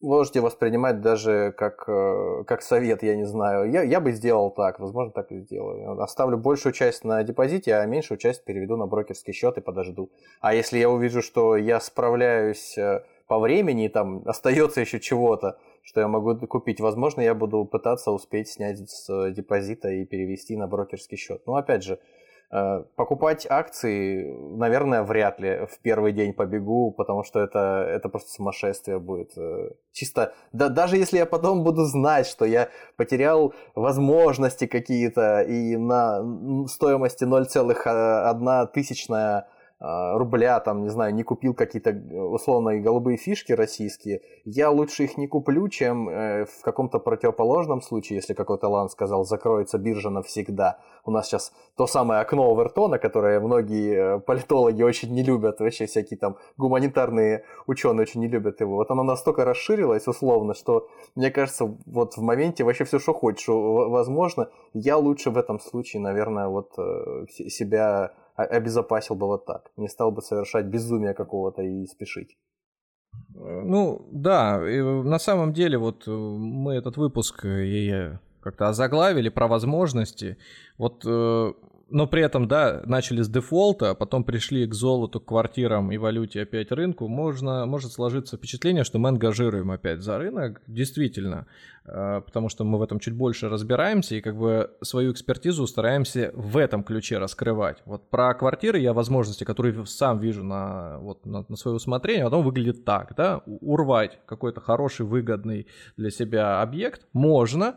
[0.00, 3.70] можете воспринимать даже как, э, как совет, я не знаю.
[3.70, 6.00] Я, я бы сделал так, возможно, так и сделаю.
[6.00, 10.10] Оставлю большую часть на депозите, а меньшую часть переведу на брокерский счет и подожду.
[10.40, 16.00] А если я увижу, что я справляюсь э, по времени, там остается еще чего-то, что
[16.00, 21.16] я могу купить, возможно, я буду пытаться успеть снять с депозита и перевести на брокерский
[21.16, 21.42] счет.
[21.46, 22.13] Но опять же, Э,
[22.96, 28.98] покупать акции, наверное, вряд ли в первый день побегу, потому что это, это просто сумасшествие
[28.98, 29.36] будет.
[29.36, 35.76] Э, чисто, да, даже если я потом буду знать, что я потерял возможности какие-то и
[35.76, 39.46] на стоимости 0,1 тысячная а,
[39.84, 45.18] рубля, там, не знаю, не купил какие-то э, условные голубые фишки российские, я лучше их
[45.18, 50.78] не куплю, чем э, в каком-то противоположном случае, если какой-то лан сказал, закроется биржа навсегда.
[51.04, 55.84] У нас сейчас то самое окно Овертона, которое многие э, политологи очень не любят, вообще
[55.84, 58.76] всякие там гуманитарные ученые очень не любят его.
[58.76, 63.48] Вот оно настолько расширилось условно, что, мне кажется, вот в моменте вообще все, что хочешь,
[63.48, 66.72] возможно, я лучше в этом случае, наверное, вот
[67.30, 69.70] себя обезопасил бы вот так.
[69.76, 72.36] Не стал бы совершать безумие какого-то и спешить.
[73.34, 79.48] Ну, да, на самом деле вот э, мы этот выпуск э, и как-то озаглавили про
[79.48, 80.36] возможности.
[80.78, 81.52] Вот э,
[81.90, 85.98] но при этом, да, начали с дефолта, а потом пришли к золоту, к квартирам и
[85.98, 91.46] валюте опять рынку, можно, может сложиться впечатление, что мы ангажируем опять за рынок, действительно,
[91.86, 96.30] а, потому что мы в этом чуть больше разбираемся и как бы свою экспертизу стараемся
[96.34, 97.82] в этом ключе раскрывать.
[97.84, 102.42] Вот про квартиры я возможности, которые сам вижу на, вот, на, на свое усмотрение, оно
[102.42, 105.66] выглядит так, да, урвать какой-то хороший, выгодный
[105.96, 107.76] для себя объект можно,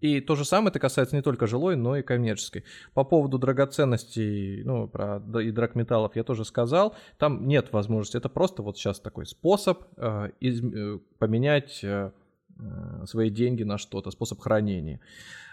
[0.00, 2.64] и то же самое это касается не только жилой, но и коммерческой.
[2.94, 8.16] По поводу драгоценностей, ну, про и драгметаллов я тоже сказал, там нет возможности.
[8.16, 12.10] Это просто вот сейчас такой способ э, из, э, поменять э,
[12.60, 15.00] Э, свои деньги на что-то, способ хранения.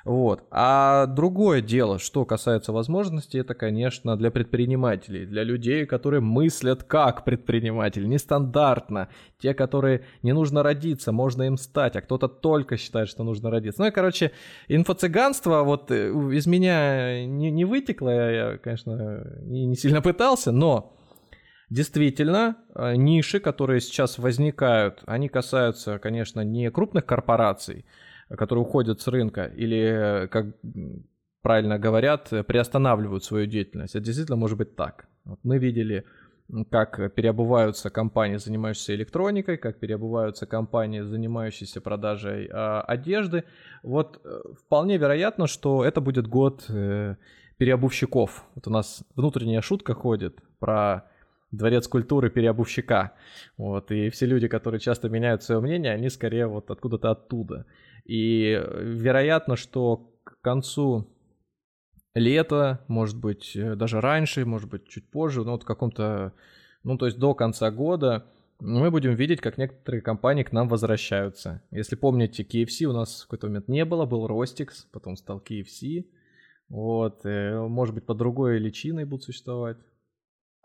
[0.05, 0.43] Вот.
[0.51, 7.25] А другое дело, что касается возможностей, это, конечно, для предпринимателей, для людей, которые мыслят как
[7.25, 9.09] предприниматель, нестандартно.
[9.39, 13.81] Те, которые не нужно родиться, можно им стать, а кто-то только считает, что нужно родиться.
[13.81, 14.31] Ну и, короче,
[14.67, 20.91] инфо-цыганство вот э, из меня не, не вытекло, я, конечно, не, не сильно пытался, но
[21.71, 27.85] Действительно, э, ниши, которые сейчас возникают, они касаются, конечно, не крупных корпораций,
[28.29, 30.55] которые уходят с рынка или, как
[31.41, 33.95] правильно говорят, приостанавливают свою деятельность.
[33.95, 35.07] Это действительно может быть так.
[35.25, 36.05] Вот мы видели
[36.69, 43.45] как переобуваются компании, занимающиеся электроникой, как переобуваются компании, занимающиеся продажей э, одежды.
[43.81, 47.15] Вот э, вполне вероятно, что это будет год э,
[47.57, 48.45] переобувщиков.
[48.53, 51.09] Вот у нас внутренняя шутка ходит про
[51.51, 53.13] дворец культуры переобувщика.
[53.57, 57.65] Вот, и все люди, которые часто меняют свое мнение, они скорее вот откуда-то оттуда.
[58.05, 61.07] И э, вероятно, что к концу
[62.13, 66.33] лета, может быть, э, даже раньше, может быть, чуть позже, но вот в каком-то,
[66.83, 68.25] ну, то есть до конца года,
[68.59, 71.61] мы будем видеть, как некоторые компании к нам возвращаются.
[71.71, 76.05] Если помните, KFC у нас в какой-то момент не было, был Rostix, потом стал KFC.
[76.69, 79.77] Вот, э, может быть, под другой личиной будут существовать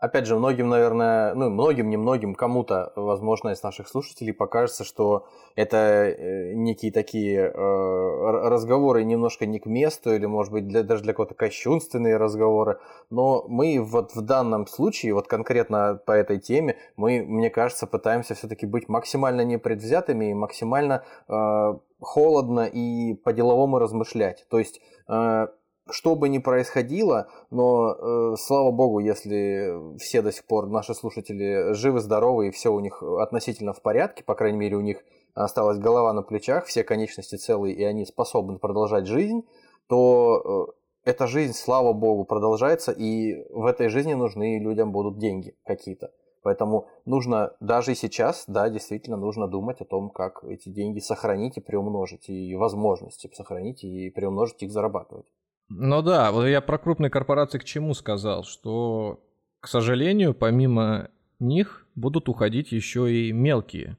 [0.01, 5.77] опять же, многим, наверное, ну, многим, немногим, кому-то, возможно, из наших слушателей покажется, что это
[5.77, 11.13] э, некие такие э, разговоры немножко не к месту, или, может быть, для, даже для
[11.13, 12.79] кого-то кощунственные разговоры.
[13.11, 18.33] Но мы вот в данном случае, вот конкретно по этой теме, мы, мне кажется, пытаемся
[18.33, 24.47] все-таки быть максимально непредвзятыми и максимально э, холодно и по-деловому размышлять.
[24.49, 24.81] То есть
[25.89, 31.73] что бы ни происходило, но э, слава богу, если все до сих пор наши слушатели
[31.73, 35.03] живы, здоровы и все у них относительно в порядке, по крайней мере у них
[35.33, 39.41] осталась голова на плечах, все конечности целые и они способны продолжать жизнь,
[39.87, 40.67] то
[41.05, 46.11] э, эта жизнь, слава богу, продолжается, и в этой жизни нужны людям будут деньги какие-то.
[46.43, 51.61] Поэтому нужно даже сейчас, да, действительно нужно думать о том, как эти деньги сохранить и
[51.61, 55.27] приумножить, и возможности сохранить и приумножить их зарабатывать.
[55.73, 59.23] Ну да, вот я про крупные корпорации к чему сказал, что,
[59.61, 61.09] к сожалению, помимо
[61.39, 63.97] них будут уходить еще и мелкие.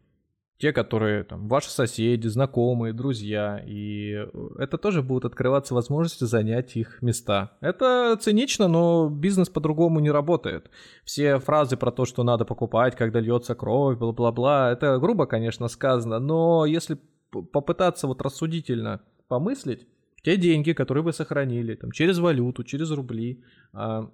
[0.58, 3.60] Те, которые там ваши соседи, знакомые, друзья.
[3.66, 7.56] И это тоже будут открываться возможности занять их места.
[7.60, 10.70] Это цинично, но бизнес по-другому не работает.
[11.04, 16.20] Все фразы про то, что надо покупать, когда льется кровь, бла-бла-бла, это грубо, конечно, сказано,
[16.20, 16.96] но если
[17.30, 19.88] попытаться вот рассудительно помыслить,
[20.22, 23.42] те деньги, которые вы сохранили, там, через валюту, через рубли,
[23.72, 24.10] а,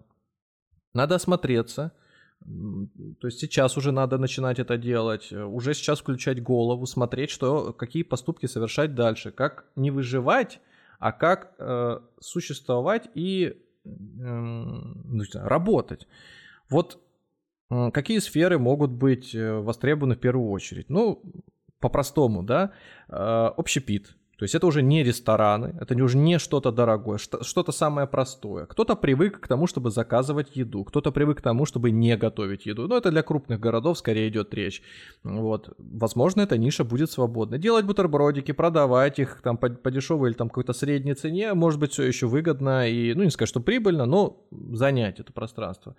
[0.94, 1.92] надо осмотреться.
[3.20, 8.04] То есть сейчас уже надо начинать это делать, уже сейчас включать голову, смотреть, что, какие
[8.04, 10.60] поступки совершать дальше, как не выживать,
[11.00, 14.68] а как э, существовать и э,
[15.34, 16.06] работать.
[16.70, 17.00] Вот
[17.70, 20.88] э, какие сферы могут быть э, востребованы в первую очередь?
[20.88, 21.22] Ну,
[21.80, 22.72] по-простому, да,
[23.08, 28.06] э, общепит, то есть это уже не рестораны, это уже не что-то дорогое, что-то самое
[28.06, 28.66] простое.
[28.66, 32.86] Кто-то привык к тому, чтобы заказывать еду, кто-то привык к тому, чтобы не готовить еду.
[32.86, 34.80] Но это для крупных городов скорее идет речь.
[35.24, 35.74] Вот.
[35.78, 37.58] Возможно, эта ниша будет свободна.
[37.58, 41.90] Делать бутербродики, продавать их там по, по дешевой или там какой-то средней цене, может быть,
[41.90, 45.96] все еще выгодно и, ну, не сказать, что прибыльно, но занять это пространство.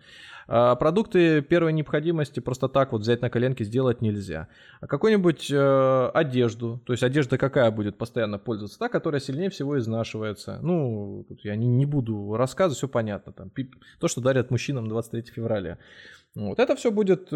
[0.52, 4.48] А продукты первой необходимости просто так вот взять на коленке сделать нельзя.
[4.82, 9.50] А какую-нибудь э, одежду, то есть одежда какая будет постоянно постоянно пользоваться, та, которая сильнее
[9.50, 10.60] всего изнашивается.
[10.62, 13.34] Ну, тут я не, не буду рассказывать, все понятно.
[13.34, 13.52] Там,
[14.00, 15.78] то, что дарят мужчинам 23 февраля.
[16.36, 17.36] Вот это все будет э,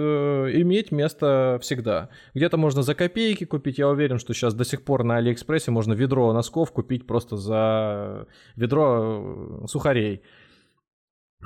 [0.62, 2.10] иметь место всегда.
[2.36, 3.80] Где-то можно за копейки купить.
[3.80, 8.28] Я уверен, что сейчас до сих пор на Алиэкспрессе можно ведро носков купить просто за
[8.56, 10.22] ведро э, сухарей.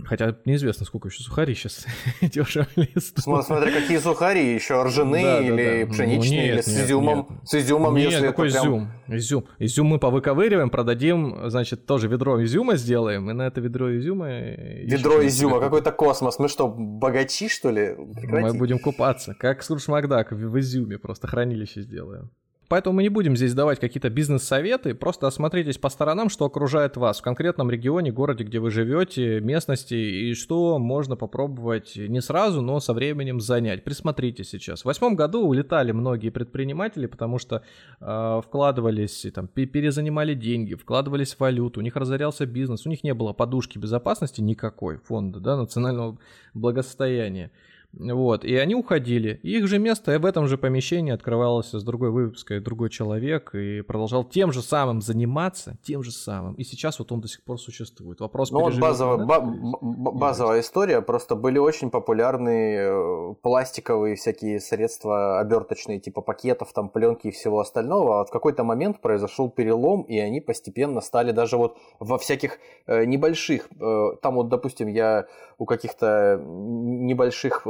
[0.06, 1.86] Хотя неизвестно, сколько еще сухари сейчас
[2.22, 5.94] дешевле Смотря какие сухари, еще ржаные да, или да, да.
[5.94, 7.28] пшеничные, ну, нет, или с изюмом.
[7.30, 7.40] Нет.
[7.44, 8.92] С изюмом, нет, если какой это изюм?
[9.06, 9.18] Прям...
[9.18, 9.46] Изюм.
[9.60, 14.30] Изюм мы повыковыриваем, продадим, значит, тоже ведро изюма сделаем, и на это ведро изюма...
[14.30, 16.40] Ведро изюма, какой-то космос.
[16.40, 17.96] Мы что, богачи, что ли?
[18.16, 18.48] Прекрати.
[18.48, 22.32] Мы будем купаться, как Скрудж Макдак в изюме, просто хранилище сделаем.
[22.70, 27.20] Поэтому мы не будем здесь давать какие-то бизнес-советы, просто осмотритесь по сторонам, что окружает вас
[27.20, 32.82] в конкретном регионе, городе, где вы живете, местности, и что можно попробовать не сразу, но
[32.82, 33.86] со временем занять.
[33.86, 34.82] Присмотрите сейчас.
[34.82, 37.64] В восьмом году улетали многие предприниматели, потому что
[38.02, 43.14] э, вкладывались, там, перезанимали деньги, вкладывались в валюту, у них разорялся бизнес, у них не
[43.14, 46.18] было подушки безопасности никакой, фонда да, национального
[46.54, 47.52] благосостояния.
[47.94, 49.40] Вот, и они уходили.
[49.44, 54.24] их же место в этом же помещении открывалось с другой выпуской другой человек и продолжал
[54.24, 56.54] тем же самым заниматься, тем же самым.
[56.56, 58.20] И сейчас вот он до сих пор существует.
[58.20, 59.40] Вопрос Ну вот базовая, да?
[59.82, 67.28] базовая история, просто были очень популярны э, пластиковые всякие средства оберточные, типа пакетов, там пленки
[67.28, 68.22] и всего остального.
[68.22, 73.06] А в какой-то момент произошел перелом, и они постепенно стали даже вот во всяких э,
[73.06, 75.26] небольших, э, там вот, допустим, я
[75.58, 77.64] у каких-то небольших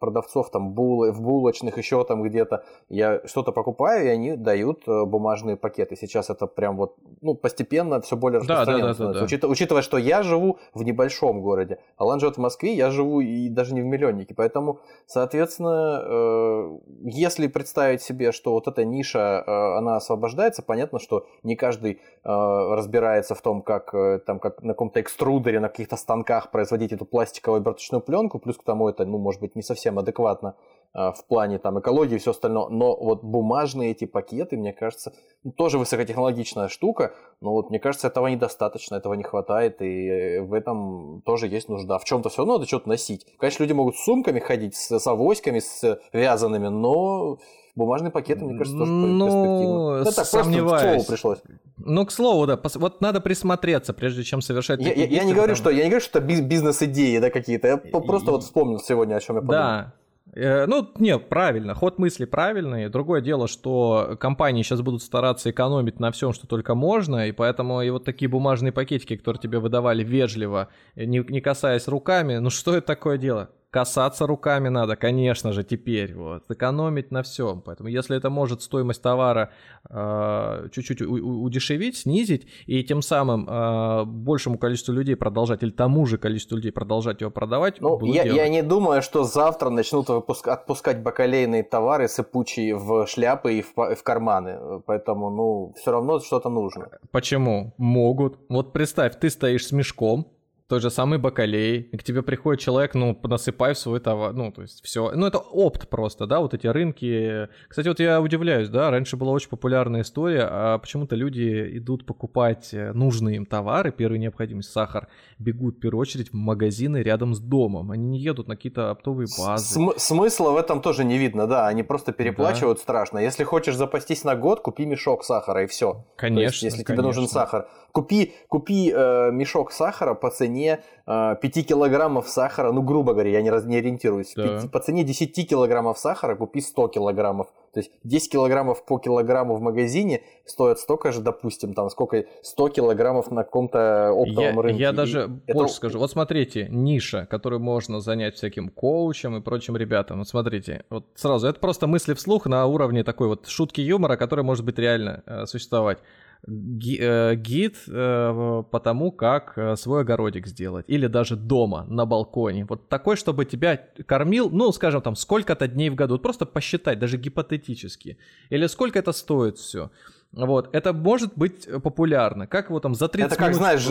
[0.00, 2.64] продавцов там бул, в булочных, еще там где-то.
[2.88, 5.96] Я что-то покупаю, и они дают э, бумажные пакеты.
[5.96, 9.24] Сейчас это прям вот, ну, постепенно все более распространено да, да, да, да, да.
[9.24, 13.48] Учит, учитывая, что я живу в небольшом городе, Алан живет в Москве, я живу и
[13.48, 14.34] даже не в миллионнике.
[14.34, 21.26] Поэтому, соответственно, э, если представить себе, что вот эта ниша, э, она освобождается, понятно, что
[21.42, 25.96] не каждый э, разбирается в том, как, э, там, как на каком-то экструдере, на каких-то
[25.96, 29.98] станках производить эту пластиковую оберточную пленку, плюс к тому это, ну, может быть, не совсем
[29.98, 30.54] адекватно
[30.94, 35.12] в плане там экологии и все остальное, но вот бумажные эти пакеты, мне кажется,
[35.42, 40.42] ну, тоже высокотехнологичная штука, но вот мне кажется, этого недостаточно, этого не хватает, и э,
[40.42, 41.98] в этом тоже есть нужда.
[41.98, 43.26] В чем-то все равно надо что-то носить.
[43.38, 47.38] Конечно, люди могут с сумками ходить, с, с авоськами, с вязаными, но
[47.74, 49.98] бумажные пакеты, мне кажется, тоже ну, перспективно.
[49.98, 51.04] Ну, так, сомневаюсь.
[51.06, 51.38] пришлось.
[51.76, 55.56] Ну, к слову, да, вот надо присмотреться, прежде чем совершать я, я, я не говорю,
[55.56, 57.66] что я не говорю, что это бизнес-идеи, да, какие-то.
[57.66, 59.60] Я просто вот вспомнил сегодня, о чем я подумал.
[59.60, 59.94] Да,
[60.34, 62.88] ну, нет, правильно, ход мысли правильный.
[62.88, 67.82] Другое дело, что компании сейчас будут стараться экономить на всем, что только можно, и поэтому
[67.82, 72.76] и вот такие бумажные пакетики, которые тебе выдавали вежливо, не, не касаясь руками, ну что
[72.76, 73.50] это такое дело?
[73.74, 76.14] Касаться руками надо, конечно же, теперь.
[76.14, 76.48] Вот.
[76.48, 77.60] Экономить на всем.
[77.60, 79.50] Поэтому если это может стоимость товара
[79.90, 86.18] э, чуть-чуть удешевить, снизить, и тем самым э, большему количеству людей продолжать, или тому же
[86.18, 91.02] количеству людей продолжать его продавать, ну, я, я не думаю, что завтра начнут выпуск, отпускать
[91.02, 94.82] бакалейные товары сыпучие в шляпы и в, в карманы.
[94.86, 96.90] Поэтому, ну, все равно что-то нужно.
[97.10, 97.74] Почему?
[97.76, 98.38] Могут.
[98.48, 100.28] Вот представь, ты стоишь с мешком,
[100.68, 104.50] той же самый бакалей, и к тебе приходит человек, ну, насыпай в свой товар, ну,
[104.50, 105.12] то есть все.
[105.14, 107.48] Ну, это опт просто, да, вот эти рынки.
[107.68, 112.72] Кстати, вот я удивляюсь, да, раньше была очень популярная история, а почему-то люди идут покупать
[112.72, 115.08] э, нужные им товары, первой необходимость, сахар,
[115.38, 117.90] бегут в первую очередь в магазины рядом с домом.
[117.90, 119.66] Они не едут на какие-то оптовые базы.
[119.66, 122.82] См- смысла в этом тоже не видно, да, они просто переплачивают да.
[122.82, 123.18] страшно.
[123.18, 126.06] Если хочешь запастись на год, купи мешок сахара и все.
[126.16, 126.36] Конечно.
[126.36, 126.94] То есть, если конечно.
[126.94, 132.82] тебе нужен сахар, купи, купи э, мешок сахара по цене э, 5 килограммов сахара, ну,
[132.82, 134.60] грубо говоря, я не, раз, не ориентируюсь, да.
[134.60, 137.46] 5, по цене 10 килограммов сахара купи 100 килограммов.
[137.72, 142.68] То есть 10 килограммов по килограмму в магазине стоят столько же, допустим, там сколько 100
[142.70, 144.80] килограммов на каком-то оптовом я, рынке.
[144.80, 145.76] Я даже и больше это...
[145.76, 145.98] скажу.
[146.00, 150.18] Вот смотрите, ниша, которую можно занять всяким коучем и прочим ребятам.
[150.18, 154.44] Вот смотрите, вот сразу, это просто мысли вслух на уровне такой вот шутки юмора, которая
[154.44, 155.98] может быть реально э, существовать.
[156.46, 160.84] Э, гид э, по тому, как э, свой огородик сделать.
[160.88, 162.66] Или даже дома, на балконе.
[162.68, 166.14] Вот такой, чтобы тебя кормил, ну, скажем, там, сколько-то дней в году.
[166.14, 168.18] Вот просто посчитать, даже гипотетически.
[168.50, 169.90] Или сколько это стоит все.
[170.32, 172.46] Вот, это может быть популярно.
[172.46, 173.58] Как его там за 30 Это как, минут...
[173.60, 173.86] знаешь,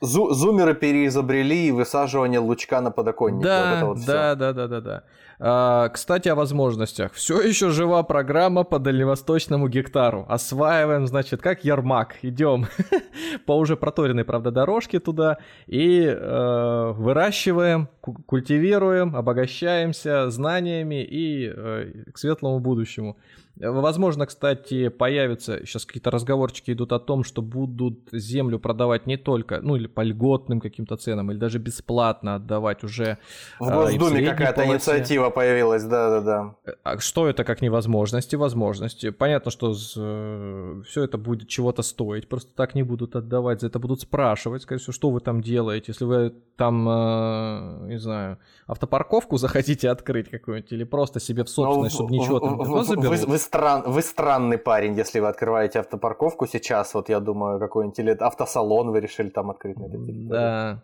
[0.00, 3.44] зумеры переизобрели высаживание лучка на подоконнике.
[3.44, 5.04] Да, вот вот да, да, да, да, да.
[5.38, 7.12] А, кстати, о возможностях.
[7.12, 10.26] Все еще жива программа по дальневосточному гектару.
[10.28, 12.16] Осваиваем, значит, как Ермак.
[12.22, 12.66] Идем
[13.46, 17.88] по уже проторенной, правда, дорожке туда и э, выращиваем,
[18.26, 23.16] культивируем, обогащаемся знаниями и э, к светлому будущему.
[23.56, 29.60] Возможно, кстати, появятся, сейчас какие-то разговорчики идут о том, что будут землю продавать не только,
[29.62, 33.18] ну или по льготным каким-то ценам, или даже бесплатно отдавать уже.
[33.60, 36.54] В а, Госдуме какая-то инициатива появилась, да-да-да.
[36.82, 38.36] А что это как невозможности?
[38.36, 39.10] Возможности.
[39.10, 43.78] Понятно, что э, все это будет чего-то стоить, просто так не будут отдавать, за это
[43.78, 49.90] будут спрашивать, сказать, что вы там делаете, если вы там, э, не знаю, автопарковку захотите
[49.90, 52.56] открыть какую-нибудь, или просто себе в собственность, ну, чтобы ничего там.
[52.58, 57.98] Вы, вы стран, вы странный парень, если вы открываете автопарковку сейчас, вот я думаю, какой-нибудь
[57.98, 60.28] или автосалон вы решили там открыть на этой территории.
[60.28, 60.82] Да.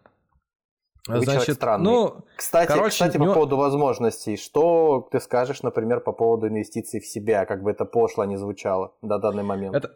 [1.07, 1.85] Вы Значит, странный.
[1.85, 7.07] Ну, кстати, короче, кстати, по поводу возможностей, что ты скажешь, например, по поводу инвестиций в
[7.07, 9.75] себя, как бы это пошло не звучало до данный момент?
[9.75, 9.93] Это,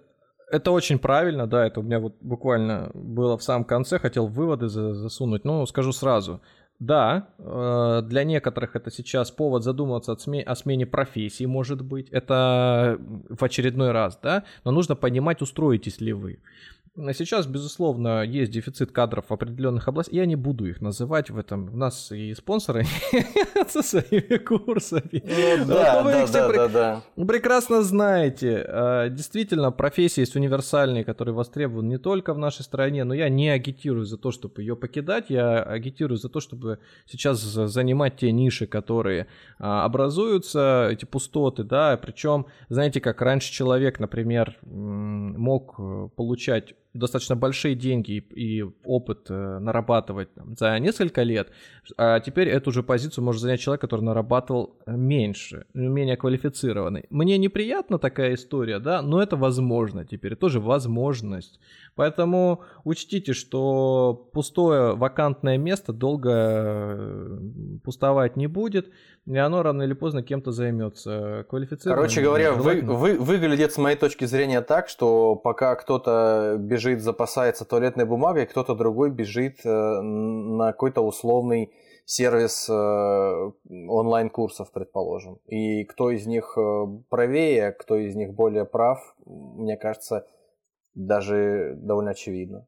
[0.50, 4.68] это очень правильно, да, это у меня вот буквально было в самом конце, хотел выводы
[4.68, 6.40] засунуть, но скажу сразу,
[6.78, 12.98] да, э, для некоторых это сейчас повод задумываться о смене профессии, может быть, это
[13.28, 16.40] в очередной раз, да, но нужно понимать, устроитесь ли вы.
[16.96, 20.14] Сейчас, безусловно, есть дефицит кадров в определенных областях.
[20.14, 21.68] Я не буду их называть в этом.
[21.74, 22.84] У нас и спонсоры
[23.68, 25.20] со своими курсами.
[25.58, 27.02] Ну да, да, да, да.
[27.16, 28.64] Прекрасно знаете.
[28.68, 33.48] А, действительно, профессии есть универсальные, которые востребованы не только в нашей стране, но я не
[33.48, 35.30] агитирую за то, чтобы ее покидать.
[35.30, 39.26] Я агитирую за то, чтобы сейчас занимать те ниши, которые
[39.58, 41.96] а, образуются, эти пустоты, да.
[41.96, 49.26] Причем, знаете, как раньше человек, например, мог э, получать достаточно большие деньги и, и опыт
[49.28, 51.50] э, нарабатывать там, за несколько лет,
[51.96, 57.06] а теперь эту же позицию может занять человек, который нарабатывал меньше, менее квалифицированный.
[57.10, 61.58] Мне неприятна такая история, да, но это возможно теперь, тоже возможность.
[61.96, 67.38] Поэтому учтите, что пустое вакантное место долго э,
[67.82, 68.90] пустовать не будет,
[69.26, 71.44] и оно рано или поздно кем-то займется.
[71.48, 71.96] Квалифицированным.
[71.96, 77.64] Короче говоря, вы, вы, выглядит с моей точки зрения так, что пока кто-то бежит, запасается
[77.64, 81.72] туалетной бумагой, кто-то другой бежит э, на какой-то условный
[82.06, 82.72] сервис э,
[83.88, 85.38] онлайн-курсов, предположим.
[85.46, 86.56] И кто из них
[87.08, 90.26] правее, кто из них более прав, мне кажется,
[90.94, 92.66] даже довольно очевидно.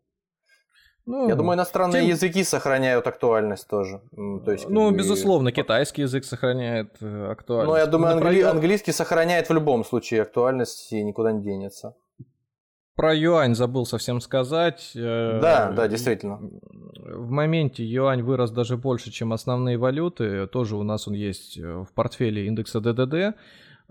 [1.06, 2.10] Ну, Я думаю, иностранные тем...
[2.10, 4.00] языки сохраняют актуальность тоже.
[4.44, 4.96] То есть, ну, бы...
[4.96, 7.70] безусловно, китайский язык сохраняет э, актуальность.
[7.70, 8.42] Ну, я думаю, англи...
[8.42, 8.50] про...
[8.50, 11.94] английский сохраняет в любом случае актуальность и никуда не денется.
[12.96, 14.92] Про юань забыл совсем сказать.
[14.94, 16.40] Э, да, да, действительно.
[16.94, 20.46] В моменте юань вырос даже больше, чем основные валюты.
[20.46, 23.36] Тоже у нас он есть э, в портфеле индекса ДДД.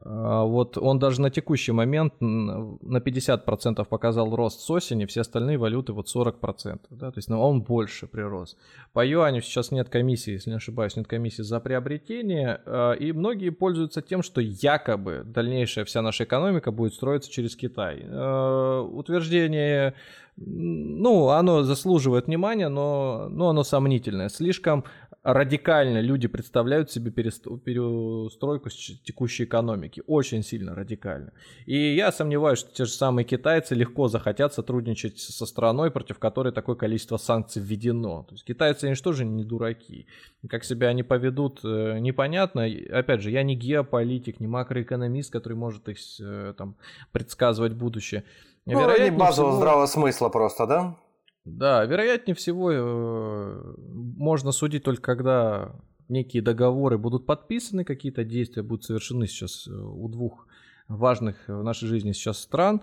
[0.04, 5.58] А, вот он даже на текущий момент на 50% показал рост с осени, все остальные
[5.58, 8.58] валюты вот 40%, да, то есть ну, он больше прирос.
[8.94, 13.50] По юаню сейчас нет комиссии, если не ошибаюсь, нет комиссии за приобретение, а, и многие
[13.50, 18.04] пользуются тем, что якобы дальнейшая вся наша экономика будет строиться через Китай.
[18.06, 19.96] А, утверждение
[20.38, 24.28] ну, оно заслуживает внимания, но, но оно сомнительное.
[24.28, 24.84] Слишком
[25.24, 30.04] радикально люди представляют себе перестройку текущей экономики.
[30.06, 31.32] Очень сильно радикально.
[31.66, 36.52] И я сомневаюсь, что те же самые китайцы легко захотят сотрудничать со страной, против которой
[36.52, 38.24] такое количество санкций введено.
[38.24, 40.06] То есть китайцы, они же тоже не дураки.
[40.50, 42.66] Как себя они поведут, э, непонятно.
[42.92, 46.76] Опять же, я не геополитик, не макроэкономист, который может их э, там,
[47.14, 48.26] предсказывать будущее.
[48.66, 49.60] Ну, ради базового всего...
[49.60, 50.98] здравого смысла просто, да?
[51.46, 55.76] Да, вероятнее всего э, можно судить только когда
[56.10, 60.48] некие договоры будут подписаны, какие-то действия будут совершены сейчас э, у двух
[60.88, 62.82] важных в нашей жизни сейчас стран.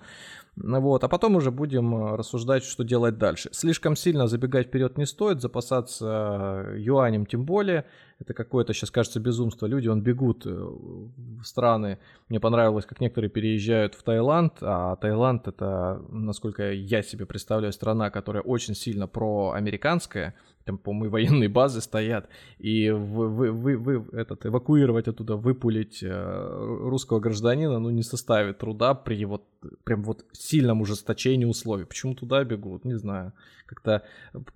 [0.57, 3.49] Вот, а потом уже будем э, рассуждать, что делать дальше.
[3.53, 7.87] Слишком сильно забегать вперед не стоит, запасаться юанем тем более.
[8.23, 9.67] Это какое-то сейчас кажется безумство.
[9.67, 11.99] Люди, он бегут в страны.
[12.29, 18.11] Мне понравилось, как некоторые переезжают в Таиланд, а Таиланд это, насколько я себе представляю, страна,
[18.11, 22.29] которая очень сильно проамериканская там, по-моему, военные базы стоят,
[22.59, 28.59] и вы, вы, вы, вы этот, эвакуировать оттуда, выпулить э, русского гражданина, ну, не составит
[28.59, 29.45] труда при вот,
[29.85, 31.85] прям вот сильном ужесточении условий.
[31.85, 33.33] Почему туда бегут, не знаю.
[33.67, 34.03] Как-то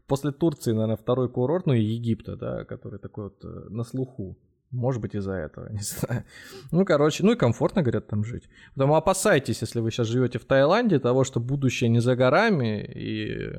[0.07, 4.37] после Турции, наверное, второй курорт, ну, и Египта, да, который такой вот э, на слуху.
[4.73, 6.25] Может быть, из-за этого, не знаю.
[6.73, 8.49] Ну, короче, ну и комфортно, говорят, там жить.
[8.75, 13.53] Поэтому опасайтесь, если вы сейчас живете в Таиланде, того, что будущее не за горами, и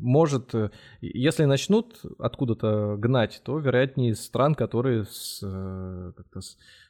[0.00, 0.70] может, э,
[1.00, 6.40] если начнут откуда-то гнать, то вероятнее из стран, которые с, э, как-то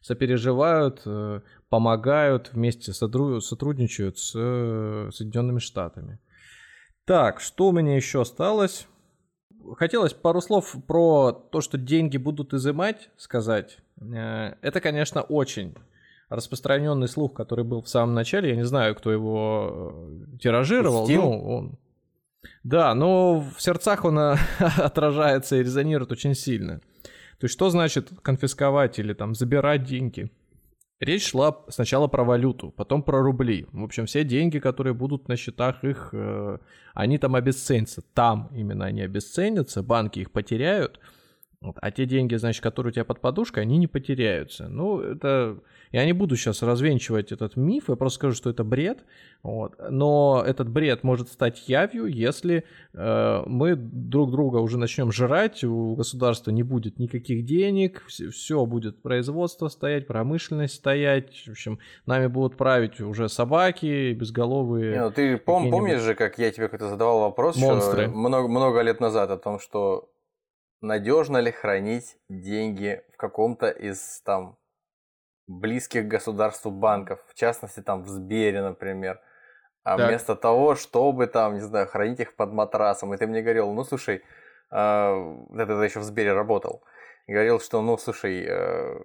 [0.01, 6.19] сопереживают, э, помогают, вместе сотрудничают с Соединенными Штатами.
[7.05, 8.87] Так, что у меня еще осталось?
[9.77, 13.79] Хотелось пару слов про то, что деньги будут изымать, сказать.
[14.01, 15.75] Это, конечно, очень
[16.29, 18.51] распространенный слух, который был в самом начале.
[18.51, 20.09] Я не знаю, кто его
[20.41, 21.05] тиражировал.
[21.05, 21.23] Стил?
[21.23, 21.79] Ну, он
[22.67, 24.37] да, но в сердцах он э,
[24.77, 26.81] отражается и резонирует очень сильно.
[27.39, 30.33] То есть что значит конфисковать или там забирать деньги?
[30.99, 33.69] Речь шла сначала про валюту, потом про рубли.
[33.71, 36.59] В общем, все деньги, которые будут на счетах их, э,
[36.93, 38.03] они там обесценятся.
[38.15, 40.99] Там именно они обесценятся, банки их потеряют.
[41.61, 41.77] Вот.
[41.81, 44.69] А те деньги, значит, которые у тебя под подушкой, они не потеряются.
[44.69, 45.59] Ну, это
[45.93, 49.05] я не буду сейчас развенчивать этот миф, я просто скажу, что это бред.
[49.43, 49.75] Вот.
[49.91, 55.95] Но этот бред может стать явью, если э, мы друг друга уже начнем жрать, у
[55.95, 61.45] государства не будет никаких денег, все, все будет производство стоять, промышленность стоять.
[61.47, 64.93] В общем, нами будут править уже собаки, безголовые.
[64.93, 68.09] Не, ну ты пом- помнишь же, как я тебе как-то задавал вопрос Монстры.
[68.09, 70.11] много, много лет назад о том, что
[70.81, 74.59] надежно ли хранить деньги в каком-то из там
[75.47, 79.21] близких государству банков, в частности там в Сбере, например.
[79.85, 80.09] А так.
[80.09, 83.85] вместо того, чтобы там, не знаю, хранить их под матрасом, и ты мне говорил, ну
[83.85, 84.25] слушай,
[84.71, 86.83] э, это, это еще в Сбере работал,
[87.29, 89.05] говорил, что, ну слушай, э,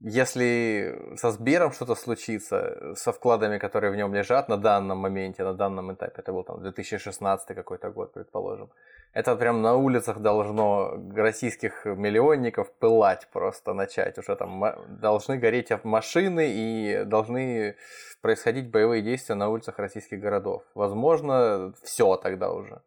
[0.00, 5.54] если со Сбером что-то случится, со вкладами, которые в нем лежат на данном моменте, на
[5.54, 8.70] данном этапе, это был там 2016 какой-то год, предположим,
[9.12, 14.18] это прям на улицах должно российских миллионников пылать просто начать.
[14.18, 14.64] Уже там
[15.00, 17.76] должны гореть машины и должны
[18.20, 20.62] происходить боевые действия на улицах российских городов.
[20.74, 22.82] Возможно, все тогда уже.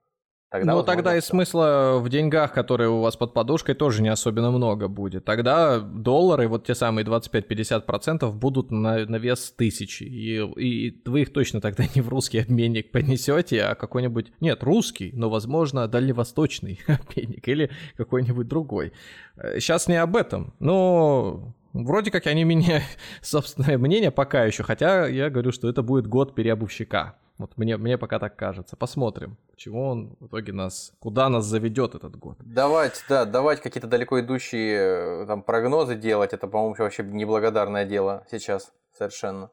[0.51, 4.51] Тогда Но тогда и смысла в деньгах, которые у вас под подушкой, тоже не особенно
[4.51, 5.23] много будет.
[5.23, 10.03] Тогда доллары, вот те самые 25-50% будут на, на вес тысячи.
[10.03, 14.33] И, и вы их точно тогда не в русский обменник понесете, а какой-нибудь...
[14.41, 18.91] Нет, русский, но, возможно, дальневосточный обменник или какой-нибудь другой.
[19.37, 22.83] Сейчас не об этом, но Вроде как они меняют
[23.21, 27.15] собственное мнение пока еще, хотя я говорю, что это будет год переобувщика.
[27.41, 28.75] Вот мне, мне пока так кажется.
[28.75, 32.37] Посмотрим, чего он в итоге нас, куда нас заведет этот год.
[32.39, 38.25] Давать, да, давать какие-то далеко идущие э, там прогнозы делать, это, по-моему, вообще неблагодарное дело
[38.31, 39.49] сейчас совершенно.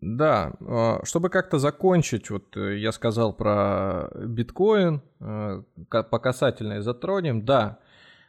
[0.00, 7.44] Да, а, чтобы как-то закончить, вот э, я сказал про биткоин, э, по касательной затронем,
[7.44, 7.78] да,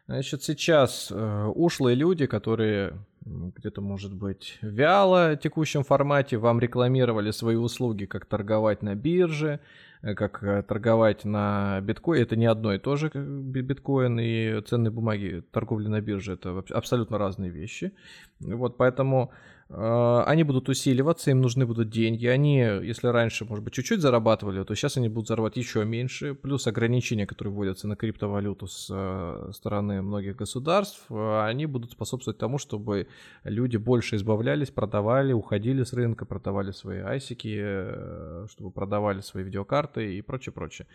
[0.09, 2.95] Значит, сейчас э, ушлые люди, которые
[3.25, 9.59] где-то, может быть, вяло в текущем формате вам рекламировали свои услуги, как торговать на бирже,
[10.01, 12.21] как э, торговать на биткоин.
[12.21, 17.17] Это не одно и то же, биткоин и ценные бумаги, торговля на бирже, это абсолютно
[17.17, 17.93] разные вещи.
[18.39, 19.31] Вот, поэтому
[19.71, 22.25] они будут усиливаться, им нужны будут деньги.
[22.25, 26.33] Они, если раньше, может быть, чуть-чуть зарабатывали, то сейчас они будут зарабатывать еще меньше.
[26.33, 32.39] Плюс ограничения, которые вводятся на криптовалюту с э, стороны многих государств, э, они будут способствовать
[32.39, 33.09] тому, чтобы
[33.43, 39.88] люди больше избавлялись, продавали, уходили с рынка, продавали свои айсики, э, чтобы продавали свои видеокарты
[39.97, 40.87] и прочее, прочее.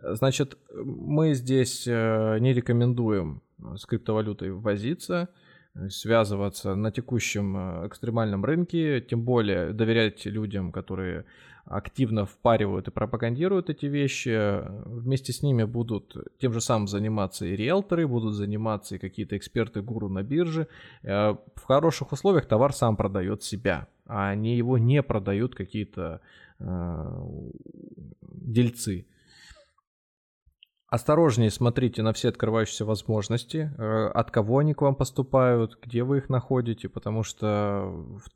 [0.00, 3.42] Значит, мы здесь не рекомендуем
[3.76, 5.28] с криптовалютой возиться–
[5.88, 11.24] связываться на текущем э, экстремальном рынке, тем более доверять людям, которые
[11.64, 14.62] активно впаривают и пропагандируют эти вещи.
[14.86, 20.08] Вместе с ними будут тем же самым заниматься и риэлторы, будут заниматься и какие-то эксперты-гуру
[20.08, 20.66] на бирже.
[21.02, 26.47] Э, в хороших условиях товар сам продает себя, а они его не продают какие-то э,
[28.20, 29.06] дельцы.
[30.90, 36.16] Осторожнее смотрите на все открывающиеся возможности, э, от кого они к вам поступают, где вы
[36.18, 37.84] их находите, потому что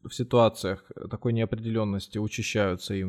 [0.03, 3.07] в ситуациях такой неопределенности учащаются и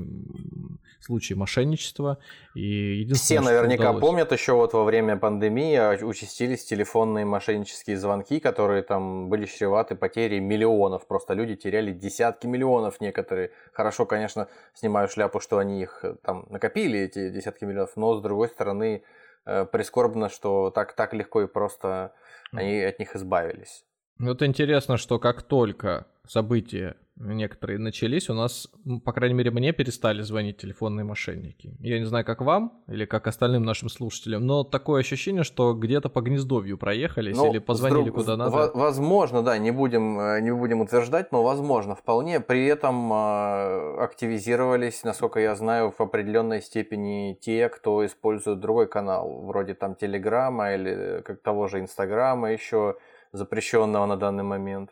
[1.03, 2.17] случаи мошенничества.
[2.55, 4.01] И все наверняка удалось...
[4.01, 9.95] помнят еще вот во время пандемии а, участились телефонные мошеннические звонки, которые там были чреваты
[9.95, 11.05] потерей миллионов.
[11.07, 13.51] Просто люди теряли десятки миллионов некоторые.
[13.73, 18.21] Хорошо, конечно, снимаю шляпу, что они их э, там накопили, эти десятки миллионов, но с
[18.21, 19.03] другой стороны
[19.45, 22.13] Э, прискорбно, что так, так легко и просто
[22.51, 23.83] они от них избавились.
[24.19, 28.67] Вот интересно, что как только события некоторые начались, у нас,
[29.05, 31.75] по крайней мере, мне перестали звонить телефонные мошенники.
[31.79, 36.09] Я не знаю, как вам или как остальным нашим слушателям, но такое ощущение, что где-то
[36.09, 38.15] по гнездовью проехались ну, или позвонили друг...
[38.15, 38.71] куда надо.
[38.73, 42.39] Возможно, да, не будем, э, не будем утверждать, но возможно вполне.
[42.39, 49.43] При этом э, активизировались, насколько я знаю, в определенной степени те, кто использует другой канал,
[49.45, 52.95] вроде там Телеграма или как того же Инстаграма еще
[53.31, 54.89] запрещенного на данный момент.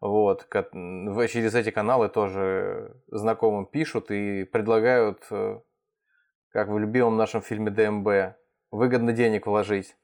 [0.00, 5.60] Вот, через эти каналы тоже знакомым пишут и предлагают, э,
[6.48, 8.34] как в любимом нашем фильме ДМБ,
[8.70, 9.96] выгодно денег вложить.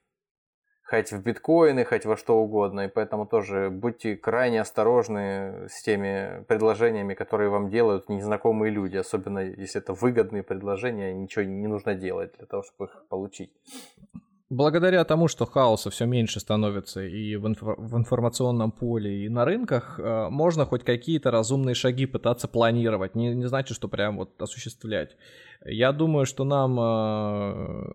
[0.84, 2.82] Хоть в биткоины, хоть во что угодно.
[2.82, 8.98] И поэтому тоже будьте крайне осторожны с теми предложениями, которые вам делают незнакомые люди.
[8.98, 13.50] Особенно если это выгодные предложения, ничего не нужно делать для того, чтобы их получить
[14.50, 19.44] благодаря тому, что хаоса все меньше становится и в, инфо- в информационном поле, и на
[19.44, 23.14] рынках, э, можно хоть какие-то разумные шаги пытаться планировать.
[23.14, 25.16] Не, не значит, что прям вот осуществлять.
[25.64, 27.92] Я думаю, что нам э,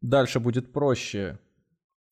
[0.00, 1.38] дальше будет проще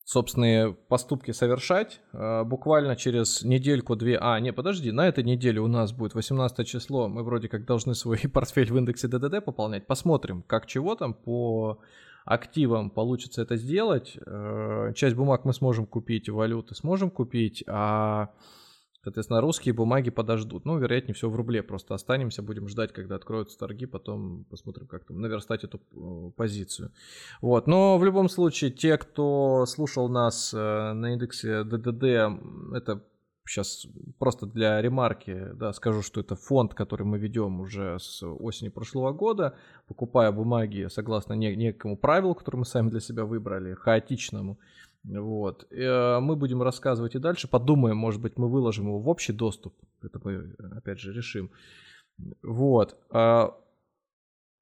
[0.05, 2.01] собственные поступки совершать.
[2.13, 4.19] Э, буквально через недельку-две...
[4.21, 7.09] А, не, подожди, на этой неделе у нас будет 18 число.
[7.09, 9.87] Мы вроде как должны свой портфель в индексе ДДД пополнять.
[9.87, 11.81] Посмотрим, как чего там по
[12.27, 14.19] активам получится это сделать.
[14.27, 18.31] Э, часть бумаг мы сможем купить, валюты сможем купить, а,
[19.05, 20.65] соответственно, русские бумаги подождут.
[20.65, 25.05] Ну, вероятнее всего, в рубле просто останемся, будем ждать, когда откроются торги, потом посмотрим, как
[25.05, 26.91] там наверстать эту э, позицию.
[27.41, 32.03] Вот, но в любом случае, те, кто слушал нас э, на индексе ДДД,
[32.75, 33.05] это
[33.47, 33.87] сейчас
[34.19, 39.13] просто для ремарки, да, скажу, что это фонд, который мы ведем уже с осени прошлого
[39.13, 39.57] года,
[39.87, 44.59] покупая бумаги согласно некому правилу, которое мы сами для себя выбрали, хаотичному.
[45.05, 45.67] Вот.
[45.71, 47.49] И, мы будем рассказывать и дальше.
[47.49, 49.75] Подумаем, может быть, мы выложим его в общий доступ.
[50.03, 51.51] Это мы, опять же, решим.
[52.43, 52.97] Вот.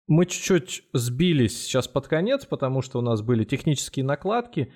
[0.06, 4.70] Мы чуть-чуть сбились сейчас под конец, потому что у нас были технические накладки.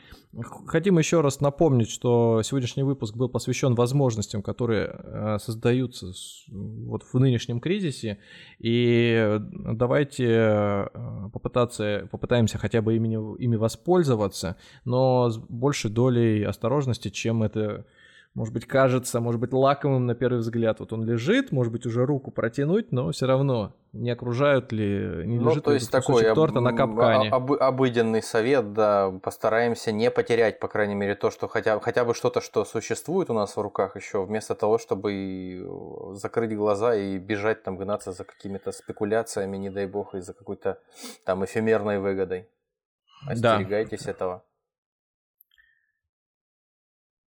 [0.67, 6.13] Хотим еще раз напомнить, что сегодняшний выпуск был посвящен возможностям, которые э, создаются
[6.49, 8.21] вот в нынешнем кризисе.
[8.59, 10.87] И давайте э,
[11.31, 14.57] попытаться, попытаемся хотя бы ими, ими воспользоваться,
[14.87, 17.85] но с большей долей осторожности, чем это
[18.35, 20.81] может быть, кажется, может быть, лакомым на первый взгляд.
[20.81, 25.39] Вот он лежит, может быть, уже руку протянуть, но все равно не окружают ли, не
[25.39, 27.31] ну, лежит то есть такой торта на капкане.
[27.31, 32.15] Об, обыденный совет, да, постараемся не потерять, по крайней мере, то, что хотя, хотя бы
[32.15, 35.67] что-то, что существует у нас в руках еще, вместо того, чтобы
[36.13, 40.79] закрыть глаза и бежать там, гнаться за какими-то спекуляциями, не дай бог, и за какой-то
[41.25, 42.49] там эфемерной выгодой.
[43.27, 44.11] Остерегайтесь да.
[44.11, 44.45] этого.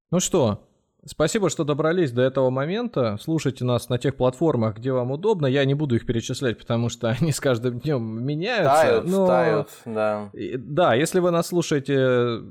[0.09, 0.65] Ну что,
[1.07, 3.17] Спасибо, что добрались до этого момента.
[3.21, 5.45] Слушайте нас на тех платформах, где вам удобно.
[5.45, 8.81] Я не буду их перечислять, потому что они с каждым днем меняются.
[8.81, 9.27] Тают, но...
[9.27, 10.31] тают, да.
[10.57, 12.41] Да, если вы нас слушаете э,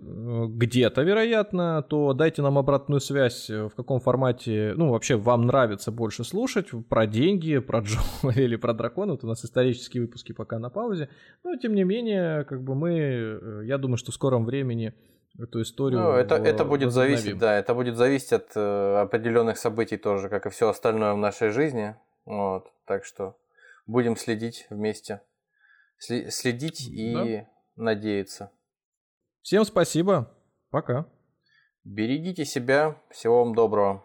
[0.51, 5.91] где-то, вероятно, то дайте нам обратную связь, э, в каком формате, ну, вообще вам нравится
[5.91, 7.99] больше слушать, про деньги, про Джо
[8.37, 9.13] или про дракона.
[9.13, 11.09] Вот у нас исторические выпуски пока на паузе.
[11.43, 14.95] Но, тем не менее, как бы мы, э, я думаю, что в скором времени
[15.39, 16.01] эту историю.
[16.01, 20.47] Ну, это, это будет зависеть, да, это будет зависеть от э, определенных событий тоже, как
[20.47, 21.97] и все остальное в нашей жизни.
[22.25, 23.37] Вот, так что
[23.87, 25.21] будем следить вместе.
[25.99, 27.47] Следить и
[27.77, 28.51] надеяться.
[29.43, 30.31] Всем спасибо.
[30.71, 31.07] Пока.
[31.85, 32.97] Берегите себя.
[33.11, 34.03] Всего вам доброго.